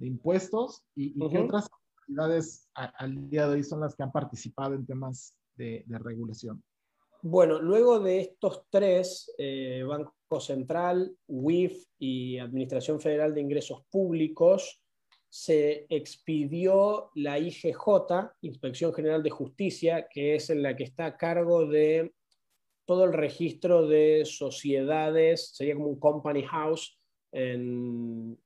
impuestos 0.00 0.84
y, 0.94 1.18
qué 1.28 1.38
otras 1.38 1.68
autoridades 2.08 2.68
al 2.74 3.28
día 3.28 3.46
de 3.46 3.54
hoy 3.54 3.64
son 3.64 3.80
las 3.80 3.94
que 3.94 4.02
han 4.02 4.12
participado 4.12 4.74
en 4.74 4.86
temas 4.86 5.34
de, 5.56 5.84
regulación. 5.88 6.62
Bueno, 7.22 7.60
luego 7.60 7.98
de 7.98 8.20
estos 8.20 8.62
tres, 8.70 9.34
eh, 9.38 9.82
Banco 9.86 10.40
Central, 10.40 11.16
WIF 11.26 11.84
y 11.98 12.38
Administración 12.38 13.00
Federal 13.00 13.34
de 13.34 13.40
Ingresos 13.40 13.82
Públicos, 13.90 14.80
se 15.28 15.86
expidió 15.90 17.10
la 17.14 17.38
IGJ, 17.38 17.76
Inspección 18.42 18.94
General 18.94 19.22
de 19.22 19.30
Justicia, 19.30 20.06
que 20.08 20.36
es 20.36 20.48
en 20.50 20.62
la 20.62 20.76
que 20.76 20.84
está 20.84 21.06
a 21.06 21.16
cargo 21.16 21.66
de 21.66 22.14
todo 22.86 23.04
el 23.04 23.12
registro 23.12 23.86
de 23.86 24.24
sociedades, 24.24 25.50
sería 25.54 25.74
como 25.74 25.88
un 25.88 25.98
company 25.98 26.44
house 26.44 26.98
en, 27.32 28.38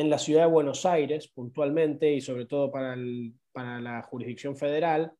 en 0.00 0.10
la 0.10 0.18
ciudad 0.18 0.42
de 0.42 0.52
Buenos 0.52 0.86
Aires, 0.86 1.28
puntualmente, 1.28 2.12
y 2.12 2.20
sobre 2.20 2.46
todo 2.46 2.70
para, 2.70 2.96
para 3.52 3.80
la 3.80 4.02
jurisdicción 4.02 4.56
federal. 4.56 5.12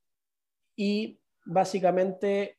Y 0.76 1.20
básicamente 1.44 2.58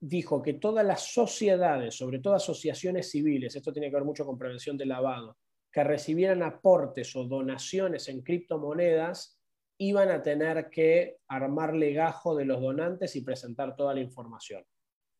dijo 0.00 0.42
que 0.42 0.54
todas 0.54 0.84
las 0.84 1.12
sociedades, 1.12 1.96
sobre 1.96 2.18
todo 2.18 2.34
asociaciones 2.34 3.10
civiles, 3.10 3.56
esto 3.56 3.72
tiene 3.72 3.88
que 3.88 3.96
ver 3.96 4.04
mucho 4.04 4.24
con 4.24 4.38
prevención 4.38 4.76
de 4.76 4.86
lavado, 4.86 5.38
que 5.72 5.84
recibieran 5.84 6.42
aportes 6.42 7.14
o 7.16 7.24
donaciones 7.24 8.08
en 8.08 8.22
criptomonedas 8.22 9.38
iban 9.78 10.10
a 10.10 10.22
tener 10.22 10.70
que 10.70 11.18
armar 11.28 11.74
legajo 11.74 12.34
de 12.34 12.46
los 12.46 12.60
donantes 12.60 13.14
y 13.16 13.20
presentar 13.20 13.76
toda 13.76 13.94
la 13.94 14.00
información. 14.00 14.64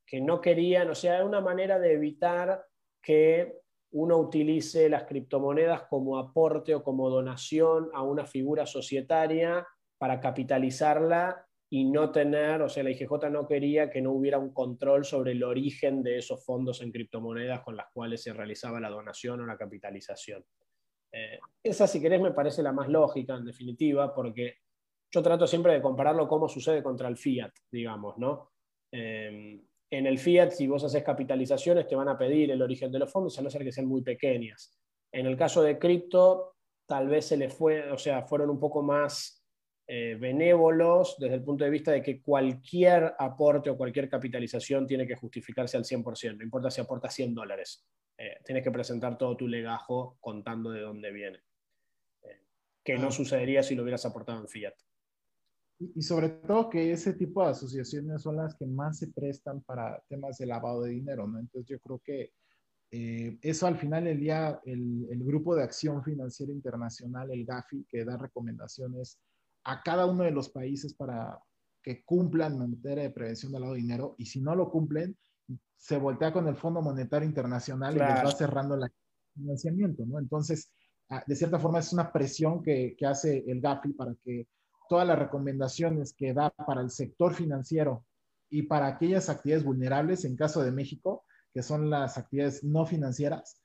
Que 0.07 0.21
no 0.21 0.41
querían, 0.41 0.89
o 0.89 0.95
sea, 0.95 1.25
una 1.25 1.41
manera 1.41 1.79
de 1.79 1.93
evitar 1.93 2.65
que 3.03 3.55
uno 3.97 4.19
utilice 4.19 4.91
las 4.91 5.05
criptomonedas 5.05 5.85
como 5.85 6.19
aporte 6.19 6.75
o 6.75 6.83
como 6.83 7.09
donación 7.09 7.89
a 7.95 8.03
una 8.03 8.27
figura 8.27 8.67
societaria 8.67 9.67
para 9.97 10.21
capitalizarla 10.21 11.47
y 11.71 11.85
no 11.87 12.13
tener, 12.13 12.61
o 12.61 12.69
sea, 12.69 12.83
la 12.83 12.91
IGJ 12.91 13.31
no 13.31 13.47
quería 13.47 13.89
que 13.89 14.03
no 14.03 14.13
hubiera 14.13 14.39
un 14.39 14.53
control 14.53 15.07
sobre 15.07 15.33
el 15.33 15.43
origen 15.43 16.03
de 16.03 16.19
esos 16.19 16.45
fondos 16.45 16.83
en 16.83 16.93
criptomonedas 16.93 17.63
con 17.63 17.75
las 17.75 17.87
cuales 17.91 18.23
se 18.23 18.35
realizaba 18.35 18.81
la 18.81 18.91
donación 18.91 19.41
o 19.41 19.47
la 19.47 19.57
capitalización. 19.57 20.45
Eh, 21.11 21.39
esa, 21.63 21.87
si 21.87 21.99
querés, 21.99 22.21
me 22.21 22.33
parece 22.33 22.63
la 22.63 22.73
más 22.73 22.89
lógica, 22.89 23.35
en 23.35 23.47
definitiva, 23.47 24.15
porque 24.15 24.59
yo 25.11 25.23
trato 25.23 25.47
siempre 25.47 25.73
de 25.73 25.81
compararlo 25.81 26.29
cómo 26.29 26.51
sucede 26.51 26.83
contra 26.83 27.09
el 27.09 27.17
fiat, 27.17 27.53
digamos, 27.73 28.19
¿no? 28.19 28.51
Eh, 28.93 29.59
en 29.91 30.07
el 30.07 30.19
fiat, 30.19 30.51
si 30.51 30.67
vos 30.67 30.83
haces 30.85 31.03
capitalizaciones, 31.03 31.87
te 31.87 31.95
van 31.95 32.09
a 32.09 32.19
pedir 32.19 32.51
el 32.51 32.63
origen 32.63 32.91
de 32.91 32.99
los 32.99 33.11
fondos, 33.11 33.39
a 33.39 33.43
no 33.43 33.51
ser 33.51 33.63
que 33.63 33.73
sean 33.73 33.87
muy 33.87 34.03
pequeñas. 34.03 34.77
En 35.13 35.27
el 35.27 35.37
caso 35.37 35.63
de 35.63 35.79
cripto, 35.79 36.57
tal 36.87 37.09
vez 37.09 37.27
se 37.27 37.37
le 37.37 37.49
fue, 37.49 37.91
o 37.91 37.99
sea, 37.99 38.23
fueron 38.23 38.51
un 38.51 38.59
poco 38.59 38.83
más 38.83 39.45
eh, 39.89 40.17
benévolos 40.19 41.17
desde 41.19 41.37
el 41.37 41.45
punto 41.45 41.65
de 41.65 41.71
vista 41.71 41.93
de 41.93 42.03
que 42.03 42.21
cualquier 42.21 43.15
aporte 43.19 43.71
o 43.71 43.77
cualquier 43.77 44.09
capitalización 44.09 44.87
tiene 44.87 45.07
que 45.07 45.15
justificarse 45.15 45.77
al 45.77 45.85
100%, 45.85 46.37
no 46.37 46.43
importa 46.43 46.71
si 46.71 46.81
aporta 46.81 47.09
100 47.09 47.35
dólares, 47.35 47.87
eh, 48.19 48.39
tienes 48.45 48.65
que 48.65 48.73
presentar 48.73 49.17
todo 49.17 49.37
tu 49.37 49.47
legajo 49.47 50.17
contando 50.21 50.71
de 50.71 50.81
dónde 50.81 51.13
viene, 51.13 51.39
eh, 52.23 52.41
que 52.83 52.99
no 52.99 53.13
sucedería 53.13 53.63
si 53.63 53.77
lo 53.77 53.83
hubieras 53.83 54.05
aportado 54.05 54.41
en 54.41 54.49
fiat. 54.49 54.75
Y, 55.79 56.03
sobre 56.03 56.31
todo 56.31 56.71
que 56.71 56.91
ese 56.93 57.13
tipo 57.13 57.43
de 57.43 57.51
asociaciones 57.51 58.23
son 58.23 58.37
las 58.37 58.55
que 58.55 58.67
más 58.67 58.99
se 58.99 59.09
prestan 59.09 59.61
para 59.63 60.03
temas 60.09 60.39
de 60.39 60.47
lavado 60.47 60.83
de 60.83 60.91
dinero, 60.91 61.27
¿no? 61.27 61.39
Entonces 61.39 61.69
yo 61.69 61.79
creo 61.81 62.01
que 62.05 62.33
eso 62.91 63.67
al 63.67 63.77
final 63.77 64.05
del 64.05 64.21
día, 64.21 64.59
el, 64.65 65.07
el, 65.11 65.23
Grupo 65.25 65.55
de 65.55 65.63
Acción 65.63 66.03
Financiera 66.03 66.53
Internacional, 66.53 67.31
el 67.31 67.45
GAFI, 67.45 67.85
que 67.85 68.05
da 68.05 68.17
recomendaciones 68.17 69.19
a 69.65 69.83
cada 69.83 70.07
uno 70.07 70.25
de 70.25 70.31
los 70.31 70.49
países 70.49 70.95
para 70.95 71.39
que 71.83 72.05
cumplan 72.05 72.55
en 72.55 72.71
materia 72.71 73.05
de 73.05 73.11
prevención 73.11 73.53
del 73.53 73.61
lavado 73.61 73.75
de 73.75 73.83
dinero 73.83 74.15
y 74.19 74.27
si 74.27 74.41
no 74.41 74.55
lo 74.55 74.71
cumplen, 74.71 75.17
se 75.77 75.99
voltea 75.99 76.33
con 76.33 76.49
el 76.49 76.57
Fondo 76.57 76.81
Monetario 76.81 77.29
Internacional 77.29 77.95
y 77.95 77.99
les 77.99 78.25
va 78.25 78.31
cerrando 78.33 78.75
el 78.75 78.91
financiamiento, 79.35 80.05
¿no? 80.07 80.19
Entonces, 80.19 80.73
ah, 81.11 81.23
de 81.27 81.37
cierta 81.37 81.59
forma 81.59 81.81
es 81.81 81.93
una 81.93 82.13
presión 82.13 82.63
que, 82.63 82.97
que 82.97 83.07
hace 83.07 83.45
el 83.47 83.61
GAFI 83.61 83.93
para 83.93 84.15
que 84.25 84.49
todas 84.89 85.07
las 85.07 85.19
recomendaciones 85.19 86.15
que 86.15 86.33
da 86.33 86.51
para 86.51 86.81
el 86.81 86.91
sector 86.91 87.35
financiero 87.35 88.05
y 88.51 88.63
para 88.63 88.87
aquellas 88.87 89.29
actividades 89.29 89.65
vulnerables, 89.65 90.25
en 90.25 90.37
caso 90.37 90.63
de 90.63 90.73
México, 90.73 91.25
que 91.53 91.63
son 91.63 91.91
las 91.91 92.19
actividades 92.19 92.63
no 92.63 92.87
financieras, 92.87 93.63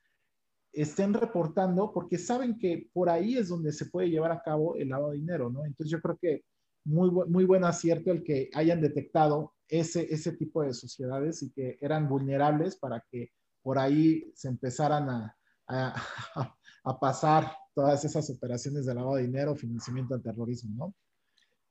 estén 0.72 1.12
reportando 1.12 1.92
porque 1.92 2.18
saben 2.18 2.58
que 2.58 2.88
por 2.92 3.10
ahí 3.10 3.36
es 3.36 3.48
donde 3.48 3.72
se 3.72 3.86
puede 3.86 4.10
llevar 4.10 4.32
a 4.32 4.42
cabo 4.42 4.76
el 4.76 4.88
lavado 4.88 5.12
de 5.12 5.18
dinero, 5.18 5.50
¿no? 5.50 5.64
Entonces 5.66 5.90
yo 5.90 6.00
creo 6.00 6.16
que 6.20 6.44
muy, 6.84 7.10
muy 7.10 7.44
buen 7.44 7.64
acierto 7.64 8.10
el 8.10 8.24
que 8.24 8.50
hayan 8.54 8.80
detectado 8.80 9.54
ese, 9.68 10.12
ese 10.12 10.32
tipo 10.32 10.62
de 10.62 10.72
sociedades 10.72 11.42
y 11.42 11.52
que 11.52 11.78
eran 11.80 12.08
vulnerables 12.08 12.76
para 12.76 13.04
que 13.10 13.30
por 13.62 13.78
ahí 13.78 14.32
se 14.34 14.48
empezaran 14.48 15.08
a, 15.08 15.36
a, 15.68 15.94
a 16.84 17.00
pasar 17.00 17.52
todas 17.74 18.04
esas 18.04 18.28
operaciones 18.30 18.86
de 18.86 18.94
lavado 18.94 19.16
de 19.16 19.22
dinero, 19.22 19.54
financiamiento 19.54 20.14
al 20.14 20.22
terrorismo, 20.22 20.74
¿no? 20.76 20.94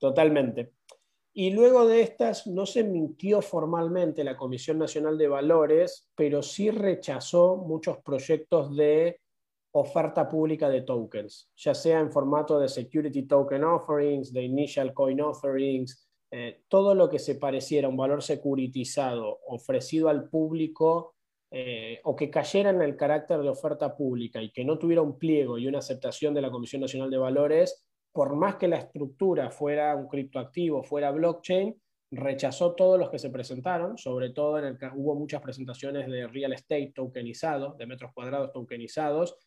Totalmente. 0.01 0.73
Y 1.31 1.51
luego 1.51 1.87
de 1.87 2.01
estas 2.01 2.47
no 2.47 2.65
se 2.65 2.83
mintió 2.83 3.41
formalmente 3.41 4.23
la 4.23 4.35
Comisión 4.35 4.79
Nacional 4.79 5.15
de 5.15 5.27
Valores, 5.27 6.09
pero 6.15 6.41
sí 6.41 6.71
rechazó 6.71 7.55
muchos 7.55 7.99
proyectos 7.99 8.75
de 8.75 9.21
oferta 9.73 10.27
pública 10.27 10.69
de 10.69 10.81
tokens, 10.81 11.51
ya 11.55 11.75
sea 11.75 11.99
en 11.99 12.11
formato 12.11 12.59
de 12.59 12.67
security 12.67 13.27
token 13.27 13.63
offerings, 13.63 14.33
de 14.33 14.41
initial 14.41 14.91
coin 14.91 15.21
offerings, 15.21 16.09
eh, 16.31 16.63
todo 16.67 16.95
lo 16.95 17.07
que 17.07 17.19
se 17.19 17.35
pareciera 17.35 17.87
a 17.87 17.91
un 17.91 17.95
valor 17.95 18.23
securitizado 18.23 19.39
ofrecido 19.47 20.09
al 20.09 20.29
público 20.29 21.15
eh, 21.51 22.01
o 22.03 22.15
que 22.15 22.31
cayera 22.31 22.71
en 22.71 22.81
el 22.81 22.97
carácter 22.97 23.39
de 23.39 23.49
oferta 23.49 23.95
pública 23.95 24.41
y 24.41 24.51
que 24.51 24.65
no 24.65 24.79
tuviera 24.79 25.03
un 25.03 25.19
pliego 25.19 25.57
y 25.57 25.67
una 25.67 25.79
aceptación 25.79 26.33
de 26.33 26.41
la 26.41 26.49
Comisión 26.49 26.81
Nacional 26.81 27.11
de 27.11 27.17
Valores, 27.19 27.85
por 28.11 28.35
más 28.35 28.55
que 28.55 28.67
la 28.67 28.77
estructura 28.77 29.51
fuera 29.51 29.95
un 29.95 30.07
criptoactivo, 30.07 30.83
fuera 30.83 31.11
blockchain, 31.11 31.75
rechazó 32.11 32.75
todos 32.75 32.99
los 32.99 33.09
que 33.09 33.19
se 33.19 33.29
presentaron, 33.29 33.97
sobre 33.97 34.31
todo 34.31 34.59
en 34.59 34.65
el 34.65 34.77
que 34.77 34.89
hubo 34.93 35.15
muchas 35.15 35.41
presentaciones 35.41 36.07
de 36.07 36.27
real 36.27 36.53
estate 36.53 36.91
tokenizado, 36.93 37.75
de 37.77 37.85
metros 37.85 38.11
cuadrados 38.13 38.51
tokenizados, 38.51 39.37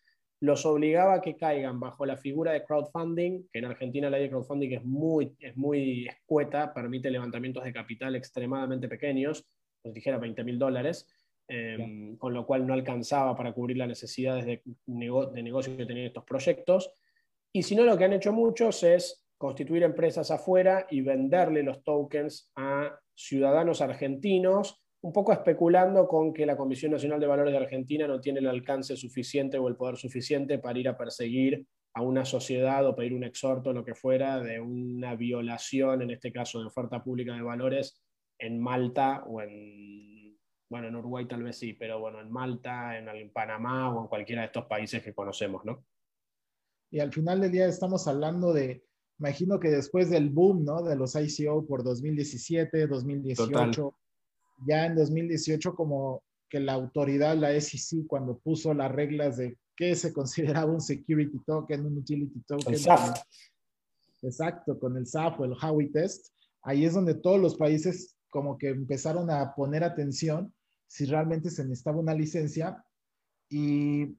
los 0.41 0.67
obligaba 0.67 1.15
a 1.15 1.21
que 1.21 1.37
caigan 1.37 1.79
bajo 1.79 2.05
la 2.07 2.17
figura 2.17 2.53
de 2.53 2.65
crowdfunding, 2.65 3.49
que 3.53 3.59
en 3.59 3.65
Argentina 3.67 4.11
la 4.11 4.17
ley 4.17 4.27
de 4.27 4.31
crowdfunding 4.31 4.73
es 4.73 4.85
muy, 4.85 5.35
es 5.39 5.57
muy 5.57 6.07
escueta, 6.07 6.73
permite 6.73 7.11
levantamientos 7.11 7.65
de 7.65 7.73
capital 7.73 8.17
extremadamente 8.17 8.89
pequeños, 8.89 9.47
pues 9.83 9.95
dijera 9.95 10.19
20 10.19 10.43
mil 10.45 10.59
dólares, 10.59 11.07
em, 11.49 12.17
con 12.17 12.33
lo 12.33 12.47
cual 12.47 12.67
no 12.67 12.75
alcanzaba 12.75 13.37
para 13.37 13.53
cubrir 13.53 13.77
las 13.77 13.89
necesidades 13.89 14.45
de, 14.47 14.63
de 14.87 15.43
negocio 15.43 15.77
que 15.77 15.87
tenían 15.87 16.07
estos 16.07 16.25
proyectos. 16.25 16.91
Y 17.57 17.63
si 17.63 17.77
no, 17.77 17.85
lo 17.85 17.97
que 17.97 18.05
han 18.05 18.13
hecho 18.13 18.33
muchos 18.33 18.83
es 18.83 19.25
constituir 19.39 19.85
empresas 19.85 20.33
afuera 20.33 20.89
y 20.91 21.03
venderle 21.03 21.63
los 21.63 21.85
tokens 21.85 22.51
a 22.57 22.99
ciudadanos 23.15 23.81
argentinos, 23.81 24.83
un 25.03 25.13
poco 25.13 25.33
especulando 25.33 26.09
con 26.09 26.35
que 26.35 26.47
la 26.47 26.57
Comisión 26.57 26.91
Nacional 26.91 27.21
de 27.21 27.29
Valores 27.29 27.53
de 27.53 27.59
Argentina 27.59 28.09
no 28.09 28.21
tiene 28.21 28.41
el 28.41 28.49
alcance 28.49 28.97
suficiente 28.97 29.57
o 29.57 29.69
el 29.69 29.77
poder 29.77 29.97
suficiente 29.97 30.59
para 30.59 30.81
ir 30.81 30.89
a 30.89 30.99
perseguir 30.99 31.65
a 31.95 32.03
una 32.03 32.25
sociedad 32.25 32.85
o 32.89 32.97
pedir 32.97 33.15
un 33.15 33.23
exhorto, 33.23 33.73
lo 33.73 33.85
que 33.85 33.95
fuera, 33.95 34.41
de 34.41 34.59
una 34.59 35.15
violación, 35.15 36.03
en 36.03 36.11
este 36.11 36.33
caso 36.33 36.59
de 36.59 36.67
oferta 36.67 37.05
pública 37.05 37.35
de 37.35 37.43
valores, 37.43 38.03
en 38.37 38.59
Malta 38.59 39.23
o 39.29 39.41
en, 39.41 40.37
bueno, 40.69 40.89
en 40.89 40.97
Uruguay 40.97 41.27
tal 41.29 41.45
vez 41.45 41.57
sí, 41.57 41.75
pero 41.75 42.01
bueno, 42.01 42.21
en 42.21 42.33
Malta, 42.33 42.99
en, 42.99 43.09
en 43.09 43.31
Panamá 43.31 43.95
o 43.95 44.03
en 44.03 44.09
cualquiera 44.09 44.43
de 44.43 44.47
estos 44.47 44.67
países 44.67 45.05
que 45.05 45.15
conocemos, 45.15 45.65
¿no? 45.65 45.85
Y 46.95 47.01
al 47.01 47.13
final 47.13 47.41
del 47.41 47.51
día 47.51 47.67
estamos 47.67 48.07
hablando 48.07 48.53
de, 48.53 48.85
imagino 49.19 49.59
que 49.59 49.69
después 49.69 50.11
del 50.11 50.31
boom, 50.31 50.65
¿no? 50.65 50.81
De 50.85 50.95
los 50.95 51.17
ICO 51.17 51.67
por 51.67 51.83
2017, 51.83 52.87
2018, 52.87 53.97
ya 54.69 54.87
en 54.87 54.95
2018 54.95 55.75
como 55.75 56.23
que 56.49 56.61
la 56.61 56.75
autoridad, 56.75 57.37
la 57.37 57.61
SEC, 57.61 58.07
cuando 58.07 58.39
puso 58.39 58.73
las 58.75 58.93
reglas 58.93 59.39
de 59.39 59.59
qué 59.75 59.97
se 59.97 60.13
consideraba 60.13 60.71
un 60.71 60.81
security 60.81 61.37
token, 61.45 61.85
un 61.85 61.99
utility 61.99 62.41
token. 62.47 62.75
Exacto, 64.23 64.79
con 64.79 64.97
el 64.97 65.09
SAF 65.09 65.41
o 65.41 65.47
el 65.47 65.57
Howey 65.61 65.91
test. 65.91 66.29
Ahí 66.63 66.85
es 66.85 66.95
donde 66.95 67.15
todos 67.15 67.41
los 67.41 67.57
países 67.57 68.15
como 68.31 68.57
que 68.57 68.69
empezaron 68.69 69.33
a 69.33 69.53
poner 69.57 69.83
atención 69.83 70.55
si 70.87 71.07
realmente 71.07 71.51
se 71.51 71.65
necesitaba 71.65 71.99
una 71.99 72.15
licencia. 72.15 72.85
Y 73.51 74.17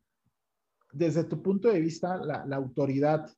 desde 0.95 1.25
tu 1.25 1.41
punto 1.41 1.67
de 1.69 1.81
vista, 1.81 2.17
la, 2.17 2.55
autoridad 2.55 3.29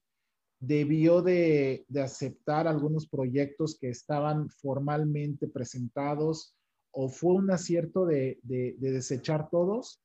debió 0.59 1.23
de, 1.23 1.85
aceptar 1.99 2.67
algunos 2.67 3.07
proyectos 3.07 3.77
que 3.79 3.89
estaban 3.89 4.49
formalmente 4.49 5.47
presentados 5.47 6.55
o 6.91 7.09
fue 7.09 7.33
un 7.33 7.49
acierto 7.49 8.05
de, 8.05 8.37
desechar 8.43 9.49
todos 9.49 10.03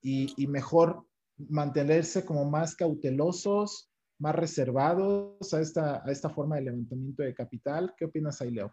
y, 0.00 0.46
mejor 0.46 1.04
mantenerse 1.48 2.24
como 2.24 2.48
más 2.48 2.76
cautelosos, 2.76 3.90
más 4.20 4.36
reservados 4.36 5.52
a 5.52 5.60
esta, 5.60 6.04
a 6.04 6.10
esta 6.12 6.30
forma 6.30 6.56
de 6.56 6.62
levantamiento 6.62 7.24
de 7.24 7.34
capital. 7.34 7.92
¿Qué 7.96 8.04
opinas 8.04 8.40
ahí, 8.40 8.52
Leo? 8.52 8.72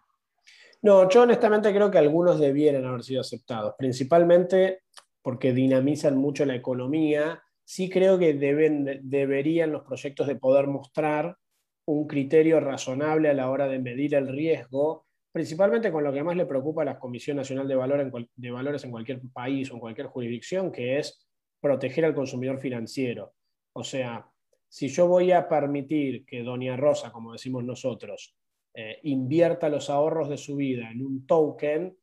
No, 0.82 1.08
yo 1.10 1.22
honestamente 1.22 1.74
creo 1.74 1.90
que 1.90 1.98
algunos 1.98 2.38
debieran 2.38 2.84
haber 2.84 3.02
sido 3.02 3.22
aceptados, 3.22 3.74
principalmente 3.76 4.82
porque 5.20 5.52
dinamizan 5.52 6.16
mucho 6.16 6.44
la 6.44 6.54
economía. 6.54 7.42
Sí 7.72 7.88
creo 7.88 8.18
que 8.18 8.34
deben, 8.34 8.98
deberían 9.04 9.70
los 9.70 9.84
proyectos 9.84 10.26
de 10.26 10.34
poder 10.34 10.66
mostrar 10.66 11.36
un 11.84 12.08
criterio 12.08 12.58
razonable 12.58 13.28
a 13.28 13.32
la 13.32 13.48
hora 13.48 13.68
de 13.68 13.78
medir 13.78 14.16
el 14.16 14.26
riesgo, 14.26 15.06
principalmente 15.30 15.92
con 15.92 16.02
lo 16.02 16.12
que 16.12 16.24
más 16.24 16.36
le 16.36 16.46
preocupa 16.46 16.82
a 16.82 16.86
la 16.86 16.98
Comisión 16.98 17.36
Nacional 17.36 17.68
de, 17.68 17.76
Valores 17.76 18.82
en 18.82 18.90
cualquier 18.90 19.20
país 19.32 19.70
o 19.70 19.74
en 19.74 19.78
cualquier 19.78 20.08
jurisdicción, 20.08 20.72
que 20.72 20.98
es 20.98 21.24
proteger 21.60 22.04
al 22.06 22.12
consumidor 22.12 22.58
financiero. 22.58 23.34
O 23.72 23.84
sea, 23.84 24.28
si 24.68 24.88
yo 24.88 25.06
voy 25.06 25.30
a 25.30 25.48
permitir 25.48 26.26
que 26.26 26.42
Doña 26.42 26.76
Rosa, 26.76 27.12
como 27.12 27.34
decimos 27.34 27.62
nosotros, 27.62 28.34
eh, 28.74 28.98
invierta 29.04 29.68
los 29.68 29.90
ahorros 29.90 30.28
de 30.28 30.38
su 30.38 30.56
vida 30.56 30.90
en 30.90 31.06
un 31.06 31.24
token, 31.24 31.96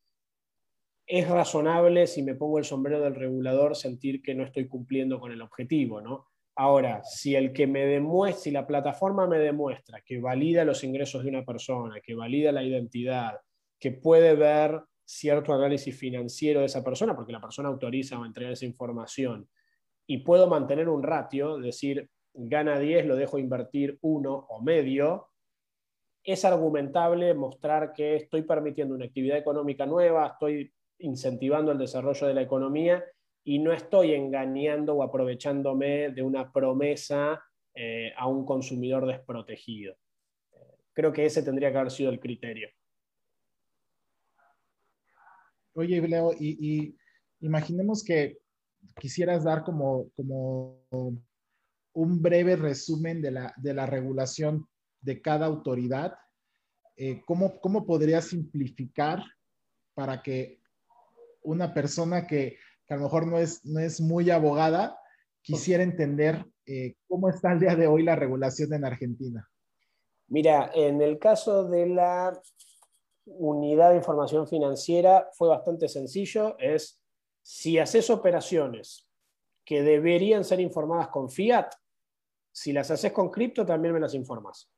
es 1.08 1.30
razonable, 1.30 2.06
si 2.06 2.22
me 2.22 2.36
pongo 2.36 2.58
el 2.58 2.66
sombrero 2.66 3.00
del 3.00 3.16
regulador, 3.16 3.78
sentir 3.78 4.22
que 4.22 4.36
no 4.36 4.44
estoy 4.44 4.68
cumpliendo 4.68 5.22
con 5.22 5.32
el 5.32 5.42
objetivo, 5.42 6.02
¿no? 6.02 6.28
Ahora, 6.54 7.02
si 7.04 7.36
el 7.36 7.54
que 7.54 7.66
me 7.66 7.86
demuestra, 7.86 8.44
si 8.44 8.52
la 8.52 8.68
plataforma 8.68 9.26
me 9.26 9.40
demuestra 9.40 10.02
que 10.02 10.20
valida 10.20 10.66
los 10.66 10.84
ingresos 10.84 11.24
de 11.24 11.30
una 11.30 11.46
persona, 11.46 12.02
que 12.02 12.14
valida 12.14 12.52
la 12.52 12.64
identidad, 12.64 13.40
que 13.80 13.92
puede 13.92 14.36
ver 14.36 14.82
cierto 15.06 15.54
análisis 15.54 15.98
financiero 15.98 16.60
de 16.60 16.66
esa 16.66 16.84
persona, 16.84 17.16
porque 17.16 17.32
la 17.32 17.40
persona 17.40 17.70
autoriza 17.70 18.20
o 18.20 18.26
entrega 18.26 18.52
esa 18.52 18.66
información, 18.66 19.48
y 20.08 20.20
puedo 20.20 20.48
mantener 20.48 20.90
un 20.90 21.04
ratio, 21.04 21.58
decir, 21.58 22.10
gana 22.34 22.80
10, 22.80 23.06
lo 23.06 23.16
dejo 23.16 23.40
invertir 23.40 23.98
uno 24.02 24.34
o 24.50 24.62
medio, 24.62 25.30
es 26.24 26.44
argumentable 26.44 27.34
mostrar 27.34 27.94
que 27.94 28.18
estoy 28.18 28.42
permitiendo 28.42 28.96
una 28.96 29.06
actividad 29.06 29.38
económica 29.38 29.86
nueva, 29.86 30.28
estoy 30.28 30.74
incentivando 31.00 31.72
el 31.72 31.78
desarrollo 31.78 32.28
de 32.28 32.34
la 32.34 32.42
economía 32.42 33.04
y 33.44 33.60
no 33.60 33.72
estoy 33.72 34.14
engañando 34.14 34.96
o 34.96 35.04
aprovechándome 35.04 36.10
de 36.10 36.22
una 36.22 36.52
promesa 36.52 37.42
eh, 37.74 38.12
a 38.18 38.28
un 38.28 38.46
consumidor 38.46 39.06
desprotegido. 39.06 39.96
Creo 40.94 41.14
que 41.14 41.26
ese 41.26 41.44
tendría 41.44 41.72
que 41.72 41.78
haber 41.78 41.92
sido 41.92 42.10
el 42.10 42.20
criterio. 42.20 42.70
Oye, 45.74 46.02
Leo, 46.02 46.34
y, 46.34 46.98
imaginemos 47.40 48.04
que 48.04 48.40
quisieras 49.00 49.44
dar 49.44 49.64
como, 49.64 50.10
como 50.16 50.82
un 51.94 52.22
breve 52.22 52.56
resumen 52.56 53.22
de 53.22 53.32
la, 53.32 53.54
de 53.58 53.76
la 53.76 53.86
regulación 53.86 54.68
de 55.02 55.22
cada 55.22 55.46
autoridad. 55.46 56.16
Eh, 56.96 57.22
¿cómo, 57.26 57.60
¿Cómo 57.62 57.86
podría 57.86 58.22
simplificar 58.22 59.24
para 59.94 60.24
que 60.24 60.60
una 61.48 61.74
persona 61.74 62.28
que, 62.28 62.58
que, 62.86 62.94
a 62.94 62.98
lo 62.98 63.04
mejor 63.04 63.28
no 63.28 63.38
es, 63.38 63.66
no 63.66 63.80
es 63.80 64.02
muy 64.02 64.30
abogada 64.30 65.00
quisiera 65.48 65.82
entender 65.82 66.46
eh, 66.66 66.96
cómo 67.08 67.30
está 67.30 67.54
el 67.54 67.62
día 67.62 67.76
de 67.76 67.88
hoy 67.88 68.04
la 68.04 68.18
regulación 68.18 68.74
en 68.74 68.84
Argentina? 68.84 69.50
Mira, 70.28 70.72
en 70.74 71.02
el 71.02 71.18
caso 71.20 71.64
de 71.64 71.88
la 71.88 72.38
unidad 73.26 73.92
de 73.92 73.98
información 73.98 74.46
financiera 74.46 75.30
fue 75.34 75.48
bastante 75.48 75.88
sencillo, 75.88 76.58
es 76.60 77.02
si 77.42 77.80
haces 77.80 78.10
operaciones 78.10 79.08
que 79.64 79.84
deberían 79.84 80.44
ser 80.44 80.60
informadas 80.60 81.08
con 81.08 81.30
fiat, 81.30 81.72
si 82.52 82.74
las 82.74 82.92
haces 82.92 83.14
con 83.14 83.30
cripto 83.30 83.66
también 83.66 83.94
me 83.94 84.02
las 84.02 84.14
informas. 84.14 84.70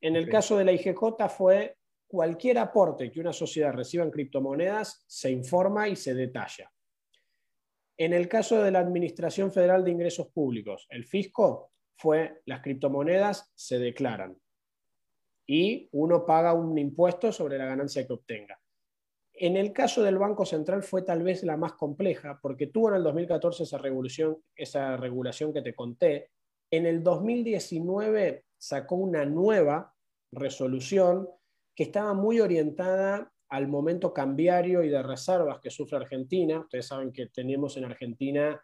En 0.00 0.16
el 0.16 0.30
caso 0.30 0.56
de 0.56 0.64
la 0.64 0.72
IGJ 0.72 1.28
fue 1.28 1.76
cualquier 2.06 2.58
aporte 2.58 3.10
que 3.10 3.20
una 3.20 3.32
sociedad 3.32 3.72
reciba 3.72 4.04
en 4.04 4.10
criptomonedas 4.10 5.04
se 5.06 5.30
informa 5.30 5.88
y 5.88 5.96
se 5.96 6.14
detalla. 6.14 6.70
En 7.96 8.12
el 8.12 8.28
caso 8.28 8.62
de 8.62 8.70
la 8.70 8.80
Administración 8.80 9.52
Federal 9.52 9.84
de 9.84 9.92
Ingresos 9.92 10.28
Públicos, 10.28 10.86
el 10.90 11.04
fisco 11.04 11.70
fue 11.96 12.42
las 12.46 12.60
criptomonedas 12.60 13.52
se 13.54 13.78
declaran 13.78 14.36
y 15.46 15.88
uno 15.92 16.24
paga 16.24 16.54
un 16.54 16.76
impuesto 16.78 17.30
sobre 17.30 17.58
la 17.58 17.66
ganancia 17.66 18.06
que 18.06 18.12
obtenga. 18.12 18.58
En 19.36 19.56
el 19.56 19.72
caso 19.72 20.02
del 20.02 20.18
Banco 20.18 20.46
Central 20.46 20.82
fue 20.82 21.02
tal 21.02 21.22
vez 21.22 21.42
la 21.42 21.56
más 21.56 21.72
compleja, 21.72 22.38
porque 22.40 22.68
tuvo 22.68 22.90
en 22.90 22.96
el 22.96 23.02
2014 23.02 23.64
esa, 23.64 23.78
revolución, 23.78 24.38
esa 24.54 24.96
regulación 24.96 25.52
que 25.52 25.62
te 25.62 25.74
conté. 25.74 26.30
En 26.70 26.86
el 26.86 27.02
2019 27.02 28.44
sacó 28.56 28.94
una 28.94 29.24
nueva 29.24 29.92
resolución 30.30 31.28
que 31.74 31.84
estaba 31.84 32.14
muy 32.14 32.40
orientada 32.40 33.32
al 33.48 33.68
momento 33.68 34.12
cambiario 34.12 34.82
y 34.82 34.88
de 34.88 35.02
reservas 35.02 35.60
que 35.60 35.70
sufre 35.70 35.96
Argentina. 35.96 36.60
Ustedes 36.60 36.86
saben 36.86 37.12
que 37.12 37.26
tenemos 37.26 37.76
en 37.76 37.84
Argentina 37.84 38.60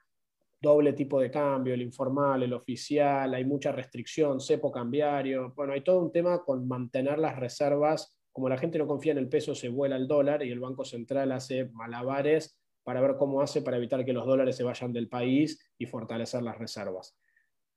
doble 0.61 0.92
tipo 0.92 1.20
de 1.20 1.31
cambio, 1.31 1.73
el 1.73 1.83
informal, 1.83 2.42
el 2.42 2.53
oficial, 2.53 3.33
hay 3.33 3.44
mucha 3.44 3.73
restricción, 3.73 4.40
cepo 4.40 4.70
cambiario. 4.70 5.53
Bueno, 5.57 5.73
hay 5.73 5.83
todo 5.83 6.01
un 6.01 6.12
tema 6.12 6.44
con 6.44 6.68
mantener 6.68 7.18
las 7.18 7.38
reservas. 7.38 8.14
Como 8.31 8.49
la 8.49 8.59
gente 8.59 8.79
no 8.79 8.87
confía 8.87 9.12
en 9.12 9.18
el 9.18 9.29
peso, 9.29 9.55
se 9.55 9.68
vuela 9.68 9.96
el 9.96 10.07
dólar 10.07 10.42
y 10.42 10.51
el 10.51 10.61
Banco 10.61 10.85
Central 10.85 11.33
hace 11.33 11.66
malabares 11.70 12.59
para 12.83 13.01
ver 13.01 13.16
cómo 13.16 13.40
hace 13.40 13.62
para 13.62 13.79
evitar 13.79 14.05
que 14.05 14.12
los 14.12 14.27
dólares 14.27 14.57
se 14.57 14.64
vayan 14.64 14.92
del 14.92 15.09
país 15.09 15.59
y 15.79 15.87
fortalecer 15.87 16.42
las 16.42 16.59
reservas. 16.59 17.16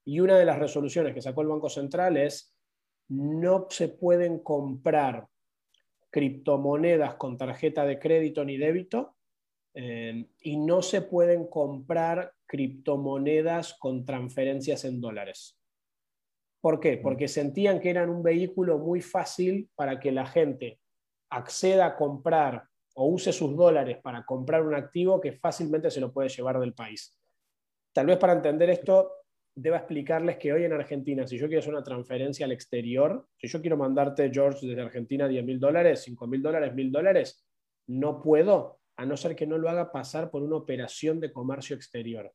Y 0.06 0.20
una 0.20 0.38
de 0.38 0.46
las 0.46 0.60
resoluciones 0.60 1.14
que 1.14 1.22
sacó 1.22 1.42
el 1.42 1.48
Banco 1.48 1.70
Central 1.70 2.18
es 2.18 2.53
no 3.14 3.68
se 3.70 3.90
pueden 3.90 4.40
comprar 4.40 5.28
criptomonedas 6.10 7.16
con 7.16 7.38
tarjeta 7.38 7.86
de 7.86 8.00
crédito 8.00 8.44
ni 8.44 8.58
débito 8.58 9.16
eh, 9.74 10.28
y 10.42 10.58
no 10.58 10.82
se 10.82 11.02
pueden 11.02 11.48
comprar 11.48 12.34
criptomonedas 12.46 13.76
con 13.76 14.06
transferencias 14.06 14.86
en 14.86 15.02
dólares. 15.02 15.60
¿Por 16.62 16.80
qué? 16.80 16.98
Porque 16.98 17.28
sentían 17.28 17.80
que 17.80 17.90
eran 17.90 18.10
un 18.10 18.24
vehículo 18.24 18.78
muy 18.78 19.02
fácil 19.02 19.70
para 19.76 20.00
que 20.00 20.12
la 20.12 20.26
gente 20.26 20.80
acceda 21.30 21.88
a 21.88 21.96
comprar 21.96 22.64
o 22.96 23.08
use 23.08 23.34
sus 23.34 23.56
dólares 23.56 23.98
para 24.02 24.24
comprar 24.24 24.64
un 24.64 24.76
activo 24.76 25.20
que 25.20 25.34
fácilmente 25.34 25.90
se 25.90 26.00
lo 26.00 26.14
puede 26.14 26.30
llevar 26.30 26.60
del 26.60 26.74
país. 26.74 27.20
Tal 27.92 28.06
vez 28.06 28.18
para 28.18 28.34
entender 28.34 28.70
esto, 28.70 29.12
deba 29.56 29.78
explicarles 29.78 30.38
que 30.38 30.52
hoy 30.52 30.64
en 30.64 30.74
Argentina, 30.74 31.28
si 31.28 31.38
yo 31.38 31.48
quiero 31.48 31.60
hacer 31.60 31.74
una 31.74 31.84
transferencia 31.84 32.46
al 32.46 32.52
exterior, 32.52 33.28
si 33.38 33.48
yo 33.48 33.62
quiero 33.62 33.78
mandarte, 33.78 34.32
George, 34.34 34.68
desde 34.68 34.82
Argentina 34.82 35.28
10 35.28 35.46
mil 35.46 35.60
dólares, 35.60 36.02
5 36.04 36.28
mil 36.28 36.42
dólares, 36.42 36.74
mil 36.74 36.92
dólares, 36.92 37.46
no 37.88 38.22
puedo, 38.22 38.80
a 38.98 39.06
no 39.06 39.18
ser 39.18 39.36
que 39.36 39.48
no 39.48 39.58
lo 39.58 39.70
haga 39.70 39.92
pasar 39.92 40.32
por 40.32 40.44
una 40.44 40.56
operación 40.56 41.20
de 41.20 41.32
comercio 41.32 41.76
exterior 41.76 42.34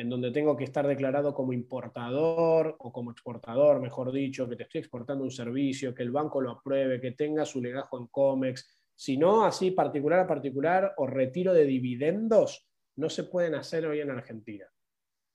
en 0.00 0.08
donde 0.08 0.30
tengo 0.30 0.56
que 0.56 0.64
estar 0.64 0.86
declarado 0.86 1.34
como 1.34 1.52
importador 1.52 2.74
o 2.78 2.90
como 2.90 3.10
exportador, 3.10 3.82
mejor 3.82 4.10
dicho, 4.10 4.48
que 4.48 4.56
te 4.56 4.62
estoy 4.62 4.78
exportando 4.78 5.22
un 5.22 5.30
servicio, 5.30 5.94
que 5.94 6.02
el 6.02 6.10
banco 6.10 6.40
lo 6.40 6.52
apruebe, 6.52 7.02
que 7.02 7.12
tenga 7.12 7.44
su 7.44 7.60
legajo 7.60 7.98
en 7.98 8.06
COMEX. 8.06 8.66
Si 8.94 9.18
no, 9.18 9.44
así 9.44 9.72
particular 9.72 10.20
a 10.20 10.26
particular 10.26 10.94
o 10.96 11.06
retiro 11.06 11.52
de 11.52 11.66
dividendos, 11.66 12.66
no 12.96 13.10
se 13.10 13.24
pueden 13.24 13.54
hacer 13.54 13.84
hoy 13.84 14.00
en 14.00 14.10
Argentina. 14.10 14.64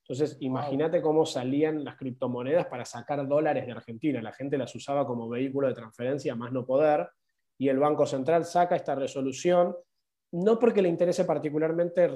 Entonces, 0.07 0.37
imagínate 0.39 1.01
cómo 1.01 1.25
salían 1.25 1.83
las 1.83 1.95
criptomonedas 1.95 2.67
para 2.67 2.85
sacar 2.85 3.27
dólares 3.27 3.65
de 3.65 3.71
Argentina. 3.71 4.21
La 4.21 4.33
gente 4.33 4.57
las 4.57 4.73
usaba 4.75 5.07
como 5.07 5.27
vehículo 5.27 5.67
de 5.67 5.73
transferencia, 5.73 6.35
más 6.35 6.51
no 6.51 6.63
poder, 6.63 7.09
y 7.57 7.69
el 7.69 7.79
Banco 7.79 8.05
Central 8.05 8.45
saca 8.45 8.75
esta 8.75 8.93
resolución 8.93 9.75
no 10.31 10.59
porque 10.59 10.81
le 10.81 10.89
interese 10.89 11.23
particularmente 11.23 12.09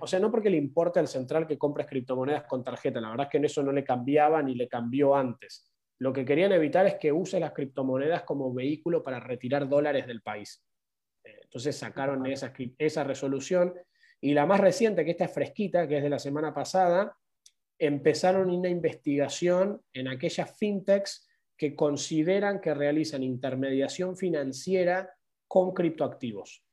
o 0.00 0.06
sea, 0.06 0.20
no 0.20 0.30
porque 0.30 0.48
le 0.48 0.56
importe 0.56 1.00
al 1.00 1.08
central 1.08 1.46
que 1.46 1.58
compres 1.58 1.88
criptomonedas 1.88 2.44
con 2.44 2.62
tarjeta, 2.62 3.00
la 3.00 3.10
verdad 3.10 3.26
es 3.26 3.30
que 3.32 3.38
en 3.38 3.46
eso 3.46 3.62
no 3.62 3.72
le 3.72 3.82
cambiaba 3.82 4.40
ni 4.42 4.54
le 4.54 4.68
cambió 4.68 5.16
antes. 5.16 5.72
Lo 5.98 6.12
que 6.12 6.24
querían 6.24 6.52
evitar 6.52 6.86
es 6.86 6.96
que 6.96 7.10
use 7.10 7.40
las 7.40 7.52
criptomonedas 7.52 8.22
como 8.22 8.52
vehículo 8.54 9.02
para 9.02 9.18
retirar 9.18 9.68
dólares 9.68 10.06
del 10.06 10.22
país. 10.22 10.64
Eh, 11.24 11.40
entonces 11.42 11.76
sacaron 11.76 12.24
esa, 12.26 12.52
esa 12.78 13.04
resolución. 13.04 13.74
Y 14.20 14.34
la 14.34 14.46
más 14.46 14.60
reciente, 14.60 15.04
que 15.04 15.12
esta 15.12 15.24
es 15.24 15.32
fresquita, 15.32 15.88
que 15.88 15.98
es 15.98 16.02
de 16.02 16.10
la 16.10 16.18
semana 16.18 16.54
pasada, 16.54 17.16
empezaron 17.86 18.50
una 18.50 18.68
investigación 18.68 19.80
en 19.92 20.08
aquellas 20.08 20.56
fintechs 20.56 21.28
que 21.56 21.74
consideran 21.76 22.60
que 22.60 22.74
realizan 22.74 23.22
intermediación 23.22 24.16
financiera 24.16 25.14
con 25.46 25.72
criptoactivos. 25.72 26.64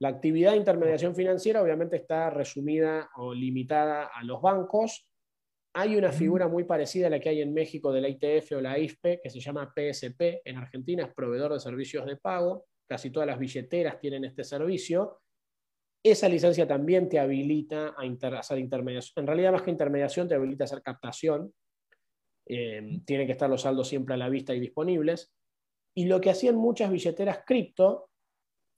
La 0.00 0.08
actividad 0.08 0.52
de 0.52 0.58
intermediación 0.58 1.14
financiera 1.14 1.62
obviamente 1.62 1.96
está 1.96 2.28
resumida 2.30 3.10
o 3.16 3.32
limitada 3.32 4.06
a 4.06 4.24
los 4.24 4.42
bancos. 4.42 5.08
Hay 5.72 5.96
una 5.96 6.12
figura 6.12 6.48
muy 6.48 6.64
parecida 6.64 7.06
a 7.06 7.10
la 7.10 7.20
que 7.20 7.28
hay 7.28 7.40
en 7.40 7.54
México 7.54 7.92
de 7.92 8.00
la 8.00 8.08
ITF 8.08 8.52
o 8.52 8.60
la 8.60 8.78
IFPE, 8.78 9.20
que 9.22 9.30
se 9.30 9.40
llama 9.40 9.72
PSP. 9.74 10.42
En 10.44 10.56
Argentina 10.56 11.04
es 11.04 11.14
proveedor 11.14 11.52
de 11.52 11.60
servicios 11.60 12.06
de 12.06 12.16
pago. 12.16 12.66
Casi 12.86 13.10
todas 13.10 13.26
las 13.26 13.38
billeteras 13.38 13.98
tienen 13.98 14.24
este 14.24 14.44
servicio. 14.44 15.20
Esa 16.04 16.28
licencia 16.28 16.68
también 16.68 17.08
te 17.08 17.18
habilita 17.18 17.94
a 17.96 18.38
hacer 18.38 18.58
intermediación. 18.58 19.22
En 19.22 19.26
realidad, 19.26 19.52
más 19.52 19.62
que 19.62 19.70
intermediación, 19.70 20.28
te 20.28 20.34
habilita 20.34 20.64
a 20.64 20.66
hacer 20.66 20.82
captación. 20.82 21.52
Eh, 22.46 23.00
tienen 23.06 23.26
que 23.26 23.32
estar 23.32 23.48
los 23.48 23.62
saldos 23.62 23.88
siempre 23.88 24.14
a 24.14 24.18
la 24.18 24.28
vista 24.28 24.54
y 24.54 24.60
disponibles. 24.60 25.32
Y 25.96 26.04
lo 26.04 26.20
que 26.20 26.30
hacían 26.30 26.56
muchas 26.56 26.90
billeteras 26.90 27.40
cripto 27.46 28.10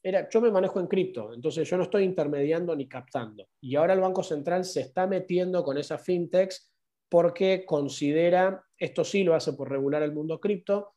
era, 0.02 0.28
yo 0.28 0.40
me 0.40 0.52
manejo 0.52 0.78
en 0.78 0.86
cripto, 0.86 1.34
entonces 1.34 1.68
yo 1.68 1.76
no 1.76 1.82
estoy 1.82 2.04
intermediando 2.04 2.76
ni 2.76 2.86
captando. 2.86 3.48
Y 3.60 3.74
ahora 3.74 3.94
el 3.94 4.00
Banco 4.00 4.22
Central 4.22 4.64
se 4.64 4.82
está 4.82 5.08
metiendo 5.08 5.64
con 5.64 5.78
esa 5.78 5.98
fintechs 5.98 6.70
porque 7.08 7.64
considera, 7.66 8.64
esto 8.78 9.02
sí 9.02 9.24
lo 9.24 9.34
hace 9.34 9.54
por 9.54 9.68
regular 9.68 10.02
el 10.02 10.12
mundo 10.12 10.38
cripto, 10.38 10.94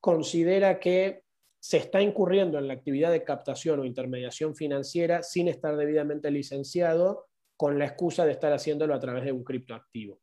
considera 0.00 0.78
que 0.78 1.24
se 1.62 1.76
está 1.76 2.02
incurriendo 2.02 2.58
en 2.58 2.66
la 2.66 2.74
actividad 2.74 3.12
de 3.12 3.22
captación 3.22 3.78
o 3.78 3.84
intermediación 3.84 4.56
financiera 4.56 5.22
sin 5.22 5.46
estar 5.46 5.76
debidamente 5.76 6.28
licenciado 6.28 7.28
con 7.56 7.78
la 7.78 7.86
excusa 7.86 8.24
de 8.24 8.32
estar 8.32 8.52
haciéndolo 8.52 8.92
a 8.96 8.98
través 8.98 9.24
de 9.24 9.30
un 9.30 9.44
criptoactivo. 9.44 10.20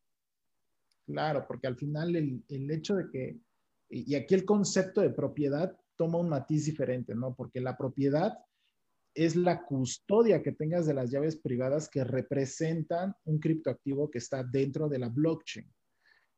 Claro, 1.05 1.45
porque 1.47 1.67
al 1.67 1.77
final 1.77 2.13
el, 2.17 2.43
el 2.49 2.69
hecho 2.69 2.97
de 2.97 3.09
que, 3.09 3.39
y 3.89 4.15
aquí 4.15 4.35
el 4.35 4.43
concepto 4.43 4.99
de 4.99 5.11
propiedad 5.11 5.73
toma 5.95 6.17
un 6.17 6.27
matiz 6.27 6.65
diferente, 6.65 7.15
¿no? 7.15 7.33
Porque 7.33 7.61
la 7.61 7.77
propiedad 7.77 8.37
es 9.13 9.37
la 9.37 9.63
custodia 9.63 10.43
que 10.43 10.51
tengas 10.51 10.87
de 10.87 10.93
las 10.93 11.09
llaves 11.09 11.37
privadas 11.37 11.87
que 11.87 12.03
representan 12.03 13.15
un 13.23 13.39
criptoactivo 13.39 14.11
que 14.11 14.17
está 14.17 14.43
dentro 14.43 14.89
de 14.89 14.99
la 14.99 15.07
blockchain. 15.07 15.73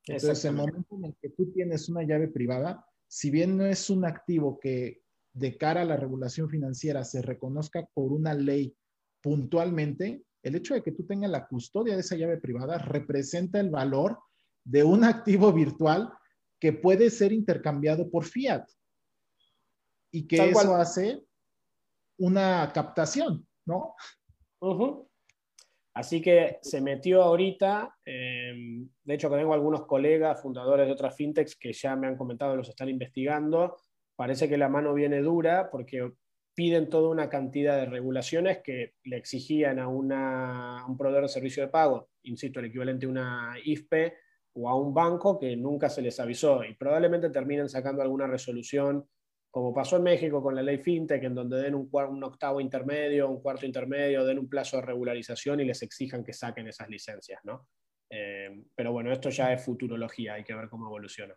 Entonces, 0.06 0.46
el 0.46 0.54
momento 0.54 0.96
en 0.96 1.06
el 1.06 1.16
que 1.20 1.30
tú 1.30 1.52
tienes 1.52 1.90
una 1.90 2.04
llave 2.04 2.28
privada, 2.28 2.86
si 3.12 3.30
bien 3.30 3.58
no 3.58 3.65
es 3.65 3.89
un 3.89 4.06
activo 4.06 4.58
que 4.58 5.02
de 5.34 5.58
cara 5.58 5.82
a 5.82 5.86
la 5.86 5.97
regulación 5.97 6.50
financiera 6.50 7.04
se 7.04 7.21
reconozca 7.21 7.86
por 7.93 8.13
una 8.13 8.34
ley 8.34 8.74
puntualmente, 9.19 10.24
el 10.41 10.56
hecho 10.56 10.76
de 10.76 10.82
que 10.82 10.93
tú 10.93 11.06
tengas 11.06 11.30
la 11.30 11.45
custodia 11.45 11.95
de 11.95 12.00
esa 12.00 12.15
llave 12.15 12.38
privada 12.38 12.78
representa 12.78 13.60
el 13.60 13.69
valor 13.69 14.17
de 14.63 14.86
un 14.86 15.04
activo 15.04 15.52
virtual 15.52 16.10
que 16.58 16.71
puede 16.71 17.10
ser 17.10 17.34
intercambiado 17.34 18.10
por 18.10 18.24
fiat 18.24 18.65
y 20.10 20.26
que 20.26 20.50
eso 20.50 20.74
hace 20.74 21.21
una 22.17 22.71
captación, 22.74 23.45
¿no? 23.65 23.93
Así 25.94 26.22
que 26.22 26.60
se 26.62 26.80
metió 26.80 27.22
ahorita, 27.22 27.98
em, 28.06 28.88
de 29.04 29.14
hecho 29.14 29.30
tengo 29.30 29.54
algunos 29.54 29.86
colegas 29.86 30.42
fundadores 30.42 30.88
de 30.88 30.94
otras 30.94 31.16
fintechs 31.16 31.58
que 31.58 31.74
ya 31.74 31.96
me 31.96 32.08
han 32.08 32.16
comentado, 32.16 32.56
los 32.56 32.70
están 32.70 32.88
investigando, 32.88 33.76
parece 34.16 34.48
que 34.48 34.58
la 34.58 34.70
mano 34.70 34.94
viene 34.94 35.22
dura 35.22 35.70
porque 35.70 36.14
piden 36.54 36.90
toda 36.90 37.10
una 37.10 37.30
cantidad 37.30 37.78
de 37.78 37.88
regulaciones 37.88 38.60
que 38.64 38.94
le 39.04 39.18
exigían 39.18 39.80
a, 39.80 39.86
a 39.86 40.86
un 40.86 40.98
proveedor 40.98 41.24
de 41.24 41.30
servicio 41.30 41.64
de 41.64 41.70
pago, 41.70 42.10
insisto, 42.24 42.60
el 42.60 42.68
equivalente 42.68 43.06
a 43.06 43.10
una 43.10 43.54
IFPE 43.64 44.14
o 44.54 44.70
a 44.70 44.76
un 44.76 44.94
banco 44.94 45.40
que 45.40 45.56
nunca 45.58 45.90
se 45.90 46.02
les 46.02 46.20
avisó 46.20 46.64
y 46.64 46.76
probablemente 46.76 47.30
terminen 47.30 47.70
sacando 47.70 48.02
alguna 48.02 48.28
resolución 48.28 49.08
como 49.52 49.74
pasó 49.74 49.98
en 49.98 50.04
México 50.04 50.42
con 50.42 50.56
la 50.56 50.64
ley 50.64 50.78
FinTech, 50.78 51.24
en 51.24 51.36
donde 51.36 51.58
den 51.58 51.76
un, 51.76 51.90
un, 51.92 52.24
octavo 52.24 52.62
intermedio, 52.62 53.30
un 53.30 53.42
cuarto 53.42 53.66
intermedio, 53.66 54.26
den 54.26 54.40
un 54.40 54.48
plazo 54.48 54.78
de 54.78 54.84
regularización 54.84 55.60
y 55.60 55.66
les 55.66 55.84
exijan 55.84 56.24
que 56.24 56.32
saquen 56.32 56.70
esas 56.70 56.90
licencias, 56.90 57.42
¿no? 57.44 57.68
Eh, 58.10 58.66
pero 58.74 58.94
bueno, 58.94 59.12
esto 59.12 59.30
ya 59.30 59.52
es 59.52 59.64
futurología, 59.64 60.36
hay 60.36 60.46
que 60.46 60.56
ver 60.56 60.70
cómo 60.70 60.88
evoluciona. 60.88 61.36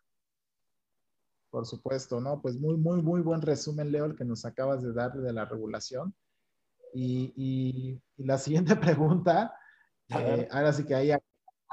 Por 1.50 1.66
supuesto, 1.66 2.20
¿no? 2.20 2.40
Pues 2.40 2.56
muy, 2.56 2.76
muy, 2.76 3.02
muy 3.02 3.20
buen 3.20 3.42
resumen, 3.42 3.90
Leo, 3.90 4.04
el 4.04 4.16
que 4.16 4.24
nos 4.24 4.44
acabas 4.44 4.82
de 4.82 4.92
dar 4.92 5.12
de 5.12 5.32
la 5.32 5.44
regulación. 5.44 6.14
Y, 6.92 8.00
la 8.18 8.38
siguiente 8.38 8.76
pregunta, 8.76 9.56
eh, 10.08 10.46
ahora 10.52 10.72
sí 10.72 10.84
que 10.84 10.94
ahí 10.94 11.10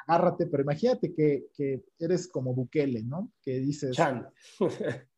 agárrate, 0.08 0.48
pero 0.48 0.64
imagínate 0.64 1.14
que, 1.14 1.46
que, 1.56 1.84
eres 2.00 2.28
como 2.28 2.56
Bukele, 2.56 3.04
¿no? 3.04 3.32
Que 3.44 3.60
dices, 3.60 3.96
Chan. 3.96 4.28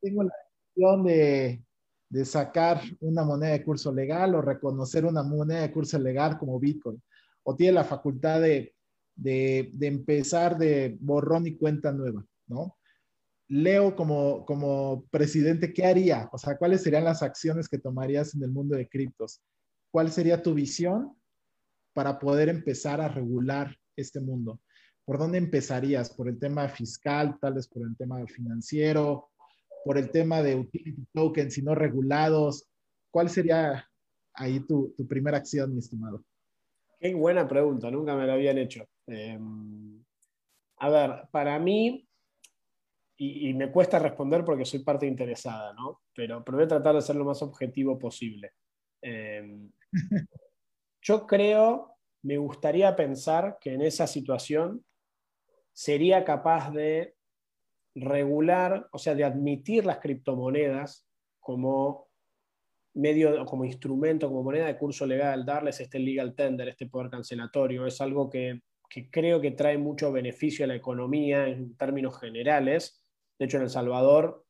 tengo 0.02 0.24
la 0.24 0.34
de, 0.76 1.64
de 2.10 2.26
sacar 2.26 2.82
una 3.00 3.24
moneda 3.24 3.54
de 3.54 3.64
curso 3.64 3.92
legal 3.92 4.36
o 4.36 4.42
reconocer 4.42 5.06
una 5.06 5.24
moneda 5.24 5.62
de 5.62 5.72
curso 5.72 5.98
legal 6.00 6.38
como 6.38 6.60
Bitcoin, 6.60 7.02
o 7.44 7.56
tiene 7.56 7.74
la 7.74 7.84
facultad 7.84 8.42
de, 8.42 8.74
de, 9.16 9.70
de, 9.74 9.88
empezar 9.88 10.58
de 10.58 10.98
borrón 11.00 11.48
y 11.48 11.58
cuenta 11.58 11.92
nueva, 11.92 12.26
¿no? 12.48 12.78
Leo 13.50 13.96
como, 13.96 14.46
como 14.46 15.06
presidente, 15.12 15.74
¿qué 15.74 15.86
haría? 15.86 16.30
O 16.32 16.38
sea, 16.38 16.58
¿cuáles 16.58 16.82
serían 16.82 17.04
las 17.04 17.22
acciones 17.22 17.68
que 17.68 17.78
tomarías 17.78 18.34
en 18.34 18.44
el 18.44 18.52
mundo 18.52 18.76
de 18.76 18.88
criptos? 18.88 19.42
¿Cuál 19.92 20.12
sería 20.12 20.42
tu 20.42 20.54
visión 20.54 21.16
para 21.94 22.18
poder 22.18 22.50
empezar 22.50 23.02
a 23.02 23.10
regular 23.10 23.78
este 23.96 24.20
mundo? 24.20 24.60
¿Por 25.06 25.20
dónde 25.20 25.38
empezarías? 25.38 26.10
¿Por 26.10 26.30
el 26.30 26.40
tema 26.40 26.68
fiscal, 26.70 27.38
tal 27.40 27.56
por 27.72 27.84
el 27.84 27.96
tema 27.98 28.26
financiero? 28.26 29.30
Por 29.84 29.98
el 29.98 30.12
tema 30.12 30.42
de 30.42 30.56
utility 30.56 31.06
tokens 31.14 31.58
y 31.58 31.62
no 31.62 31.76
regulados. 31.76 32.68
¿Cuál 33.12 33.30
sería 33.30 33.90
ahí 34.34 34.60
tu, 34.62 34.94
primera 35.08 35.38
acción, 35.38 35.74
mi 35.74 35.80
estimado? 35.80 36.24
Qué 37.00 37.14
buena 37.14 37.48
pregunta, 37.48 37.92
nunca 37.92 38.16
me 38.16 38.26
la 38.26 38.34
habían 38.34 38.58
hecho. 38.58 38.86
Em, 39.08 40.04
a 40.78 40.90
ver, 40.90 41.28
para 41.32 41.60
mí, 41.60 42.08
y, 43.18 43.54
me 43.54 43.72
cuesta 43.72 44.00
responder 44.00 44.44
porque 44.44 44.66
soy 44.66 44.80
parte 44.80 45.06
interesada, 45.06 45.74
¿no? 45.74 46.02
Pero, 46.14 46.44
pero 46.44 46.58
voy 46.58 46.66
a 46.66 46.70
tratar 46.70 46.96
de 46.96 47.02
ser 47.02 47.16
lo 47.16 47.26
más 47.26 47.42
objetivo 47.42 47.98
posible. 48.00 48.52
Em, 49.02 49.72
yo 51.02 51.28
creo, 51.28 51.96
me 52.24 52.38
gustaría 52.38 52.96
pensar 52.96 53.58
que 53.62 53.74
en 53.74 53.82
esa 53.82 54.08
situación 54.08 54.84
sería 55.74 56.24
capaz 56.24 56.72
de 56.72 57.16
regular, 57.96 58.88
o 58.92 58.98
sea, 58.98 59.16
de 59.16 59.24
admitir 59.24 59.86
las 59.86 60.00
criptomonedas 60.00 61.08
como 61.40 62.08
medio, 62.96 63.46
como 63.46 63.66
instrumento, 63.66 64.28
como 64.28 64.44
moneda 64.44 64.68
de 64.68 64.78
curso 64.78 65.06
legal, 65.06 65.46
darles 65.46 65.80
este 65.80 66.00
legal 66.00 66.36
tender, 66.36 66.70
este 66.70 66.88
poder 66.88 67.10
cancelatorio, 67.10 67.86
es 67.86 68.00
algo 68.02 68.30
que, 68.30 68.62
creo 69.12 69.42
que 69.42 69.52
trae 69.52 69.78
mucho 69.78 70.12
beneficio 70.12 70.66
a 70.66 70.68
la 70.68 70.76
economía 70.76 71.48
en 71.48 71.76
términos 71.76 72.20
generales. 72.20 73.04
De 73.40 73.46
hecho, 73.46 73.58
en 73.58 73.64
El 73.64 73.70
Salvador 73.70 74.46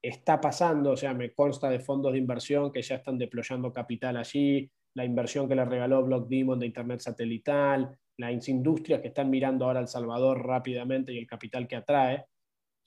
está 0.00 0.40
pasando, 0.40 0.92
o 0.92 0.96
sea, 0.96 1.14
me 1.14 1.32
consta 1.32 1.68
de 1.68 1.80
fondos 1.80 2.12
de 2.12 2.18
inversión 2.18 2.70
que 2.70 2.82
ya 2.82 2.96
están 2.96 3.18
deployando 3.18 3.72
capital 3.72 4.16
allí, 4.16 4.70
la 4.94 5.04
inversión 5.04 5.48
que 5.48 5.56
le 5.56 5.64
regaló 5.64 6.04
Block 6.04 6.28
Demon 6.28 6.60
de 6.60 6.66
Internet 6.66 7.00
satelital, 7.00 7.98
las 8.16 8.48
industrias 8.48 9.00
que 9.00 9.08
están 9.08 9.30
mirando 9.30 9.64
ahora 9.64 9.80
El 9.80 9.88
Salvador 9.88 10.46
rápidamente 10.46 11.12
y 11.12 11.18
el 11.18 11.26
capital 11.26 11.66
que 11.66 11.76
atrae 11.76 12.24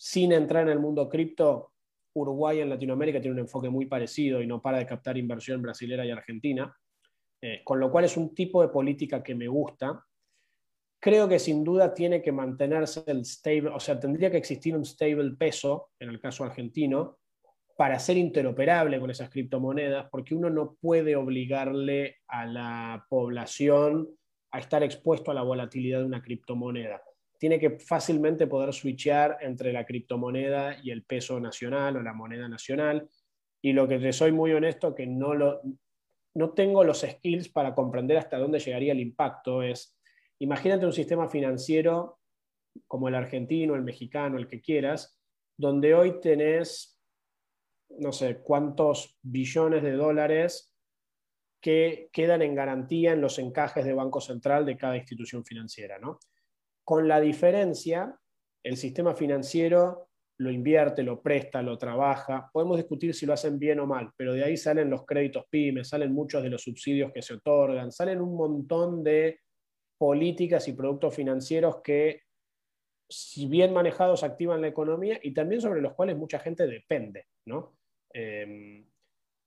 sin 0.03 0.31
entrar 0.31 0.63
en 0.63 0.69
el 0.69 0.79
mundo 0.79 1.07
cripto, 1.07 1.73
Uruguay 2.15 2.59
en 2.59 2.69
Latinoamérica 2.69 3.21
tiene 3.21 3.35
un 3.35 3.41
enfoque 3.41 3.69
muy 3.69 3.85
parecido 3.85 4.41
y 4.41 4.47
no 4.47 4.59
para 4.59 4.79
de 4.79 4.87
captar 4.87 5.15
inversión 5.15 5.61
brasilera 5.61 6.03
y 6.03 6.09
argentina, 6.09 6.75
eh, 7.39 7.61
con 7.63 7.79
lo 7.79 7.91
cual 7.91 8.05
es 8.05 8.17
un 8.17 8.33
tipo 8.33 8.63
de 8.63 8.69
política 8.69 9.21
que 9.21 9.35
me 9.35 9.47
gusta. 9.47 10.03
Creo 10.99 11.29
que 11.29 11.37
sin 11.37 11.63
duda 11.63 11.93
tiene 11.93 12.19
que 12.19 12.31
mantenerse 12.31 13.03
el 13.05 13.23
stable, 13.23 13.69
o 13.69 13.79
sea, 13.79 13.99
tendría 13.99 14.31
que 14.31 14.37
existir 14.37 14.75
un 14.75 14.85
stable 14.85 15.35
peso, 15.37 15.91
en 15.99 16.09
el 16.09 16.19
caso 16.19 16.45
argentino, 16.45 17.19
para 17.77 17.99
ser 17.99 18.17
interoperable 18.17 18.99
con 18.99 19.11
esas 19.11 19.29
criptomonedas, 19.29 20.09
porque 20.09 20.33
uno 20.33 20.49
no 20.49 20.77
puede 20.81 21.15
obligarle 21.15 22.17
a 22.27 22.47
la 22.47 23.05
población 23.07 24.09
a 24.49 24.57
estar 24.57 24.81
expuesto 24.81 25.29
a 25.29 25.35
la 25.35 25.43
volatilidad 25.43 25.99
de 25.99 26.05
una 26.05 26.23
criptomoneda 26.23 27.03
tiene 27.41 27.57
que 27.57 27.79
fácilmente 27.79 28.45
poder 28.45 28.71
switchear 28.71 29.39
entre 29.41 29.73
la 29.73 29.83
criptomoneda 29.83 30.77
y 30.83 30.91
el 30.91 31.03
peso 31.03 31.39
nacional 31.39 31.97
o 31.97 32.03
la 32.03 32.13
moneda 32.13 32.47
nacional. 32.47 33.09
Y 33.63 33.73
lo 33.73 33.87
que 33.87 33.97
te 33.97 34.13
soy 34.13 34.31
muy 34.31 34.51
honesto, 34.53 34.93
que 34.93 35.07
no, 35.07 35.33
lo, 35.33 35.59
no 36.35 36.51
tengo 36.51 36.83
los 36.83 37.01
skills 37.01 37.49
para 37.49 37.73
comprender 37.73 38.19
hasta 38.19 38.37
dónde 38.37 38.59
llegaría 38.59 38.91
el 38.91 38.99
impacto, 38.99 39.63
es, 39.63 39.97
imagínate 40.37 40.85
un 40.85 40.93
sistema 40.93 41.27
financiero 41.29 42.19
como 42.85 43.07
el 43.07 43.15
argentino, 43.15 43.73
el 43.73 43.81
mexicano, 43.81 44.37
el 44.37 44.47
que 44.47 44.61
quieras, 44.61 45.19
donde 45.57 45.95
hoy 45.95 46.19
tenés 46.21 47.01
no 47.97 48.11
sé, 48.11 48.37
cuántos 48.43 49.17
billones 49.23 49.81
de 49.81 49.93
dólares 49.93 50.75
que 51.59 52.11
quedan 52.13 52.43
en 52.43 52.53
garantía 52.53 53.13
en 53.13 53.21
los 53.21 53.39
encajes 53.39 53.83
de 53.83 53.95
Banco 53.95 54.21
Central 54.21 54.63
de 54.63 54.77
cada 54.77 54.95
institución 54.95 55.43
financiera. 55.43 55.97
¿no? 55.97 56.19
Con 56.91 57.07
la 57.07 57.21
diferencia, 57.21 58.19
el 58.61 58.75
sistema 58.75 59.15
financiero 59.15 60.09
lo 60.39 60.51
invierte, 60.51 61.03
lo 61.03 61.21
presta, 61.21 61.61
lo 61.61 61.77
trabaja. 61.77 62.49
Podemos 62.51 62.75
discutir 62.75 63.13
si 63.13 63.25
lo 63.25 63.31
hacen 63.31 63.57
bien 63.57 63.79
o 63.79 63.87
mal, 63.87 64.11
pero 64.17 64.33
de 64.33 64.43
ahí 64.43 64.57
salen 64.57 64.89
los 64.89 65.05
créditos 65.05 65.45
pymes, 65.49 65.87
salen 65.87 66.11
muchos 66.11 66.43
de 66.43 66.49
los 66.49 66.63
subsidios 66.63 67.13
que 67.13 67.21
se 67.21 67.35
otorgan, 67.35 67.93
salen 67.93 68.19
un 68.19 68.35
montón 68.35 69.05
de 69.05 69.39
políticas 69.97 70.67
y 70.67 70.73
productos 70.73 71.15
financieros 71.15 71.77
que, 71.81 72.23
si 73.09 73.47
bien 73.47 73.71
manejados, 73.71 74.25
activan 74.25 74.59
la 74.59 74.67
economía 74.67 75.17
y 75.23 75.33
también 75.33 75.61
sobre 75.61 75.79
los 75.79 75.93
cuales 75.93 76.17
mucha 76.17 76.39
gente 76.39 76.67
depende. 76.67 77.27
¿no? 77.45 77.77
Em, 78.13 78.85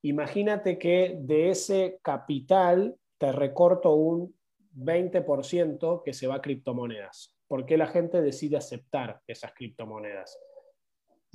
imagínate 0.01 0.79
que 0.79 1.15
de 1.19 1.51
ese 1.51 1.99
capital 2.01 2.95
te 3.19 3.31
recorto 3.31 3.93
un 3.93 4.35
20% 4.73 6.01
que 6.03 6.11
se 6.11 6.25
va 6.25 6.37
a 6.37 6.41
criptomonedas. 6.41 7.34
¿Por 7.47 7.65
qué 7.65 7.77
la 7.77 7.87
gente 7.87 8.21
decide 8.21 8.57
aceptar 8.57 9.21
esas 9.27 9.53
criptomonedas? 9.53 10.37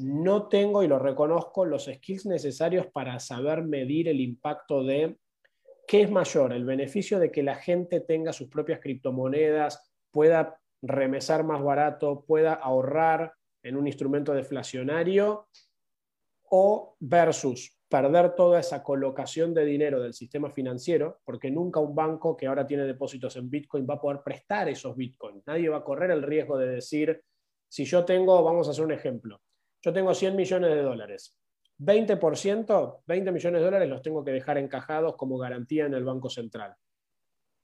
no 0.01 0.49
tengo, 0.49 0.83
y 0.83 0.89
lo 0.89 0.99
reconozco, 0.99 1.65
los 1.65 1.85
skills 1.85 2.27
necesarios 2.27 2.87
para 2.87 3.19
saber 3.21 3.63
medir 3.63 4.09
el 4.09 4.21
impacto 4.21 4.83
de 4.83 5.19
qué 5.87 6.03
es 6.03 6.11
mayor, 6.11 6.53
el 6.53 6.65
beneficio 6.65 7.19
de 7.19 7.31
que 7.31 7.43
la 7.43 7.57
gente 7.57 8.01
tenga 8.01 8.33
sus 8.33 8.49
propias 8.49 8.81
criptomonedas, 8.81 9.93
pueda 10.11 10.59
remesar 10.83 11.45
más 11.45 11.63
barato, 11.63 12.25
pueda 12.27 12.55
ahorrar 12.55 13.35
en 13.63 13.77
un 13.77 13.87
instrumento 13.87 14.33
deflacionario, 14.33 15.49
o 16.53 16.97
versus 16.99 17.79
perder 17.91 18.37
toda 18.37 18.61
esa 18.61 18.85
colocación 18.85 19.53
de 19.53 19.65
dinero 19.65 20.01
del 20.01 20.15
sistema 20.15 20.49
financiero, 20.49 21.19
porque 21.25 21.51
nunca 21.51 21.81
un 21.81 21.93
banco 21.93 22.37
que 22.37 22.47
ahora 22.47 22.65
tiene 22.65 22.85
depósitos 22.85 23.35
en 23.35 23.51
Bitcoin 23.51 23.85
va 23.89 23.95
a 23.95 24.01
poder 24.01 24.21
prestar 24.23 24.69
esos 24.69 24.97
Bitcoins. 24.97 25.45
Nadie 25.45 25.69
va 25.69 25.79
a 25.79 25.85
correr 25.85 26.13
el 26.13 26.23
riesgo 26.23 26.57
de 26.57 26.69
decir, 26.69 27.21
si 27.69 27.85
yo 27.85 28.05
tengo, 28.05 28.45
vamos 28.45 28.69
a 28.69 28.71
hacer 28.71 28.85
un 28.85 28.93
ejemplo, 28.93 29.41
yo 29.83 29.93
tengo 29.93 30.15
100 30.15 30.37
millones 30.37 30.71
de 30.71 30.83
dólares. 30.83 31.37
20%, 31.81 33.03
20 33.07 33.33
millones 33.33 33.61
de 33.61 33.65
dólares 33.65 33.89
los 33.89 34.03
tengo 34.03 34.25
que 34.25 34.33
dejar 34.33 34.59
encajados 34.59 35.17
como 35.17 35.37
garantía 35.37 35.87
en 35.87 35.95
el 35.95 36.05
Banco 36.05 36.31
Central. 36.31 36.77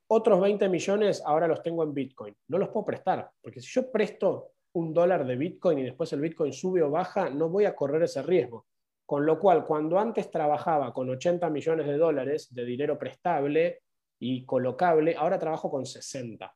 Otros 0.09 0.41
20 0.41 0.69
millones 0.69 1.23
ahora 1.25 1.47
los 1.47 1.63
tengo 1.63 1.85
en 1.85 1.95
Bitcoin. 1.95 2.35
No 2.49 2.59
los 2.59 2.71
puedo 2.71 2.87
prestar, 2.87 3.31
porque 3.41 3.61
si 3.61 3.69
yo 3.69 3.93
presto 3.93 4.55
un 4.73 4.93
dólar 4.93 5.25
de 5.25 5.37
Bitcoin 5.37 5.79
y 5.79 5.85
después 5.85 6.13
el 6.13 6.21
Bitcoin 6.21 6.53
sube 6.53 6.83
o 6.83 6.91
baja, 6.91 7.31
no 7.31 7.49
voy 7.49 7.65
a 7.65 7.77
correr 7.77 8.03
ese 8.03 8.23
riesgo. 8.23 8.67
Con 9.07 9.25
lo 9.25 9.39
cual, 9.39 9.65
cuando 9.65 9.99
antes 9.99 10.31
trabajaba 10.31 10.93
con 10.93 11.09
80 11.09 11.49
millones 11.49 11.87
de 11.87 11.97
dólares 11.97 12.53
de 12.53 12.65
dinero 12.65 12.99
prestable 12.99 13.83
y 14.19 14.45
colocable, 14.45 15.15
ahora 15.17 15.39
trabajo 15.39 15.71
con 15.71 15.87
60. 15.87 16.53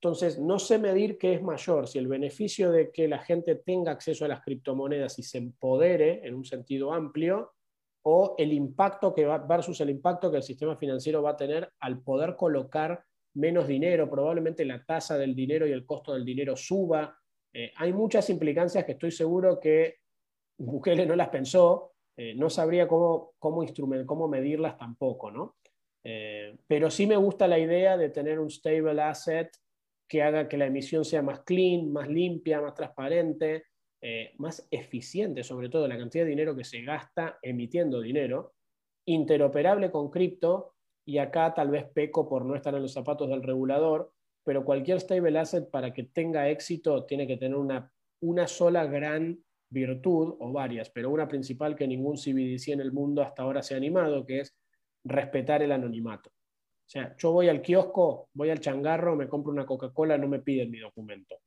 Entonces, 0.00 0.38
no 0.38 0.58
sé 0.58 0.78
medir 0.78 1.16
qué 1.18 1.34
es 1.34 1.42
mayor, 1.42 1.86
si 1.86 1.98
el 1.98 2.08
beneficio 2.08 2.70
de 2.70 2.90
que 2.90 3.08
la 3.08 3.18
gente 3.18 3.54
tenga 3.54 3.92
acceso 3.92 4.24
a 4.24 4.28
las 4.28 4.42
criptomonedas 4.42 5.18
y 5.18 5.22
se 5.22 5.38
empodere 5.38 6.26
en 6.26 6.34
un 6.34 6.44
sentido 6.44 6.92
amplio, 6.92 7.54
o 8.08 8.36
el 8.38 8.52
impacto 8.52 9.12
que 9.12 9.24
va 9.24 9.38
versus 9.38 9.80
el 9.80 9.90
impacto 9.90 10.30
que 10.30 10.36
el 10.36 10.42
sistema 10.42 10.76
financiero 10.76 11.22
va 11.22 11.30
a 11.30 11.36
tener 11.36 11.72
al 11.80 12.02
poder 12.02 12.36
colocar 12.36 13.02
menos 13.34 13.66
dinero, 13.66 14.08
probablemente 14.08 14.64
la 14.64 14.84
tasa 14.84 15.18
del 15.18 15.34
dinero 15.34 15.66
y 15.66 15.72
el 15.72 15.84
costo 15.84 16.12
del 16.12 16.24
dinero 16.24 16.56
suba. 16.56 17.18
Eh, 17.52 17.72
hay 17.76 17.92
muchas 17.92 18.30
implicancias 18.30 18.84
que 18.84 18.92
estoy 18.92 19.10
seguro 19.10 19.58
que 19.58 19.96
Bukele 20.58 21.06
no 21.06 21.16
las 21.16 21.28
pensó, 21.28 21.92
eh, 22.16 22.34
no 22.34 22.48
sabría 22.48 22.88
cómo, 22.88 23.34
cómo, 23.38 23.64
cómo 24.06 24.28
medirlas 24.28 24.78
tampoco, 24.78 25.30
¿no? 25.30 25.56
Eh, 26.04 26.56
pero 26.66 26.90
sí 26.90 27.06
me 27.06 27.16
gusta 27.16 27.48
la 27.48 27.58
idea 27.58 27.96
de 27.96 28.10
tener 28.10 28.38
un 28.38 28.48
stable 28.48 29.02
asset 29.02 29.50
que 30.08 30.22
haga 30.22 30.48
que 30.48 30.56
la 30.56 30.66
emisión 30.66 31.04
sea 31.04 31.20
más 31.20 31.40
clean, 31.40 31.92
más 31.92 32.08
limpia, 32.08 32.60
más 32.60 32.74
transparente, 32.74 33.64
eh, 34.00 34.34
más 34.38 34.66
eficiente, 34.70 35.42
sobre 35.42 35.68
todo 35.68 35.88
la 35.88 35.98
cantidad 35.98 36.24
de 36.24 36.30
dinero 36.30 36.54
que 36.54 36.64
se 36.64 36.82
gasta 36.82 37.38
emitiendo 37.42 38.00
dinero, 38.00 38.54
interoperable 39.06 39.90
con 39.90 40.10
cripto, 40.10 40.74
y 41.04 41.18
acá 41.18 41.54
tal 41.54 41.70
vez 41.70 41.84
peco 41.92 42.28
por 42.28 42.44
no 42.44 42.54
estar 42.54 42.74
en 42.74 42.82
los 42.82 42.92
zapatos 42.92 43.28
del 43.28 43.42
regulador, 43.42 44.12
pero 44.44 44.64
cualquier 44.64 45.00
stable 45.00 45.38
asset 45.38 45.70
para 45.70 45.92
que 45.92 46.04
tenga 46.04 46.48
éxito 46.48 47.04
tiene 47.04 47.26
que 47.26 47.36
tener 47.36 47.56
una, 47.56 47.92
una 48.20 48.46
sola 48.46 48.86
gran 48.86 49.44
virtud, 49.70 50.36
o 50.38 50.52
varias, 50.52 50.90
pero 50.90 51.10
una 51.10 51.28
principal 51.28 51.74
que 51.74 51.86
ningún 51.86 52.16
CBDC 52.16 52.68
en 52.68 52.80
el 52.80 52.92
mundo 52.92 53.22
hasta 53.22 53.42
ahora 53.42 53.62
se 53.62 53.74
ha 53.74 53.76
animado, 53.76 54.24
que 54.24 54.40
es 54.40 54.56
respetar 55.04 55.62
el 55.62 55.72
anonimato. 55.72 56.30
O 56.30 56.88
sea, 56.88 57.16
yo 57.18 57.32
voy 57.32 57.48
al 57.48 57.62
kiosco, 57.62 58.28
voy 58.32 58.50
al 58.50 58.60
changarro, 58.60 59.16
me 59.16 59.28
compro 59.28 59.52
una 59.52 59.66
Coca-Cola, 59.66 60.16
no 60.18 60.28
me 60.28 60.38
piden 60.38 60.70
mi 60.70 60.78
documento. 60.78 61.40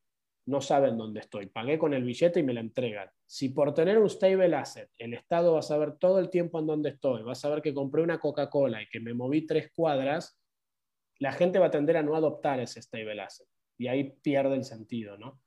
No 0.48 0.62
saben 0.62 0.98
dónde 0.98 1.22
estoy. 1.22 1.46
Pagué 1.46 1.78
con 1.78 1.94
el 1.94 2.04
billete 2.04 2.40
y 2.40 2.44
me 2.44 2.54
la 2.54 2.60
entregan. 2.60 3.10
Si 3.26 3.50
por 3.50 3.74
tener 3.74 4.00
un 4.00 4.10
stable 4.10 4.54
asset, 4.56 4.90
el 4.98 5.14
Estado 5.14 5.54
va 5.54 5.60
a 5.60 5.64
saber 5.64 5.98
todo 5.98 6.20
el 6.20 6.30
tiempo 6.30 6.60
en 6.60 6.66
dónde 6.66 6.90
estoy, 6.90 7.24
va 7.24 7.34
a 7.34 7.36
saber 7.36 7.62
que 7.62 7.74
compré 7.74 8.02
una 8.02 8.20
Coca-Cola 8.20 8.82
y 8.82 8.90
que 8.90 9.00
me 9.00 9.14
moví 9.14 9.46
tres 9.46 9.72
cuadras, 9.74 10.38
la 11.20 11.32
gente 11.32 11.60
va 11.60 11.68
a 11.68 11.72
tender 11.72 11.98
a 11.98 12.04
no 12.04 12.16
adoptar 12.16 12.60
ese 12.60 12.82
stable 12.82 13.22
asset. 13.22 13.48
Y 13.78 13.88
ahí 13.88 14.12
pierde 14.22 14.56
el 14.56 14.64
sentido, 14.64 15.18
¿no? 15.18 15.40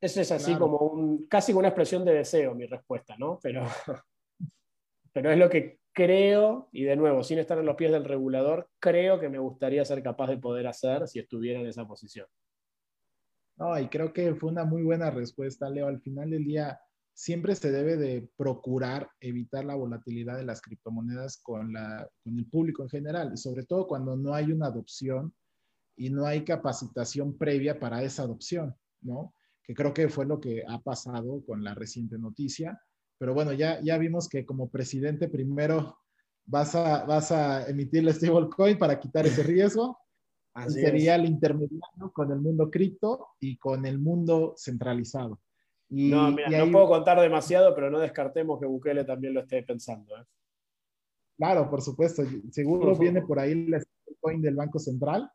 Eso 0.00 0.20
es 0.20 0.30
así 0.30 0.54
como 0.56 0.78
un, 0.78 1.26
casi 1.26 1.52
una 1.52 1.68
expresión 1.68 2.04
de 2.04 2.14
deseo, 2.14 2.54
mi 2.54 2.66
respuesta, 2.66 3.16
¿no? 3.18 3.38
Pero, 3.42 3.62
pero 5.12 5.30
es 5.30 5.38
lo 5.38 5.48
que 5.48 5.80
creo, 5.92 6.68
y 6.72 6.84
de 6.84 6.96
nuevo, 6.96 7.24
sin 7.24 7.38
estar 7.38 7.58
en 7.58 7.64
los 7.64 7.76
pies 7.76 7.90
del 7.90 8.04
regulador, 8.04 8.68
creo 8.78 9.18
que 9.18 9.30
me 9.30 9.38
gustaría 9.38 9.84
ser 9.84 10.02
capaz 10.02 10.28
de 10.28 10.36
poder 10.36 10.66
hacer 10.66 11.08
si 11.08 11.18
estuviera 11.18 11.60
en 11.60 11.66
esa 11.66 11.86
posición. 11.86 12.26
No, 13.56 13.78
y 13.80 13.88
creo 13.88 14.12
que 14.12 14.34
fue 14.34 14.50
una 14.50 14.64
muy 14.66 14.82
buena 14.82 15.10
respuesta, 15.10 15.70
Leo. 15.70 15.86
Al 15.86 16.02
final 16.02 16.28
del 16.28 16.44
día, 16.44 16.78
siempre 17.14 17.54
se 17.54 17.72
debe 17.72 17.96
de 17.96 18.28
procurar 18.36 19.10
evitar 19.20 19.64
la 19.64 19.74
volatilidad 19.74 20.36
de 20.36 20.44
las 20.44 20.60
criptomonedas 20.60 21.38
con, 21.38 21.72
la, 21.72 22.06
con 22.22 22.38
el 22.38 22.44
público 22.44 22.82
en 22.82 22.90
general, 22.90 23.30
y 23.32 23.38
sobre 23.38 23.64
todo 23.64 23.86
cuando 23.86 24.16
no 24.16 24.34
hay 24.34 24.52
una 24.52 24.66
adopción 24.66 25.34
y 25.96 26.10
no 26.10 26.26
hay 26.26 26.44
capacitación 26.44 27.38
previa 27.38 27.80
para 27.80 28.02
esa 28.02 28.24
adopción, 28.24 28.76
¿no? 29.00 29.32
Que 29.66 29.74
creo 29.74 29.92
que 29.92 30.08
fue 30.08 30.26
lo 30.26 30.40
que 30.40 30.62
ha 30.66 30.80
pasado 30.80 31.42
con 31.44 31.64
la 31.64 31.74
reciente 31.74 32.18
noticia 32.18 32.80
pero 33.18 33.34
bueno, 33.34 33.52
ya, 33.52 33.80
ya 33.82 33.98
vimos 33.98 34.28
que 34.28 34.44
como 34.44 34.68
presidente 34.68 35.28
primero 35.28 35.98
vas 36.44 36.74
a, 36.74 37.04
vas 37.04 37.32
a 37.32 37.68
emitir 37.68 38.04
la 38.04 38.12
stablecoin 38.12 38.78
para 38.78 38.98
quitar 39.00 39.26
ese 39.26 39.42
riesgo. 39.42 39.98
Así 40.54 40.80
sería 40.80 41.16
el 41.16 41.26
intermediario 41.26 42.10
con 42.14 42.32
el 42.32 42.40
mundo 42.40 42.70
cripto 42.70 43.28
y 43.40 43.58
con 43.58 43.84
el 43.84 43.98
mundo 43.98 44.54
centralizado. 44.56 45.38
Y, 45.90 46.10
no, 46.10 46.30
mira, 46.30 46.48
no 46.48 46.72
puedo 46.72 46.88
contar 46.88 47.20
demasiado, 47.20 47.74
pero 47.74 47.90
no 47.90 47.98
descartemos 47.98 48.58
que 48.58 48.66
Bukele 48.66 49.04
también 49.04 49.34
lo 49.34 49.40
esté 49.40 49.62
pensando. 49.62 50.16
¿eh? 50.16 50.24
Claro, 51.36 51.68
por 51.68 51.82
supuesto. 51.82 52.22
Seguro 52.50 52.96
viene 52.96 53.20
por 53.20 53.38
ahí 53.38 53.66
la 53.66 53.80
stablecoin 53.80 54.40
del 54.40 54.54
Banco 54.54 54.78
Central 54.78 55.30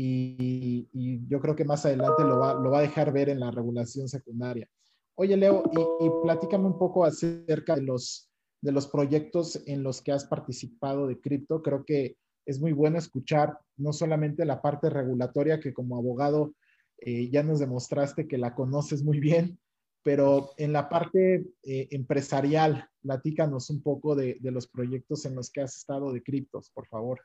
y, 0.00 0.88
y, 0.92 1.26
yo 1.26 1.40
creo 1.40 1.56
que 1.56 1.64
más 1.64 1.84
adelante 1.84 2.22
lo 2.22 2.38
va, 2.38 2.78
a 2.78 2.82
dejar 2.82 3.12
ver 3.12 3.30
en 3.30 3.40
la 3.40 3.50
regulación 3.50 4.08
secundaria. 4.08 4.68
Oye, 5.16 5.36
Leo, 5.36 5.64
y, 5.72 6.22
platícame 6.22 6.66
un 6.66 6.78
poco 6.78 7.04
acerca 7.04 7.74
de 7.74 7.82
los, 7.82 8.30
de 8.62 8.70
los 8.70 8.86
proyectos 8.86 9.60
en 9.66 9.82
los 9.82 10.00
que 10.00 10.12
has 10.12 10.24
participado 10.24 11.08
de 11.08 11.20
cripto. 11.20 11.62
Creo 11.62 11.84
que 11.84 12.16
es 12.46 12.60
muy 12.60 12.70
bueno 12.70 12.96
escuchar 12.96 13.58
no 13.76 13.92
solamente 13.92 14.44
la 14.44 14.62
parte 14.62 14.88
regulatoria, 14.88 15.58
que 15.58 15.74
como 15.74 15.96
abogado 15.96 16.54
eh, 16.98 17.28
ya 17.30 17.42
nos 17.42 17.58
demostraste 17.58 18.28
que 18.28 18.38
la 18.38 18.54
conoces 18.54 19.02
muy 19.02 19.18
bien, 19.18 19.58
pero 20.04 20.50
en 20.58 20.72
la 20.72 20.88
parte 20.88 21.44
eh, 21.64 21.88
empresarial, 21.90 22.88
platícanos 23.02 23.68
un 23.70 23.82
poco 23.82 24.14
de, 24.14 24.36
de, 24.38 24.52
los 24.52 24.68
proyectos 24.68 25.24
en 25.24 25.34
los 25.34 25.50
que 25.50 25.62
has 25.62 25.76
estado 25.76 26.12
de 26.12 26.22
criptos, 26.22 26.70
por 26.70 26.86
favor. 26.86 27.20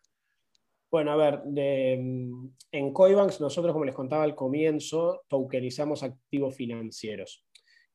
Bueno, 0.93 1.11
a 1.11 1.15
ver, 1.15 1.41
en 1.55 2.93
Coibanks 2.93 3.41
nosotros, 3.41 3.73
como 3.73 3.83
les 3.83 3.95
contaba 3.95 4.21
al 4.21 4.35
comienzo, 4.35 5.23
tokenizamos 5.27 6.03
activos 6.03 6.55
financieros. 6.55 7.43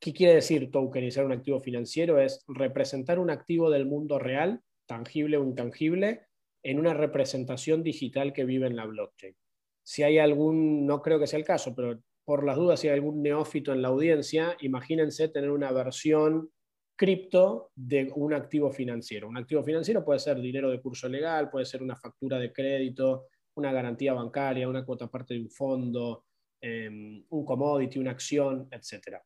¿Qué 0.01 0.12
quiere 0.12 0.34
decir 0.34 0.68
tokenizar 0.72 1.24
un 1.24 1.30
activo 1.30 1.61
financiero? 1.61 2.18
Es 2.18 2.44
representar 2.49 3.20
un 3.20 3.30
activo 3.30 3.70
del 3.70 3.86
mundo 3.86 4.18
real, 4.18 4.62
tangible 4.84 5.36
o 5.36 5.44
intangible, 5.44 6.22
en 6.64 6.80
una 6.80 6.92
representación 6.92 7.84
digital 7.84 8.32
que 8.32 8.44
vive 8.44 8.66
en 8.66 8.74
la 8.74 8.86
blockchain. 8.86 9.36
Si 9.84 10.03
hay 10.03 10.18
algún, 10.18 10.84
no 10.84 11.01
creo 11.01 11.20
que 11.20 11.28
sea 11.28 11.38
el 11.38 11.44
caso, 11.44 11.76
pero 11.76 12.01
por 12.24 12.44
las 12.44 12.57
dudas, 12.57 12.80
si 12.80 12.88
hay 12.88 12.94
algún 12.94 13.22
neófito 13.22 13.72
en 13.72 13.80
la 13.80 13.88
audiencia, 13.88 14.57
imagínense 14.59 15.28
tener 15.28 15.51
una 15.51 15.70
versión 15.70 16.51
cripto 16.99 17.70
de 17.76 18.11
un 18.16 18.34
activo 18.34 18.72
financiero. 18.72 19.28
Un 19.28 19.38
activo 19.38 19.62
financiero 19.62 20.05
puede 20.05 20.18
ser 20.18 20.40
dinero 20.40 20.68
de 20.68 20.80
curso 20.80 21.09
legal, 21.09 21.49
puede 21.49 21.64
ser 21.64 21.80
una 21.80 21.94
factura 21.94 22.40
de 22.40 22.53
crédito, 22.53 23.26
una 23.55 23.72
garantía 23.72 24.12
bancaria, 24.14 24.68
una 24.68 24.84
cuota 24.84 25.07
parte 25.07 25.34
de 25.34 25.40
un 25.40 25.49
fondo, 25.49 26.24
em, 26.61 27.24
un 27.28 27.44
commodity, 27.44 28.01
una 28.01 28.11
acción, 28.11 28.66
etcétera. 28.72 29.22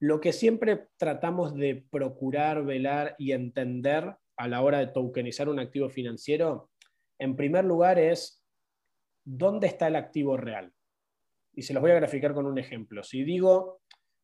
Lo 0.00 0.18
que 0.18 0.32
siempre 0.32 0.88
tratamos 0.96 1.54
de 1.54 1.84
procurar, 1.90 2.64
velar 2.64 3.14
y 3.18 3.32
entender 3.32 4.16
a 4.38 4.48
la 4.48 4.62
hora 4.62 4.78
de 4.78 4.86
tokenizar 4.86 5.50
un 5.50 5.58
activo 5.58 5.90
financiero, 5.90 6.70
en 7.18 7.36
primer 7.36 7.66
lugar 7.66 7.98
es 7.98 8.42
dónde 9.24 9.66
está 9.66 9.88
el 9.88 9.96
activo 9.96 10.38
real. 10.38 10.72
Y 11.52 11.62
se 11.62 11.74
los 11.74 11.82
voy 11.82 11.90
a 11.90 11.96
graficar 11.96 12.32
con 12.32 12.46
un 12.46 12.58
ejemplo. 12.58 13.02
Si 13.02 13.24
digo, 13.24 13.82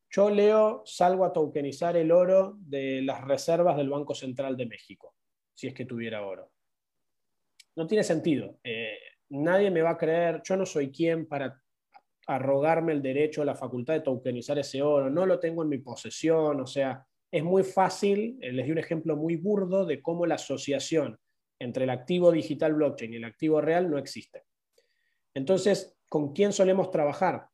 yo 0.09 0.29
leo, 0.29 0.83
salgo 0.85 1.25
a 1.25 1.33
tokenizar 1.33 1.97
el 1.97 2.11
oro 2.11 2.55
de 2.59 3.01
las 3.01 3.21
reservas 3.21 3.77
del 3.77 3.89
Banco 3.89 4.13
Central 4.13 4.55
de 4.55 4.65
México, 4.65 5.15
si 5.53 5.67
es 5.67 5.73
que 5.73 5.85
tuviera 5.85 6.25
oro. 6.25 6.51
No 7.75 7.85
tiene 7.87 8.03
sentido. 8.03 8.59
Eh, 8.63 8.97
nadie 9.29 9.71
me 9.71 9.81
va 9.81 9.91
a 9.91 9.97
creer, 9.97 10.41
yo 10.43 10.55
no 10.55 10.65
soy 10.65 10.91
quien 10.91 11.27
para 11.27 11.61
arrogarme 12.27 12.93
el 12.93 13.01
derecho 13.01 13.41
a 13.41 13.45
la 13.45 13.55
facultad 13.55 13.93
de 13.93 14.01
tokenizar 14.01 14.57
ese 14.57 14.81
oro, 14.81 15.09
no 15.09 15.25
lo 15.25 15.39
tengo 15.39 15.63
en 15.63 15.69
mi 15.69 15.77
posesión, 15.77 16.59
o 16.61 16.65
sea, 16.65 17.05
es 17.31 17.43
muy 17.43 17.63
fácil, 17.63 18.37
eh, 18.41 18.51
les 18.51 18.65
di 18.65 18.71
un 18.71 18.77
ejemplo 18.77 19.15
muy 19.15 19.35
burdo 19.35 19.85
de 19.85 20.01
cómo 20.01 20.25
la 20.25 20.35
asociación 20.35 21.19
entre 21.59 21.83
el 21.83 21.89
activo 21.89 22.31
digital 22.31 22.73
blockchain 22.73 23.13
y 23.13 23.17
el 23.17 23.25
activo 23.25 23.61
real 23.61 23.89
no 23.89 23.97
existe. 23.97 24.43
Entonces, 25.33 25.97
¿con 26.09 26.33
quién 26.33 26.53
solemos 26.53 26.91
trabajar? 26.91 27.49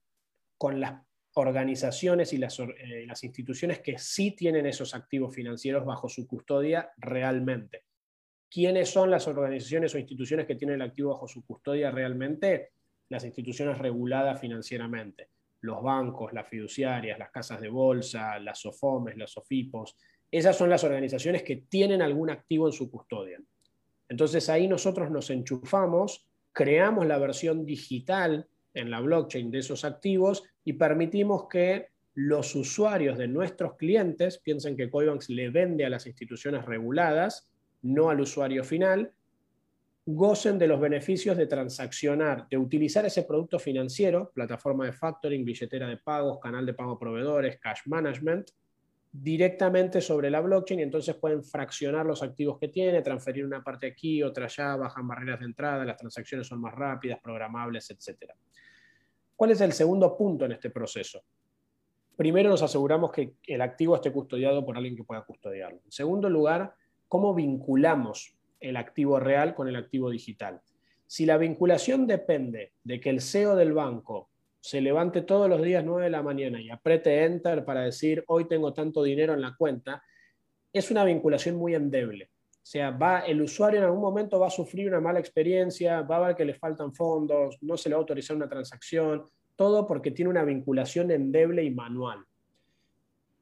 Con 0.58 0.80
las 0.80 1.04
organizaciones 1.34 2.34
y 2.34 2.38
las, 2.38 2.60
eh, 2.60 3.06
las 3.08 3.24
instituciones 3.24 3.80
que 3.80 3.98
sí 3.98 4.32
tienen 4.32 4.66
esos 4.66 4.94
activos 4.94 5.34
financieros 5.34 5.86
bajo 5.86 6.10
su 6.10 6.28
custodia 6.28 6.92
realmente. 6.98 7.86
¿Quiénes 8.50 8.90
son 8.90 9.10
las 9.10 9.28
organizaciones 9.28 9.96
o 9.96 9.98
instituciones 9.98 10.46
que 10.46 10.56
tienen 10.56 10.76
el 10.76 10.88
activo 10.88 11.12
bajo 11.12 11.28
su 11.28 11.46
custodia 11.46 11.90
realmente? 11.90 12.72
Las 13.08 13.24
instituciones 13.24 13.78
reguladas 13.78 14.42
financieramente, 14.42 15.30
los 15.62 15.82
bancos, 15.82 16.34
las 16.34 16.50
fiduciarias, 16.50 17.18
las 17.18 17.32
casas 17.32 17.62
de 17.62 17.70
bolsa, 17.70 18.38
las 18.40 18.60
SOFOMES, 18.60 19.16
los 19.16 19.32
SOFIPOS. 19.32 19.96
Esas 20.30 20.58
son 20.58 20.70
las 20.70 20.84
organizaciones 20.84 21.44
que 21.44 21.58
tienen 21.70 22.02
algún 22.02 22.30
activo 22.30 22.68
en 22.68 22.74
su 22.74 22.92
custodia. 22.92 23.40
Entonces 24.10 24.50
ahí 24.50 24.68
nosotros 24.68 25.10
nos 25.10 25.30
enchufamos, 25.30 26.28
creamos 26.52 27.06
la 27.06 27.18
versión 27.18 27.66
digital 27.66 28.50
en 28.74 28.90
la 28.90 29.00
blockchain 29.00 29.52
de 29.52 29.60
esos 29.60 29.84
activos 29.86 30.44
y 30.64 30.74
permitimos 30.74 31.48
que 31.50 31.88
los 32.14 32.56
usuarios 32.56 33.18
de 33.18 33.28
nuestros 33.28 33.76
clientes, 33.78 34.38
piensen 34.40 34.76
que 34.76 34.90
Coinbanks 34.90 35.30
le 35.30 35.50
vende 35.50 35.86
a 35.86 35.90
las 35.90 36.06
instituciones 36.08 36.66
reguladas, 36.66 37.50
no 37.82 38.10
al 38.10 38.22
usuario 38.22 38.64
final, 38.64 39.12
gocen 40.06 40.58
de 40.58 40.68
los 40.68 40.80
beneficios 40.80 41.38
de 41.38 41.48
transaccionar, 41.48 42.48
de 42.50 42.58
utilizar 42.58 43.06
ese 43.06 43.24
producto 43.24 43.60
financiero, 43.60 44.32
plataforma 44.34 44.86
de 44.86 44.94
factoring, 44.94 45.46
billetera 45.46 45.88
de 45.88 45.98
pagos, 45.98 46.40
canal 46.40 46.66
de 46.66 46.74
pago 46.74 46.94
a 46.94 47.00
proveedores, 47.00 47.60
cash 47.60 47.82
management, 47.86 48.50
directamente 49.12 50.00
sobre 50.00 50.30
la 50.30 50.40
blockchain 50.40 50.80
y 50.80 50.84
entonces 50.84 51.16
pueden 51.16 51.44
fraccionar 51.44 52.06
los 52.06 52.24
activos 52.24 52.58
que 52.58 52.70
tiene, 52.70 53.02
transferir 53.02 53.46
una 53.46 53.64
parte 53.64 53.88
aquí, 53.88 54.24
otra 54.24 54.46
allá, 54.46 54.78
bajan 54.78 55.08
barreras 55.08 55.40
de 55.40 55.46
entrada, 55.46 55.84
las 55.84 55.98
transacciones 55.98 56.48
son 56.48 56.62
más 56.62 56.74
rápidas, 56.74 57.20
programables, 57.22 57.90
etc. 57.92 58.32
¿Cuál 59.36 59.52
es 59.52 59.62
el 59.62 59.74
segundo 59.74 60.16
punto 60.18 60.46
en 60.46 60.54
este 60.54 60.70
proceso? 60.70 61.24
Primero 62.16 62.50
nos 62.50 62.62
aseguramos 62.62 63.12
que 63.12 63.34
el 63.48 63.62
activo 63.62 63.96
esté 63.96 64.12
custodiado 64.12 64.66
por 64.66 64.78
alguien 64.78 64.96
que 64.96 65.04
pueda 65.04 65.24
custodiarlo. 65.24 65.82
En 65.84 65.92
segundo 65.92 66.30
lugar, 66.30 66.76
cómo 67.08 67.34
vinculamos 67.34 68.38
el 68.60 68.78
activo 68.78 69.20
real 69.20 69.56
con 69.56 69.68
el 69.68 69.76
activo 69.76 70.10
digital. 70.10 70.62
Si 71.08 71.26
la 71.26 71.38
vinculación 71.38 72.08
depende 72.08 72.72
de 72.84 73.02
que 73.02 73.10
el 73.10 73.20
CEO 73.20 73.56
del 73.56 73.74
banco 73.74 74.31
se 74.62 74.80
levante 74.80 75.24
todos 75.24 75.50
los 75.50 75.62
días 75.62 75.84
9 75.84 76.04
de 76.04 76.10
la 76.12 76.22
mañana 76.22 76.62
y 76.62 76.70
apriete 76.70 77.26
enter 77.26 77.66
para 77.66 77.82
decir 77.82 78.24
hoy 78.28 78.48
tengo 78.48 78.74
tanto 78.74 79.02
dinero 79.02 79.34
en 79.34 79.42
la 79.42 79.56
cuenta, 79.56 80.04
es 80.72 80.92
una 80.92 81.04
vinculación 81.04 81.56
muy 81.56 81.74
endeble. 81.74 82.30
O 82.54 82.66
sea, 82.72 82.92
va, 82.92 83.22
el 83.22 83.42
usuario 83.42 83.80
en 83.80 83.86
algún 83.86 84.02
momento 84.02 84.40
va 84.40 84.48
a 84.48 84.52
sufrir 84.52 84.88
una 84.88 85.02
mala 85.02 85.20
experiencia, 85.20 86.04
va 86.04 86.18
a 86.18 86.28
ver 86.28 86.36
que 86.36 86.46
le 86.46 86.54
faltan 86.54 86.94
fondos, 86.94 87.58
no 87.62 87.76
se 87.76 87.90
le 87.90 87.96
va 87.96 88.00
a 88.00 88.04
autorizar 88.04 88.38
una 88.38 88.48
transacción, 88.48 89.26
todo 89.56 89.88
porque 89.88 90.12
tiene 90.12 90.30
una 90.30 90.44
vinculación 90.44 91.10
endeble 91.10 91.64
y 91.64 91.72
manual. 91.72 92.24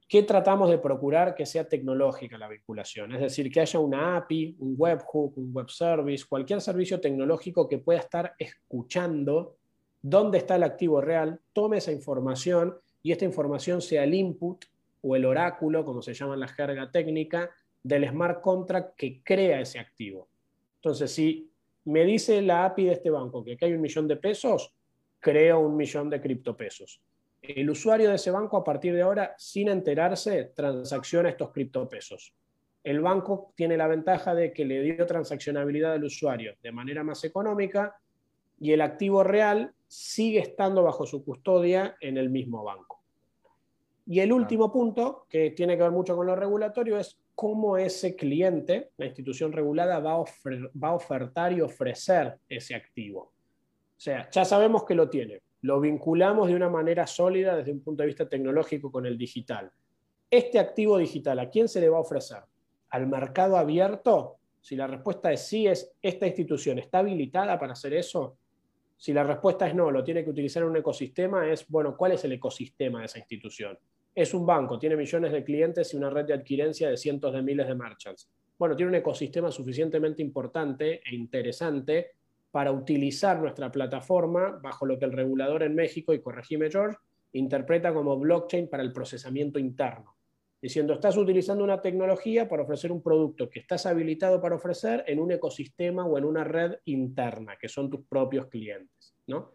¿Qué 0.08 0.24
tratamos 0.24 0.70
de 0.70 0.80
procurar? 0.80 1.36
Que 1.36 1.46
sea 1.46 1.68
tecnológica 1.68 2.38
la 2.38 2.48
vinculación, 2.48 3.12
es 3.12 3.22
decir, 3.22 3.52
que 3.52 3.60
haya 3.60 3.80
una 3.80 4.16
API, 4.16 4.56
un 4.58 4.74
webhook, 4.78 5.38
un 5.38 5.54
web 5.54 5.70
service, 5.70 6.26
cualquier 6.28 6.62
servicio 6.62 7.00
tecnológico 7.00 7.68
que 7.68 7.78
pueda 7.78 8.00
estar 8.00 8.34
escuchando 8.40 9.59
dónde 10.02 10.38
está 10.38 10.56
el 10.56 10.64
activo 10.64 11.02
real, 11.02 11.40
tome 11.54 11.78
esa 11.78 11.92
información 11.92 12.78
y 13.02 13.12
esta 13.12 13.26
información 13.26 13.82
sea 13.82 14.04
el 14.04 14.14
input 14.14 14.66
o 15.02 15.16
el 15.16 15.26
oráculo, 15.26 15.86
como 15.86 16.02
se 16.02 16.14
llama 16.14 16.34
en 16.34 16.42
la 16.42 16.48
jerga 16.48 16.92
técnica, 16.92 17.50
del 17.82 18.08
smart 18.10 18.42
contract 18.42 18.96
que 18.96 19.22
crea 19.24 19.62
ese 19.62 19.80
activo. 19.80 20.28
Entonces, 20.76 21.12
si 21.12 21.50
me 21.86 22.04
dice 22.04 22.42
la 22.42 22.66
API 22.66 22.86
de 22.86 22.94
este 22.94 23.10
banco 23.10 23.44
que 23.44 23.58
hay 23.62 23.74
un 23.74 23.82
millón 23.82 24.08
de 24.08 24.18
pesos, 24.18 24.74
creo 25.20 25.60
un 25.60 25.76
millón 25.78 26.10
de 26.10 26.22
criptopesos 26.22 27.02
el 27.42 27.70
usuario 27.70 28.10
de 28.10 28.16
ese 28.16 28.32
banco 28.32 28.58
a 28.58 28.64
partir 28.64 28.94
de 28.94 29.02
ahora, 29.02 29.36
sin 29.38 29.70
enterarse, 29.70 30.52
transacciona 30.56 31.30
estos 31.30 31.52
criptopesos. 31.52 32.34
El 32.84 33.02
banco 33.02 33.54
tiene 33.56 33.78
la 33.78 33.88
ventaja 33.88 34.34
de 34.36 34.54
que 34.54 34.66
le 34.66 34.82
dio 34.82 35.06
transaccionabilidad 35.06 35.94
al 35.94 36.04
usuario 36.04 36.56
de 36.62 36.72
manera 36.72 37.04
más 37.04 37.24
económica 37.24 38.00
y 38.60 38.72
el 38.72 38.82
activo 38.82 39.24
real 39.24 39.74
sigue 39.90 40.40
estando 40.40 40.84
bajo 40.84 41.06
su 41.08 41.26
custodia 41.26 41.98
en 42.00 42.18
el 42.18 42.30
mismo 42.30 42.64
banco. 42.64 43.02
Y 44.06 44.20
el 44.20 44.32
último 44.32 44.72
punto, 44.72 45.26
que 45.28 45.52
tiene 45.52 45.76
que 45.76 45.84
ver 45.84 45.92
mucho 45.92 46.16
con 46.16 46.28
lo 46.28 46.36
regulatorio, 46.36 46.98
es 46.98 47.20
cómo 47.34 47.76
ese 47.76 48.16
cliente, 48.16 48.92
la 48.98 49.08
institución 49.08 49.52
regulada, 49.52 50.00
va 50.00 50.14
a, 50.14 50.24
va 50.82 50.90
a 50.90 50.94
ofertar 50.94 51.54
y 51.54 51.62
ofrecer 51.62 52.38
ese 52.48 52.76
activo. 52.76 53.20
O 53.20 54.02
sea, 54.02 54.30
ya 54.30 54.46
sabemos 54.46 54.86
que 54.86 54.96
lo 54.96 55.10
tiene, 55.10 55.42
lo 55.62 55.80
vinculamos 55.80 56.48
de 56.48 56.56
una 56.56 56.70
manera 56.70 57.08
sólida 57.08 57.58
desde 57.58 57.72
un 57.72 57.82
punto 57.82 58.04
de 58.04 58.08
vista 58.08 58.30
tecnológico 58.30 58.92
con 58.92 59.06
el 59.06 59.18
digital. 59.18 59.72
Este 60.30 60.60
activo 60.60 61.00
digital, 61.00 61.40
¿a 61.40 61.50
quién 61.50 61.68
se 61.68 61.82
le 61.82 61.90
va 61.90 61.98
a 61.98 62.02
ofrecer? 62.02 62.44
¿Al 62.92 63.08
mercado 63.08 63.58
abierto? 63.58 64.38
Si 64.62 64.76
la 64.76 64.88
respuesta 64.88 65.32
es 65.32 65.48
sí, 65.48 65.68
es 65.68 65.92
esta 66.02 66.28
institución 66.28 66.78
está 66.78 67.00
habilitada 67.00 67.58
para 67.60 67.74
hacer 67.74 67.94
eso. 67.94 68.38
Si 69.00 69.14
la 69.14 69.24
respuesta 69.24 69.66
es 69.66 69.74
no, 69.74 69.90
lo 69.90 70.04
tiene 70.04 70.26
que 70.26 70.30
utilizar 70.30 70.62
en 70.62 70.70
un 70.70 70.76
ecosistema, 70.76 71.50
es, 71.50 71.66
bueno, 71.70 71.96
¿cuál 71.96 72.12
es 72.12 72.26
el 72.26 72.34
ecosistema 72.34 73.00
de 73.00 73.06
esa 73.06 73.18
institución? 73.18 73.80
Es 74.14 74.34
un 74.34 74.46
banco, 74.46 74.78
tiene 74.78 74.98
millones 74.98 75.32
de 75.32 75.42
clientes 75.42 75.94
y 75.94 75.98
una 75.98 76.10
red 76.10 76.26
de 76.26 76.34
adquirencia 76.34 76.90
de 76.90 76.98
cientos 76.98 77.32
de 77.32 77.42
miles 77.42 77.66
de 77.66 77.76
merchants. 77.76 78.30
Bueno, 78.58 78.76
tiene 78.76 78.90
un 78.90 78.96
ecosistema 78.96 79.52
suficientemente 79.52 80.22
importante 80.22 80.96
e 80.96 81.16
interesante 81.16 82.12
para 82.52 82.74
utilizar 82.74 83.40
nuestra 83.40 83.72
plataforma 83.72 84.60
bajo 84.62 84.86
lo 84.86 85.00
que 85.00 85.06
el 85.06 85.14
regulador 85.14 85.64
en 85.64 85.76
México, 85.76 86.14
y 86.14 86.20
corregime 86.20 86.70
George, 86.70 86.98
interpreta 87.32 87.94
como 87.94 88.20
blockchain 88.20 88.68
para 88.68 88.84
el 88.84 88.92
procesamiento 88.92 89.60
interno. 89.60 90.18
Diciendo, 90.62 90.94
estás 90.94 91.16
utilizando 91.16 91.64
una 91.64 91.82
tecnología 91.82 92.50
para 92.50 92.64
ofrecer 92.64 92.92
un 92.92 93.02
producto 93.02 93.50
que 93.50 93.60
estás 93.60 93.86
habilitado 93.86 94.42
para 94.42 94.56
ofrecer 94.56 95.06
en 95.08 95.20
un 95.20 95.32
ecosistema 95.32 96.06
o 96.06 96.18
en 96.18 96.26
una 96.26 96.44
red 96.44 96.76
interna, 96.86 97.56
que 97.58 97.70
son 97.70 97.90
tus 97.90 98.02
propios 98.02 98.48
clientes. 98.48 99.16
¿no? 99.28 99.54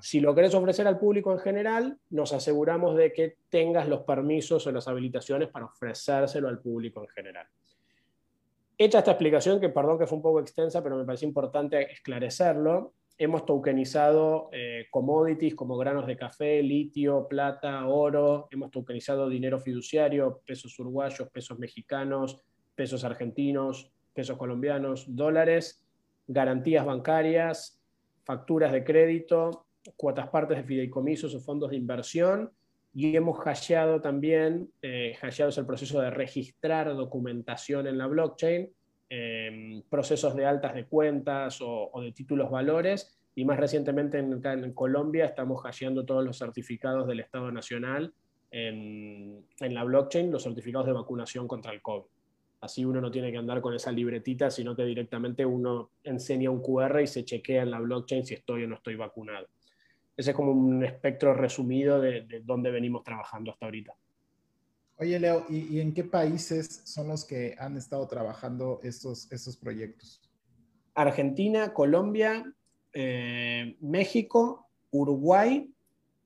Si 0.00 0.20
lo 0.20 0.34
querés 0.34 0.54
ofrecer 0.54 0.86
al 0.86 0.98
público 0.98 1.32
en 1.32 1.38
general, 1.38 1.98
nos 2.10 2.32
aseguramos 2.32 2.96
de 2.96 3.12
que 3.12 3.36
tengas 3.48 3.88
los 3.88 4.02
permisos 4.02 4.66
o 4.66 4.72
las 4.72 4.88
habilitaciones 4.88 5.48
para 5.48 5.66
ofrecérselo 5.66 6.48
al 6.48 6.60
público 6.60 7.02
en 7.02 7.08
general. 7.08 7.46
Hecha 8.78 8.98
esta 8.98 9.12
explicación, 9.12 9.60
que 9.60 9.68
perdón 9.68 9.98
que 9.98 10.06
fue 10.06 10.16
un 10.16 10.22
poco 10.22 10.40
extensa, 10.40 10.82
pero 10.82 10.96
me 10.96 11.04
parece 11.04 11.24
importante 11.24 11.92
esclarecerlo, 11.92 12.94
hemos 13.18 13.46
tokenizado 13.46 14.50
eh, 14.52 14.86
commodities 14.90 15.54
como 15.54 15.76
granos 15.76 16.06
de 16.06 16.16
café, 16.16 16.62
litio, 16.62 17.26
plata, 17.28 17.86
oro, 17.86 18.48
hemos 18.50 18.70
tokenizado 18.70 19.28
dinero 19.28 19.58
fiduciario, 19.58 20.40
pesos 20.44 20.78
uruguayos, 20.78 21.28
pesos 21.30 21.58
mexicanos, 21.58 22.42
pesos 22.74 23.04
argentinos, 23.04 23.90
pesos 24.12 24.36
colombianos, 24.36 25.06
dólares, 25.08 25.82
garantías 26.26 26.84
bancarias, 26.84 27.80
facturas 28.24 28.72
de 28.72 28.84
crédito, 28.84 29.66
cuotas 29.96 30.28
partes 30.28 30.58
de 30.58 30.64
fideicomisos 30.64 31.34
o 31.34 31.40
fondos 31.40 31.70
de 31.70 31.76
inversión 31.76 32.50
y 32.92 33.14
hemos 33.14 33.38
hasheado 33.44 34.00
también, 34.00 34.70
eh, 34.80 35.16
es 35.22 35.58
el 35.58 35.66
proceso 35.66 36.00
de 36.00 36.10
registrar 36.10 36.88
documentación 36.96 37.86
en 37.86 37.98
la 37.98 38.06
blockchain, 38.06 38.72
em, 39.08 39.82
procesos 39.82 40.34
de 40.34 40.46
altas 40.46 40.74
de 40.74 40.84
cuentas 40.86 41.58
o, 41.60 41.90
de 42.00 42.12
títulos 42.12 42.50
valores, 42.50 43.18
y 43.34 43.44
más 43.44 43.58
recientemente 43.58 44.18
en, 44.18 44.40
en, 44.44 44.72
Colombia 44.72 45.26
estamos 45.26 45.62
hasheando 45.64 46.04
todos 46.06 46.24
los 46.24 46.38
certificados 46.38 47.06
del 47.06 47.20
Estado 47.20 47.52
Nacional 47.52 48.14
en, 48.50 49.44
en 49.60 49.74
la 49.74 49.84
blockchain, 49.84 50.30
los 50.30 50.42
certificados 50.42 50.86
de 50.86 50.92
vacunación 50.92 51.46
contra 51.46 51.72
el 51.72 51.82
COVID. 51.82 52.04
Así 52.60 52.84
uno 52.84 53.00
no 53.00 53.10
tiene 53.10 53.30
que 53.30 53.36
andar 53.36 53.60
con 53.60 53.74
esa 53.74 53.92
libretita, 53.92 54.50
sino 54.50 54.74
que 54.74 54.84
directamente 54.84 55.44
uno 55.44 55.90
enseña 56.02 56.50
un 56.50 56.62
QR 56.62 57.02
y 57.02 57.06
se 57.06 57.24
chequea 57.24 57.62
en 57.62 57.70
la 57.70 57.80
blockchain 57.80 58.24
si 58.24 58.34
estoy 58.34 58.64
o 58.64 58.68
no 58.68 58.76
estoy 58.76 58.96
vacunado. 58.96 59.46
Ese 60.16 60.30
es 60.30 60.36
como 60.36 60.52
un 60.52 60.82
espectro 60.82 61.34
resumido 61.34 62.00
de, 62.00 62.22
de 62.22 62.40
dónde 62.40 62.70
venimos 62.70 63.04
trabajando 63.04 63.50
hasta 63.50 63.66
ahorita. 63.66 63.94
Oye, 64.98 65.20
Leo, 65.20 65.44
¿y, 65.50 65.78
en 65.80 65.92
qué 65.92 66.04
países 66.04 66.80
son 66.84 67.08
los 67.08 67.26
que 67.26 67.54
han 67.58 67.76
estado 67.76 68.08
trabajando 68.08 68.80
estos, 68.82 69.30
estos 69.30 69.54
proyectos? 69.58 70.22
Argentina, 70.94 71.74
Colombia, 71.74 72.50
eh, 72.94 73.76
México, 73.80 74.70
Uruguay 74.90 75.70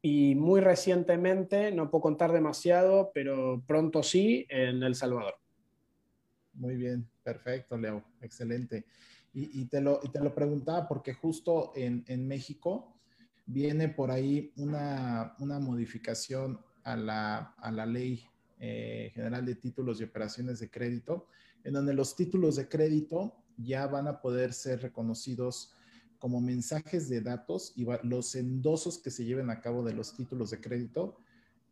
y 0.01 0.37
muy 0.37 0.61
recientemente, 0.61 1.73
no 1.73 1.91
puedo 1.91 2.03
contar 2.03 2.31
demasiado, 2.31 3.11
pero 3.13 3.61
pronto 3.67 4.05
sí, 4.05 4.47
en 4.49 4.85
El 4.85 4.95
Salvador. 4.95 5.35
Muy 6.53 6.77
bien, 6.77 7.11
perfecto, 7.25 7.77
Leo, 7.77 8.05
excelente. 8.21 8.87
Y, 9.33 9.65
te, 9.67 9.81
lo, 9.81 9.99
te, 10.01 10.21
lo, 10.21 10.35
preguntaba 10.35 10.89
porque 10.89 11.15
justo 11.15 11.73
en, 11.77 12.05
en 12.09 12.27
México 12.27 13.01
viene 13.47 13.89
por 13.89 14.11
ahí 14.11 14.53
una, 14.57 15.35
una 15.39 15.61
modificación 15.61 16.61
a 16.83 16.97
la, 16.97 17.55
a 17.59 17.71
la 17.71 17.87
ley 17.87 18.30
eh, 18.61 19.11
general 19.15 19.47
de 19.47 19.55
títulos 19.55 20.01
y 20.01 20.05
operaciones 20.05 20.61
de 20.61 20.71
crédito, 20.71 21.27
en 21.65 21.73
donde 21.73 21.95
los 21.95 22.15
títulos 22.15 22.57
de 22.57 22.69
crédito 22.69 23.35
ya 23.57 23.87
van 23.87 24.07
a 24.07 24.21
poder 24.21 24.53
ser 24.53 24.83
reconocidos 24.83 25.73
como 26.19 26.41
mensajes 26.43 27.09
de 27.09 27.23
datos 27.23 27.73
y 27.75 27.87
los 28.03 28.35
endosos 28.35 28.99
que 28.99 29.11
se 29.11 29.25
lleven 29.25 29.49
a 29.49 29.63
cabo 29.63 29.83
de 29.83 29.95
los 29.95 30.15
títulos 30.15 30.51
de 30.51 30.61
crédito, 30.61 31.17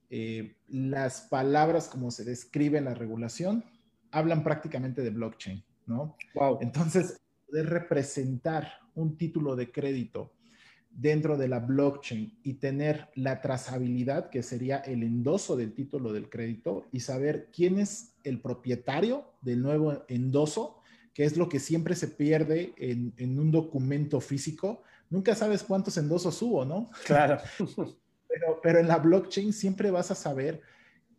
eh, 0.09 0.57
las 0.69 1.21
palabras 1.23 1.89
como 1.89 2.11
se 2.11 2.25
describe 2.25 2.79
en 2.79 2.87
la 2.87 2.95
regulación, 2.95 3.63
hablan 4.11 4.43
prácticamente 4.43 5.03
de 5.03 5.11
blockchain, 5.11 5.63
¿no? 5.87 6.17
Wow. 6.35 6.59
Entonces, 6.63 7.21
poder 7.47 7.67
representar 7.67 8.73
un 8.95 9.19
título 9.19 9.55
de 9.55 9.71
crédito 9.71 10.33
dentro 10.99 11.37
de 11.39 11.47
la 11.47 11.61
blockchain 11.61 12.41
y 12.43 12.55
tener 12.55 13.09
la 13.15 13.41
trazabilidad, 13.41 14.31
que 14.31 14.43
sería 14.43 14.79
el 14.79 15.05
endoso 15.05 15.57
del 15.57 15.73
título 15.73 16.13
del 16.13 16.29
crédito, 16.29 16.89
y 16.93 17.01
saber 17.01 17.51
quién 17.55 17.79
es 17.79 18.15
el 18.25 18.41
propietario 18.41 19.25
del 19.41 19.63
nuevo 19.63 20.05
endoso, 20.09 20.81
que 21.15 21.25
es 21.25 21.37
lo 21.37 21.49
que 21.49 21.61
siempre 21.61 21.95
se 21.95 22.09
pierde 22.09 22.75
en, 22.77 23.15
en 23.17 23.39
un 23.39 23.53
documento 23.53 24.21
físico. 24.21 24.83
Nunca 25.09 25.37
sabes 25.37 25.63
cuántos 25.63 25.97
endosos 25.99 26.43
hubo, 26.43 26.65
¿no? 26.65 26.91
Claro. 27.07 27.41
pero, 28.29 28.61
pero 28.61 28.81
en 28.81 28.89
la 28.89 28.99
blockchain 28.99 29.53
siempre 29.53 29.93
vas 29.93 30.11
a 30.11 30.17
saber 30.17 30.61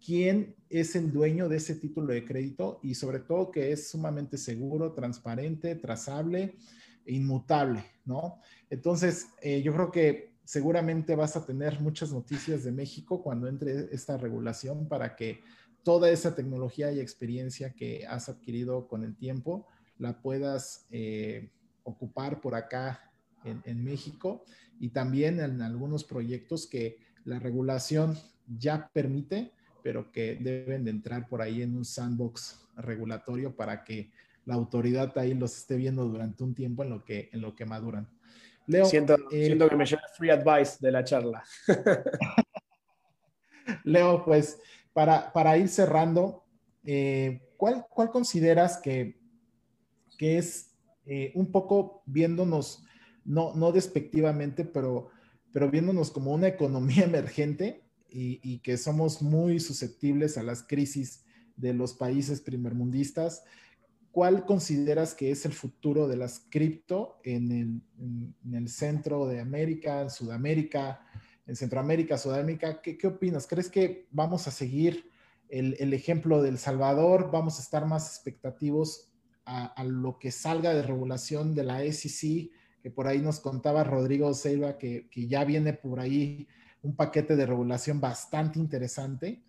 quién 0.05 0.55
es 0.69 0.93
el 0.97 1.13
dueño 1.13 1.47
de 1.47 1.55
ese 1.55 1.75
título 1.75 2.11
de 2.11 2.25
crédito 2.25 2.81
y 2.83 2.95
sobre 2.95 3.19
todo 3.19 3.49
que 3.49 3.71
es 3.71 3.89
sumamente 3.89 4.37
seguro, 4.37 4.91
transparente, 4.91 5.75
trazable 5.75 6.55
inmutable, 7.09 7.83
¿no? 8.05 8.39
Entonces, 8.69 9.27
eh, 9.41 9.61
yo 9.61 9.73
creo 9.73 9.91
que 9.91 10.33
seguramente 10.43 11.15
vas 11.15 11.35
a 11.35 11.45
tener 11.45 11.79
muchas 11.79 12.11
noticias 12.11 12.63
de 12.63 12.71
México 12.71 13.21
cuando 13.21 13.47
entre 13.47 13.93
esta 13.93 14.17
regulación 14.17 14.87
para 14.87 15.15
que 15.15 15.41
toda 15.83 16.09
esa 16.09 16.35
tecnología 16.35 16.91
y 16.91 16.99
experiencia 16.99 17.73
que 17.73 18.05
has 18.07 18.29
adquirido 18.29 18.87
con 18.87 19.03
el 19.03 19.15
tiempo 19.15 19.67
la 19.97 20.21
puedas 20.21 20.87
eh, 20.91 21.51
ocupar 21.83 22.41
por 22.41 22.55
acá 22.55 23.11
en, 23.43 23.61
en 23.65 23.83
México 23.83 24.43
y 24.79 24.89
también 24.89 25.39
en 25.39 25.61
algunos 25.61 26.03
proyectos 26.03 26.67
que 26.67 26.97
la 27.25 27.39
regulación 27.39 28.17
ya 28.47 28.89
permite 28.91 29.51
pero 29.83 30.11
que 30.11 30.35
deben 30.35 30.83
de 30.83 30.91
entrar 30.91 31.27
por 31.27 31.41
ahí 31.41 31.61
en 31.61 31.75
un 31.75 31.85
sandbox 31.85 32.59
regulatorio 32.77 33.55
para 33.55 33.83
que 33.83 34.11
la 34.49 34.55
autoridad 34.55 35.15
ahí 35.19 35.35
los 35.35 35.55
esté 35.55 35.75
viendo 35.75 36.05
durante 36.05 36.43
un 36.43 36.55
tiempo 36.55 36.81
en 36.81 36.89
lo 36.89 37.05
que, 37.05 37.29
en 37.31 37.41
lo 37.41 37.55
que 37.55 37.67
maduran. 37.67 38.09
Leo, 38.65 38.85
siento, 38.85 39.13
eh, 39.31 39.45
siento 39.45 39.69
que 39.69 39.75
me 39.75 39.85
lleva 39.85 40.01
free 40.17 40.31
advice 40.31 40.77
de 40.79 40.91
la 40.91 41.03
charla. 41.03 41.43
Leo, 43.83 44.25
pues 44.25 44.59
para, 44.91 45.31
para 45.31 45.55
ir 45.55 45.69
cerrando, 45.69 46.45
eh, 46.83 47.47
¿cuál, 47.57 47.85
¿cuál, 47.91 48.09
consideras 48.09 48.77
que, 48.77 49.19
que 50.17 50.39
es 50.39 50.75
eh, 51.05 51.31
un 51.35 51.51
poco 51.51 52.01
viéndonos, 52.07 52.83
no, 53.23 53.53
no 53.53 53.71
despectivamente, 53.71 54.65
pero, 54.65 55.11
pero 55.53 55.69
viéndonos 55.69 56.09
como 56.09 56.33
una 56.33 56.47
economía 56.47 57.03
emergente? 57.03 57.83
y, 58.11 58.57
que 58.63 58.75
somos 58.75 59.21
muy 59.21 59.59
susceptibles 59.59 60.35
a 60.39 60.41
las 60.41 60.63
crisis 60.63 61.23
de 61.55 61.75
los 61.75 61.93
países 61.93 62.41
primermundistas. 62.41 63.43
¿Cuál 64.19 64.45
consideras 64.45 65.15
que 65.15 65.31
es 65.31 65.45
el 65.45 65.53
futuro 65.53 66.09
de 66.09 66.17
las 66.17 66.41
cripto 66.49 67.21
en 67.23 67.81
el, 68.53 68.67
centro 68.67 69.25
de 69.27 69.39
América, 69.39 70.01
en 70.01 70.09
Sudamérica, 70.09 71.07
en 71.47 71.55
Centroamérica, 71.55 72.17
Sudamérica? 72.17 72.81
¿Qué, 72.81 72.99
opinas? 73.07 73.47
¿Crees 73.47 73.69
que 73.69 74.09
vamos 74.11 74.45
a 74.45 74.51
seguir 74.51 75.09
el, 75.47 75.93
ejemplo 75.93 76.41
del 76.41 76.57
Salvador? 76.57 77.31
¿Vamos 77.31 77.59
a 77.59 77.61
estar 77.61 77.85
más 77.85 78.07
expectativos 78.09 79.09
a, 79.45 79.81
lo 79.85 80.19
que 80.19 80.31
salga 80.31 80.73
de 80.73 80.83
regulación 80.83 81.55
de 81.55 81.63
la 81.63 81.79
SEC? 81.89 82.51
Que 82.83 82.91
por 82.91 83.07
ahí 83.07 83.19
nos 83.19 83.39
contaba 83.39 83.85
Rodrigo 83.85 84.33
Silva 84.33 84.77
que, 84.77 85.07
que 85.09 85.27
ya 85.27 85.45
viene 85.45 85.71
por 85.71 86.01
ahí 86.01 86.45
un 86.81 86.93
paquete 86.93 87.37
de 87.37 87.45
regulación 87.45 88.01
bastante 88.01 88.59
interesante. 88.59 89.41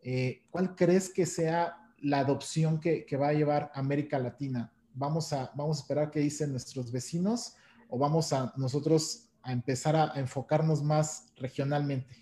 Eh, 0.00 0.40
¿Cuál 0.50 0.74
crees 0.74 1.10
que 1.10 1.26
sea 1.26 1.82
la 2.06 2.20
adopción 2.20 2.80
que, 2.80 3.04
va 3.16 3.28
a 3.28 3.32
llevar 3.32 3.70
América 3.74 4.18
Latina? 4.18 4.72
¿Vamos 4.94 5.32
a, 5.32 5.50
¿Vamos 5.54 5.78
a 5.78 5.80
esperar 5.80 6.10
qué 6.10 6.20
dicen 6.20 6.52
nuestros 6.52 6.92
vecinos 6.92 7.56
o 7.88 7.98
vamos 7.98 8.32
a 8.32 8.52
nosotros 8.56 9.28
a 9.42 9.52
empezar 9.52 9.96
a, 9.96 10.12
enfocarnos 10.16 10.82
más 10.82 11.32
regionalmente? 11.36 12.16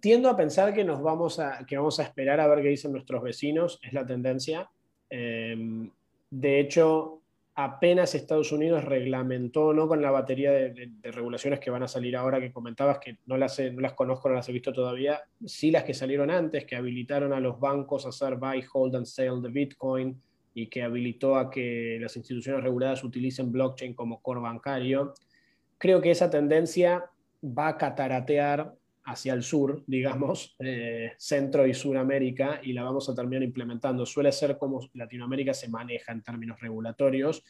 Tiendo 0.00 0.28
a 0.28 0.36
pensar 0.36 0.74
que 0.74 0.84
nos 0.84 1.02
vamos 1.02 1.38
a, 1.38 1.64
que 1.66 1.76
vamos 1.76 1.98
a 2.00 2.02
esperar 2.02 2.38
a 2.40 2.46
ver 2.48 2.62
qué 2.62 2.68
dicen 2.68 2.92
nuestros 2.92 3.22
vecinos, 3.22 3.80
es 3.82 3.92
la 3.92 4.04
tendencia. 4.04 4.70
Eh, 5.08 5.88
de 6.30 6.60
hecho, 6.60 7.21
apenas 7.54 8.14
Estados 8.14 8.50
Unidos 8.52 8.84
reglamentó, 8.84 9.74
no 9.74 9.86
con 9.86 10.00
la 10.00 10.10
batería 10.10 10.52
de, 10.52 10.90
regulaciones 11.02 11.60
que 11.60 11.70
van 11.70 11.82
a 11.82 11.88
salir 11.88 12.16
ahora 12.16 12.40
que 12.40 12.52
comentabas, 12.52 12.98
que 12.98 13.18
no 13.26 13.36
las, 13.36 13.58
no 13.60 13.80
las 13.80 13.92
conozco, 13.92 14.28
no 14.28 14.36
las 14.36 14.48
he 14.48 14.52
visto 14.52 14.72
todavía, 14.72 15.22
sí 15.44 15.70
las 15.70 15.84
que 15.84 15.94
salieron 15.94 16.30
antes, 16.30 16.64
que 16.64 16.76
habilitaron 16.76 17.32
a 17.32 17.40
los 17.40 17.60
bancos 17.60 18.06
a 18.06 18.08
hacer 18.08 18.36
buy, 18.36 18.64
hold 18.72 18.96
and 18.96 19.06
sell 19.06 19.42
de 19.42 19.50
Bitcoin 19.50 20.20
y 20.54 20.68
que 20.68 20.82
habilitó 20.82 21.36
a 21.36 21.50
que 21.50 21.98
las 22.00 22.16
instituciones 22.16 22.62
reguladas 22.62 23.04
utilicen 23.04 23.52
blockchain 23.52 23.94
como 23.94 24.20
core 24.22 24.40
bancario. 24.40 25.14
Creo 25.78 26.00
que 26.00 26.10
esa 26.10 26.30
tendencia 26.30 27.04
va 27.42 27.68
a 27.68 27.76
cataratear 27.76 28.74
hacia 29.04 29.34
el 29.34 29.42
sur, 29.42 29.82
digamos, 29.86 30.56
eh, 30.58 31.12
Centro 31.18 31.66
y 31.66 31.74
Suramérica, 31.74 32.60
y 32.62 32.72
la 32.72 32.82
vamos 32.82 33.08
a 33.08 33.14
terminar 33.14 33.42
implementando. 33.42 34.06
Suele 34.06 34.32
ser 34.32 34.58
como 34.58 34.80
Latinoamérica 34.94 35.54
se 35.54 35.68
maneja 35.68 36.12
en 36.12 36.22
términos 36.22 36.60
regulatorios. 36.60 37.44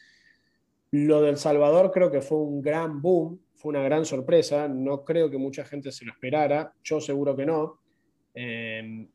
Lo 0.91 1.21
del 1.21 1.37
Salvador 1.37 1.91
creo 1.91 2.11
que 2.11 2.21
fue 2.21 2.37
un 2.37 2.61
gran 2.61 3.01
boom, 3.01 3.39
fue 3.55 3.69
una 3.69 3.81
gran 3.81 4.05
sorpresa, 4.05 4.67
no 4.67 5.03
creo 5.03 5.29
que 5.29 5.37
mucha 5.37 5.65
gente 5.65 5.91
se 5.91 6.05
lo 6.05 6.11
esperara, 6.11 6.73
yo 6.83 7.01
seguro 7.01 7.35
que 7.35 7.45
no. 7.45 7.79
Eh, 8.35 9.07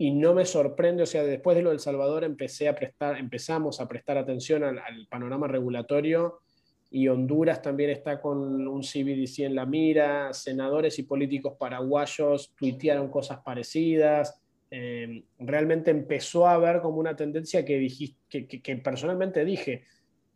y 0.00 0.12
no 0.12 0.32
me 0.32 0.46
sorprende, 0.46 1.02
o 1.02 1.06
sea, 1.06 1.24
después 1.24 1.56
de 1.56 1.62
lo 1.62 1.70
del 1.70 1.80
Salvador 1.80 2.22
empecé 2.22 2.68
a 2.68 2.74
prestar, 2.74 3.18
empezamos 3.18 3.80
a 3.80 3.88
prestar 3.88 4.16
atención 4.16 4.62
al 4.62 5.08
panorama 5.10 5.48
regulatorio 5.48 6.40
y 6.90 7.08
Honduras 7.08 7.60
también 7.60 7.90
está 7.90 8.20
con 8.20 8.66
un 8.66 8.82
CBDC 8.82 9.40
en 9.40 9.54
la 9.54 9.66
mira, 9.66 10.32
senadores 10.32 10.98
y 10.98 11.02
políticos 11.02 11.54
paraguayos 11.58 12.54
tuitearon 12.56 13.10
cosas 13.10 13.40
parecidas, 13.44 14.40
em, 14.70 15.22
realmente 15.38 15.90
empezó 15.90 16.46
a 16.46 16.54
haber 16.54 16.80
como 16.80 16.98
una 16.98 17.14
tendencia 17.14 17.64
que, 17.64 17.86
que, 18.28 18.46
que, 18.46 18.76
personalmente 18.76 19.44
dije, 19.44 19.84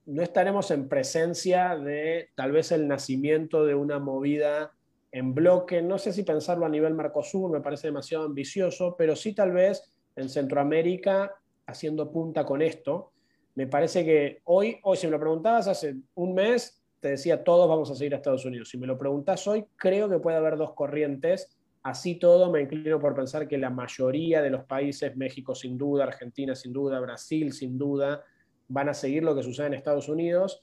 no 0.06 0.22
estaremos 0.22 0.70
en 0.70 0.88
presencia 0.88 1.76
de 1.76 2.30
tal 2.34 2.52
vez 2.52 2.72
el 2.72 2.86
nacimiento 2.86 3.64
de 3.64 3.74
una 3.74 3.98
movida 3.98 4.72
en 5.10 5.34
bloque, 5.34 5.82
no 5.82 5.98
sé 5.98 6.12
si 6.12 6.22
pensarlo 6.22 6.66
a 6.66 6.70
nivel 6.70 6.94
Mercosur, 6.94 7.50
me 7.50 7.60
parece 7.60 7.88
demasiado 7.88 8.24
ambicioso, 8.24 8.96
pero 8.96 9.14
sí 9.14 9.34
tal 9.34 9.52
vez 9.52 9.92
en 10.16 10.28
Centroamérica 10.28 11.34
haciendo 11.66 12.10
punta 12.10 12.44
con 12.44 12.62
esto, 12.62 13.11
me 13.54 13.66
parece 13.66 14.04
que 14.04 14.40
hoy, 14.44 14.78
hoy 14.82 14.96
si 14.96 15.06
me 15.06 15.12
lo 15.12 15.20
preguntabas 15.20 15.68
hace 15.68 15.96
un 16.14 16.34
mes, 16.34 16.82
te 17.00 17.10
decía 17.10 17.42
todos 17.42 17.68
vamos 17.68 17.90
a 17.90 17.94
seguir 17.94 18.14
a 18.14 18.16
Estados 18.16 18.44
Unidos. 18.44 18.70
Si 18.70 18.78
me 18.78 18.86
lo 18.86 18.96
preguntas 18.96 19.46
hoy, 19.46 19.66
creo 19.76 20.08
que 20.08 20.18
puede 20.18 20.36
haber 20.36 20.56
dos 20.56 20.72
corrientes. 20.74 21.58
Así 21.82 22.14
todo, 22.14 22.50
me 22.50 22.62
inclino 22.62 23.00
por 23.00 23.14
pensar 23.14 23.48
que 23.48 23.58
la 23.58 23.70
mayoría 23.70 24.40
de 24.40 24.50
los 24.50 24.64
países, 24.64 25.16
México 25.16 25.54
sin 25.54 25.76
duda, 25.76 26.04
Argentina 26.04 26.54
sin 26.54 26.72
duda, 26.72 27.00
Brasil 27.00 27.52
sin 27.52 27.76
duda, 27.76 28.22
van 28.68 28.88
a 28.88 28.94
seguir 28.94 29.24
lo 29.24 29.34
que 29.34 29.42
sucede 29.42 29.66
en 29.66 29.74
Estados 29.74 30.08
Unidos. 30.08 30.62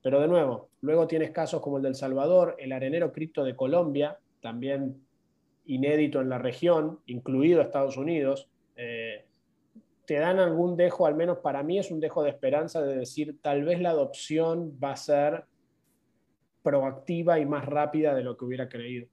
Pero 0.00 0.20
de 0.20 0.28
nuevo, 0.28 0.68
luego 0.80 1.06
tienes 1.08 1.32
casos 1.32 1.60
como 1.60 1.78
el 1.78 1.82
del 1.82 1.94
Salvador, 1.94 2.56
el 2.58 2.72
arenero 2.72 3.10
cripto 3.10 3.42
de 3.42 3.56
Colombia, 3.56 4.18
también 4.40 5.02
inédito 5.64 6.20
en 6.20 6.28
la 6.28 6.38
región, 6.38 7.00
incluido 7.06 7.60
Estados 7.60 7.96
Unidos. 7.96 8.48
Te 10.06 10.14
dan 10.14 10.38
algún 10.38 10.76
dejo, 10.76 11.06
al 11.06 11.14
menos 11.14 11.38
para 11.38 11.62
mí 11.62 11.78
es 11.78 11.90
un 11.90 12.00
dejo 12.00 12.22
de 12.22 12.30
esperanza 12.30 12.82
de 12.82 12.96
decir, 12.96 13.38
tal 13.40 13.64
vez 13.64 13.80
la 13.80 13.90
adopción 13.90 14.78
va 14.82 14.92
a 14.92 14.96
ser 14.96 15.44
proactiva 16.62 17.38
y 17.38 17.46
más 17.46 17.64
rápida 17.66 18.14
de 18.14 18.22
lo 18.22 18.36
que 18.36 18.44
hubiera 18.44 18.68
creído. 18.68 19.06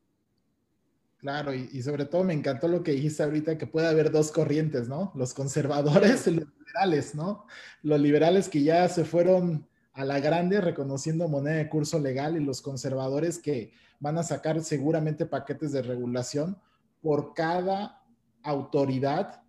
Claro, 1.18 1.54
y, 1.54 1.82
sobre 1.84 2.06
todo 2.06 2.24
me 2.24 2.34
encantó 2.34 2.68
lo 2.68 2.82
que 2.82 2.94
dijiste 2.94 3.22
ahorita, 3.22 3.56
que 3.58 3.68
puede 3.68 3.88
haber 3.88 4.10
dos 4.10 4.32
corrientes, 4.32 4.88
¿no? 4.88 5.12
Los 5.14 5.36
conservadores 5.36 6.26
y 6.26 6.32
los 6.32 6.48
liberales, 6.58 7.14
¿no? 7.14 7.46
Los 7.84 8.02
liberales 8.02 8.50
que 8.50 8.64
ya 8.64 8.90
se 8.90 9.06
fueron 9.06 9.68
a 9.94 10.04
la 10.04 10.20
grande 10.20 10.60
reconociendo 10.62 11.28
moneda 11.28 11.58
de 11.58 11.70
curso 11.70 12.00
legal 12.00 12.38
y 12.38 12.44
los 12.44 12.62
conservadores 12.62 13.38
que 13.38 13.72
van 14.00 14.18
a 14.18 14.24
sacar 14.24 14.62
seguramente 14.64 15.28
paquetes 15.28 15.72
de 15.74 15.84
regulación 15.84 16.58
por 17.04 17.36
cada 17.36 18.02
autoridad 18.42 19.44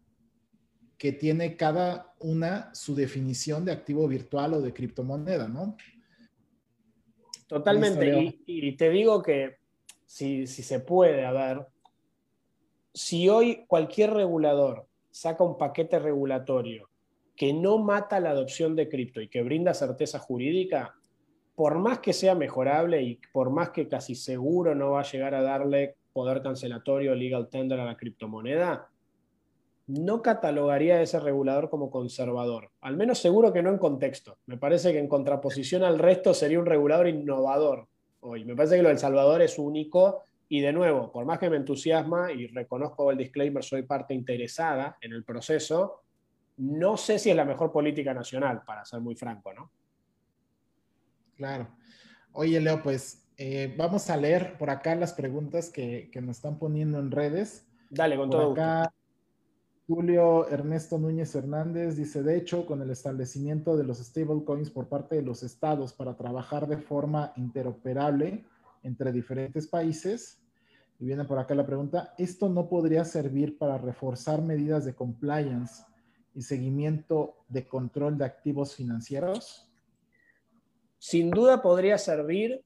que 1.03 1.11
tiene 1.11 1.57
cada 1.57 2.15
una 2.21 2.73
su 2.77 2.95
definición 2.95 3.65
de 3.65 3.73
activo 3.73 4.07
virtual 4.07 4.55
o 4.55 4.61
de 4.61 4.73
criptomoneda, 4.73 5.49
¿no? 5.49 5.77
Totalmente. 7.49 8.39
Y, 8.47 8.77
te 8.77 8.89
digo 8.89 9.21
que 9.21 9.57
si, 10.07 10.47
si 10.47 10.63
se 10.63 10.79
puede, 10.79 11.27
a 11.27 11.33
ver, 11.33 11.67
si 12.95 13.29
hoy 13.29 13.65
cualquier 13.67 14.13
regulador 14.13 14.87
saca 15.11 15.43
un 15.43 15.59
paquete 15.59 15.99
regulatorio 15.99 16.89
que 17.35 17.53
no 17.53 17.79
mata 17.79 18.21
la 18.21 18.31
adopción 18.31 18.77
de 18.77 18.89
cripto 18.89 19.21
y 19.21 19.27
que 19.27 19.43
brinda 19.43 19.75
certeza 19.75 20.21
jurídica, 20.21 20.95
por 21.57 21.81
más 21.81 21.99
que 21.99 22.13
sea 22.13 22.37
mejorable 22.37 23.03
y 23.03 23.19
por 23.33 23.51
más 23.51 23.71
que 23.71 23.89
casi 23.89 24.15
seguro 24.15 24.77
no 24.77 24.93
va 24.93 25.01
a 25.01 25.11
llegar 25.11 25.35
a 25.35 25.43
darle 25.43 25.97
poder 26.13 26.43
cancelatorio 26.43 27.17
legal 27.17 27.49
tender 27.49 27.81
a 27.81 27.87
la 27.87 27.97
criptomoneda, 27.97 28.92
no 29.93 30.23
catalogaría 30.23 30.97
a 30.97 31.03
ese 31.03 31.21
regulador 31.21 31.69
como 31.69 31.91
conservador. 31.91 32.71
Al 32.81 32.97
menos 32.97 33.19
seguro 33.19 33.53
que 33.53 33.63
no 33.63 33.71
en 33.71 33.79
contexto. 33.79 34.39
Me 34.47 34.57
parece 34.57 34.93
que 34.93 34.99
en 34.99 35.09
contraposición 35.09 35.85
al 35.85 35.99
resto 35.99 36.33
sería 36.33 36.59
un 36.59 36.67
regulador 36.67 37.09
innovador 37.09 37.89
hoy. 38.21 38.45
Me 38.45 38.57
parece 38.57 38.77
que 38.77 38.83
lo 38.83 38.89
del 38.89 38.99
Salvador 38.99 39.43
es 39.43 39.59
único 39.59 40.23
y 40.49 40.61
de 40.61 40.73
nuevo, 40.73 41.13
por 41.13 41.25
más 41.27 41.39
que 41.39 41.51
me 41.51 41.57
entusiasma 41.57 42.33
y 42.33 42.47
reconozco 42.47 43.11
el 43.11 43.19
disclaimer, 43.19 43.63
soy 43.63 43.83
parte 43.83 44.15
interesada 44.15 44.97
en 45.01 45.13
el 45.13 45.25
proceso, 45.25 46.03
no 46.59 46.97
sé 46.97 47.19
si 47.19 47.31
es 47.31 47.37
la 47.37 47.45
mejor 47.45 47.73
política 47.73 48.13
nacional, 48.13 48.63
para 48.65 48.85
ser 48.85 49.01
muy 49.01 49.15
franco, 49.15 49.53
¿no? 49.53 49.71
Claro. 51.37 51.69
Oye, 52.33 52.61
Leo, 52.61 52.83
pues 52.83 53.27
eh, 53.39 53.75
vamos 53.77 54.11
a 54.11 54.17
leer 54.17 54.59
por 54.59 54.69
acá 54.69 54.95
las 54.95 55.15
preguntas 55.15 55.71
que, 55.71 56.11
que, 56.13 56.21
nos 56.21 56.37
están 56.37 56.59
poniendo 56.59 56.99
en 56.99 57.11
redes. 57.11 57.67
Dale, 57.89 58.17
con 58.17 58.29
todo 58.29 58.53
acá, 58.53 58.93
Julio 59.89 60.49
Ernesto 60.49 60.97
Núñez 60.97 61.35
Hernández 61.35 61.97
dice, 61.97 62.23
de 62.23 62.37
hecho, 62.37 62.67
con 62.67 62.83
el 62.83 62.91
establecimiento 62.91 63.77
de 63.77 63.83
los 63.83 63.99
stablecoins 63.99 64.71
por 64.71 64.89
parte 64.89 65.17
de 65.17 65.23
los 65.23 65.43
estados 65.43 65.93
para 65.93 66.17
trabajar 66.17 66.69
de 66.69 66.79
forma 66.79 67.33
interoperable 67.37 68.45
entre 68.85 69.11
diferentes 69.11 69.67
países, 69.67 70.41
y 71.01 71.07
viene 71.07 71.25
por 71.25 71.41
acá 71.41 71.57
la 71.57 71.67
pregunta, 71.67 72.15
¿esto 72.17 72.49
no 72.49 72.69
podría 72.69 73.05
servir 73.05 73.59
para 73.59 73.77
reforzar 73.77 74.41
medidas 74.41 74.85
de 74.85 74.95
compliance 74.95 75.85
y 76.33 76.43
seguimiento 76.43 77.35
de 77.49 77.67
control 77.67 78.17
de 78.17 78.25
activos 78.25 78.77
financieros? 78.77 79.69
Sin 80.99 81.31
duda 81.31 81.61
podría 81.61 81.99
servir. 81.99 82.65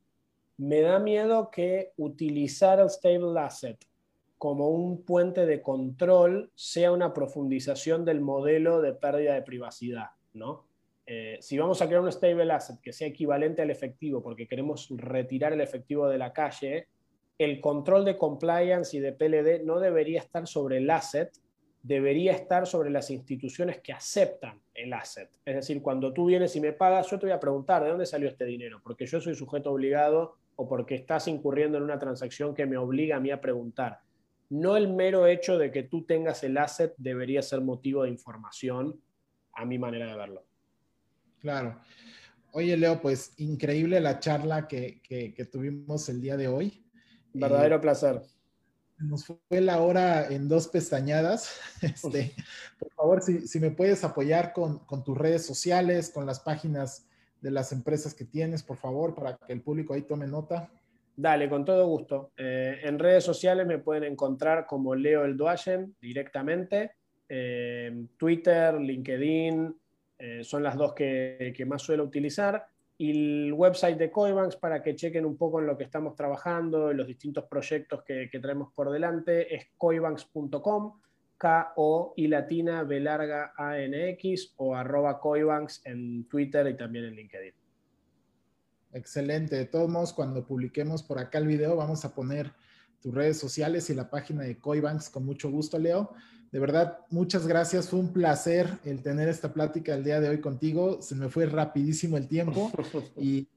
Me 0.58 0.82
da 0.82 0.98
miedo 0.98 1.50
que 1.50 1.92
utilizar 1.96 2.78
el 2.78 2.90
stable 2.90 3.40
asset 3.40 3.78
como 4.38 4.68
un 4.68 5.04
puente 5.04 5.46
de 5.46 5.62
control 5.62 6.50
sea 6.54 6.92
una 6.92 7.12
profundización 7.12 8.04
del 8.04 8.20
modelo 8.20 8.82
de 8.82 8.92
pérdida 8.92 9.34
de 9.34 9.42
privacidad, 9.42 10.10
¿no? 10.34 10.66
Eh, 11.06 11.38
si 11.40 11.56
vamos 11.56 11.80
a 11.80 11.86
crear 11.86 12.02
un 12.02 12.10
stable 12.10 12.50
asset 12.52 12.80
que 12.80 12.92
sea 12.92 13.06
equivalente 13.06 13.62
al 13.62 13.70
efectivo 13.70 14.22
porque 14.22 14.48
queremos 14.48 14.88
retirar 14.90 15.52
el 15.52 15.60
efectivo 15.60 16.08
de 16.08 16.18
la 16.18 16.32
calle, 16.32 16.88
el 17.38 17.60
control 17.60 18.04
de 18.04 18.16
compliance 18.16 18.96
y 18.96 19.00
de 19.00 19.12
PLD 19.12 19.64
no 19.64 19.78
debería 19.78 20.20
estar 20.20 20.46
sobre 20.48 20.78
el 20.78 20.90
asset, 20.90 21.30
debería 21.82 22.32
estar 22.32 22.66
sobre 22.66 22.90
las 22.90 23.10
instituciones 23.10 23.80
que 23.80 23.92
aceptan 23.92 24.60
el 24.74 24.92
asset. 24.92 25.30
Es 25.44 25.54
decir, 25.54 25.80
cuando 25.80 26.12
tú 26.12 26.26
vienes 26.26 26.56
y 26.56 26.60
me 26.60 26.72
pagas, 26.72 27.08
yo 27.08 27.18
te 27.18 27.26
voy 27.26 27.32
a 27.32 27.38
preguntar, 27.38 27.84
¿de 27.84 27.90
dónde 27.90 28.06
salió 28.06 28.28
este 28.28 28.44
dinero? 28.44 28.80
Porque 28.82 29.06
yo 29.06 29.20
soy 29.20 29.36
sujeto 29.36 29.70
obligado 29.70 30.34
o 30.56 30.66
porque 30.66 30.96
estás 30.96 31.28
incurriendo 31.28 31.78
en 31.78 31.84
una 31.84 31.98
transacción 31.98 32.54
que 32.54 32.66
me 32.66 32.76
obliga 32.76 33.16
a 33.16 33.20
mí 33.20 33.30
a 33.30 33.40
preguntar. 33.40 34.00
No 34.48 34.76
el 34.76 34.92
mero 34.92 35.26
hecho 35.26 35.58
de 35.58 35.70
que 35.70 35.82
tú 35.82 36.04
tengas 36.04 36.42
el 36.44 36.56
asset 36.58 36.94
debería 36.96 37.42
ser 37.42 37.60
motivo 37.60 38.04
de 38.04 38.10
información, 38.10 39.00
a 39.52 39.64
mi 39.64 39.78
manera 39.78 40.06
de 40.06 40.16
verlo. 40.16 40.44
Claro. 41.40 41.80
Oye, 42.52 42.76
Leo, 42.76 43.00
pues 43.00 43.34
increíble 43.38 44.00
la 44.00 44.18
charla 44.20 44.68
que, 44.68 45.00
tuvimos 45.50 46.08
el 46.08 46.20
día 46.20 46.36
de 46.36 46.48
hoy. 46.48 46.84
Verdadero 47.32 47.80
placer 47.80 48.22
nos 48.98 49.24
fue 49.24 49.60
la 49.60 49.80
hora 49.80 50.26
en 50.28 50.48
dos 50.48 50.68
pestañadas. 50.68 51.60
Este, 51.82 52.34
por 52.78 52.90
favor, 52.92 53.22
si, 53.22 53.60
me 53.60 53.70
puedes 53.70 54.04
apoyar 54.04 54.52
con, 54.52 55.04
tus 55.04 55.16
redes 55.16 55.44
sociales, 55.44 56.10
con 56.10 56.26
las 56.26 56.40
páginas 56.40 57.06
de 57.40 57.50
las 57.50 57.72
empresas 57.72 58.14
que 58.14 58.24
tienes, 58.24 58.62
por 58.62 58.76
favor, 58.76 59.14
para 59.14 59.36
que 59.36 59.52
el 59.52 59.62
público 59.62 59.94
ahí 59.94 60.02
tome 60.02 60.26
nota. 60.26 60.70
Dale, 61.18 61.48
con 61.48 61.64
todo 61.64 61.86
gusto. 61.86 62.32
Eh, 62.36 62.80
en 62.82 62.98
redes 62.98 63.24
sociales 63.24 63.66
me 63.66 63.78
pueden 63.78 64.04
encontrar 64.04 64.66
como 64.66 64.94
Leo 64.94 65.24
El 65.24 65.38
directamente. 65.98 66.92
Eh, 67.26 68.04
Twitter, 68.18 68.74
LinkedIn, 68.74 69.74
eh, 70.18 70.44
son 70.44 70.62
las 70.62 70.76
dos 70.76 70.92
que, 70.92 71.64
más 71.66 71.80
suelo 71.80 72.04
utilizar 72.04 72.66
y 72.98 73.10
el 73.46 73.52
website 73.52 73.98
de 73.98 74.10
Coibanks 74.10 74.56
para 74.56 74.82
que 74.82 74.94
chequen 74.94 75.26
un 75.26 75.36
poco 75.36 75.60
en 75.60 75.66
lo 75.66 75.76
que 75.76 75.84
estamos 75.84 76.14
trabajando, 76.14 76.90
en 76.90 76.98
los 76.98 77.06
distintos 77.06 77.44
proyectos 77.44 78.02
que, 78.02 78.28
traemos 78.40 78.72
por 78.74 78.90
delante, 78.90 79.54
es 79.54 79.68
coibanks.com, 79.76 81.00
K-O 81.36 82.14
y 82.16 82.28
latina 82.28 82.84
B 82.84 83.00
larga 83.00 83.52
A 83.56 83.78
N 83.78 84.10
X 84.10 84.54
o 84.56 84.74
arroba 84.74 85.18
coibanks 85.18 85.82
en 85.84 86.26
Twitter 86.28 86.66
y 86.68 86.74
también 86.74 87.06
en 87.06 87.16
LinkedIn. 87.16 87.65
Excelente. 88.96 89.56
De 89.56 89.66
todos 89.66 89.90
modos, 89.90 90.14
cuando 90.14 90.46
publiquemos 90.46 91.02
por 91.02 91.18
acá 91.18 91.36
el 91.36 91.46
video, 91.46 91.76
vamos 91.76 92.06
a 92.06 92.14
poner 92.14 92.54
tus 93.02 93.14
redes 93.14 93.38
sociales 93.38 93.90
y 93.90 93.94
la 93.94 94.08
página 94.08 94.42
de 94.42 94.58
Coibanks 94.58 95.10
con 95.10 95.26
mucho 95.26 95.50
gusto, 95.50 95.78
Leo. 95.78 96.14
De 96.50 96.58
verdad, 96.58 97.00
muchas 97.10 97.46
gracias. 97.46 97.90
Fue 97.90 97.98
un 97.98 98.14
placer 98.14 98.78
el 98.84 99.02
tener 99.02 99.28
esta 99.28 99.52
plática 99.52 99.94
el 99.94 100.02
día 100.02 100.18
de 100.18 100.30
hoy 100.30 100.40
contigo. 100.40 101.02
Se 101.02 101.14
me 101.14 101.28
fue 101.28 101.44
rapidísimo 101.44 102.16
el 102.16 102.26
tiempo 102.26 102.72
y 103.18 103.50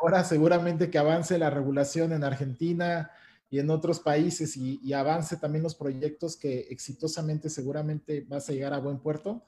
ahora 0.00 0.24
seguramente 0.24 0.90
que 0.90 0.96
avance 0.96 1.38
la 1.38 1.50
regulación 1.50 2.14
en 2.14 2.24
Argentina 2.24 3.10
y 3.50 3.58
en 3.58 3.68
otros 3.68 4.00
países 4.00 4.56
y, 4.56 4.92
avance 4.94 5.36
también 5.36 5.62
los 5.62 5.74
proyectos 5.74 6.38
que 6.38 6.60
exitosamente 6.70 7.50
seguramente 7.50 8.24
vas 8.26 8.48
a 8.48 8.52
llegar 8.52 8.72
a 8.72 8.78
buen 8.78 8.98
puerto. 8.98 9.44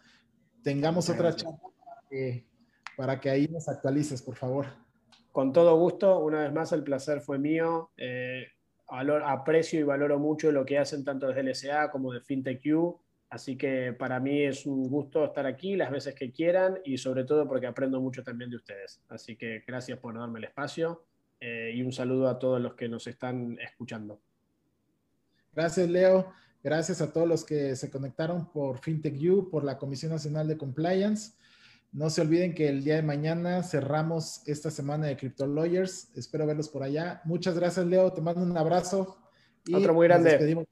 Tengamos 0.63 1.09
otra 1.09 1.35
charla 1.35 1.59
para 2.99 3.19
que, 3.19 3.31
ahí 3.31 3.49
nos 3.49 3.67
actualices, 3.67 4.21
por 4.21 4.37
favor. 4.37 4.67
Con 5.33 5.53
todo 5.53 5.77
gusto, 5.77 6.19
una 6.21 6.43
vez 6.43 6.53
más 6.53 6.73
el 6.73 6.83
placer 6.83 7.21
fue 7.21 7.39
mío. 7.39 7.91
Eh, 7.97 8.47
aprecio 8.89 9.81
y 9.81 9.83
valoro 9.83 10.19
mucho 10.19 10.51
lo 10.51 10.65
que 10.65 10.79
hacen 10.79 11.05
tanto 11.05 11.29
desde 11.29 11.43
LSA 11.43 11.91
como 11.91 12.13
de 12.13 12.21
FinTechU. 12.21 12.99
Así 13.31 13.57
que 13.57 13.93
para 13.93 14.21
mí 14.21 14.43
es 14.43 14.65
un 14.65 14.89
gusto 14.89 15.25
estar 15.25 15.45
aquí 15.45 15.77
las 15.77 15.91
veces 15.91 16.15
que 16.15 16.33
quieran 16.33 16.79
y 16.85 16.97
sobre 16.97 17.25
todo 17.25 17.47
porque 17.47 17.67
aprendo 17.67 18.01
mucho 18.01 18.23
también 18.23 18.51
de 18.51 18.57
ustedes. 18.57 19.03
Así 19.09 19.37
que 19.37 19.63
gracias 19.67 19.99
por 19.99 20.19
darme 20.19 20.39
el 20.39 20.47
espacio 20.47 21.05
eh, 21.39 21.73
y 21.75 21.83
un 21.83 21.93
saludo 21.93 22.29
a 22.29 22.39
todos 22.39 22.61
los 22.61 22.75
que 22.75 22.89
nos 22.89 23.07
están 23.07 23.59
escuchando. 23.61 24.19
Gracias, 25.55 25.89
Leo. 25.91 26.33
Gracias 26.63 27.03
a 27.03 27.13
todos 27.13 27.29
los 27.29 27.45
que 27.45 27.77
se 27.77 27.91
conectaron 27.91 28.51
por 28.51 28.79
FinTechU, 28.79 29.51
por 29.51 29.63
la 29.63 29.77
Comisión 29.77 30.13
Nacional 30.13 30.49
de 30.49 30.57
Compliance. 30.57 31.35
No 31.93 32.11
se 32.11 32.21
olviden 32.21 32.55
que 32.55 32.69
el 32.69 32.85
día 32.85 32.97
de 32.97 33.03
mañana 33.03 33.63
cerramos 33.63 34.43
esta 34.47 34.71
semana 34.71 35.07
de 35.07 35.17
Crypto 35.17 35.47
Lawyers. 35.47 36.11
Espero 36.15 36.47
verlos 36.47 36.69
por 36.69 36.83
allá. 36.83 37.23
Muchas 37.25 37.55
gracias, 37.59 37.87
Leo. 37.87 38.13
Te 38.13 38.21
mando 38.21 38.43
un 38.43 38.57
abrazo. 38.57 39.17
Y 39.65 39.75
Otro 39.75 39.95
muy 39.95 40.07
grande. 40.07 40.67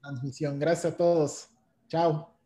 Transmisión. 0.00 0.58
Gracias 0.58 0.94
a 0.94 0.96
todos. 0.96 1.48
Chao. 1.88 2.37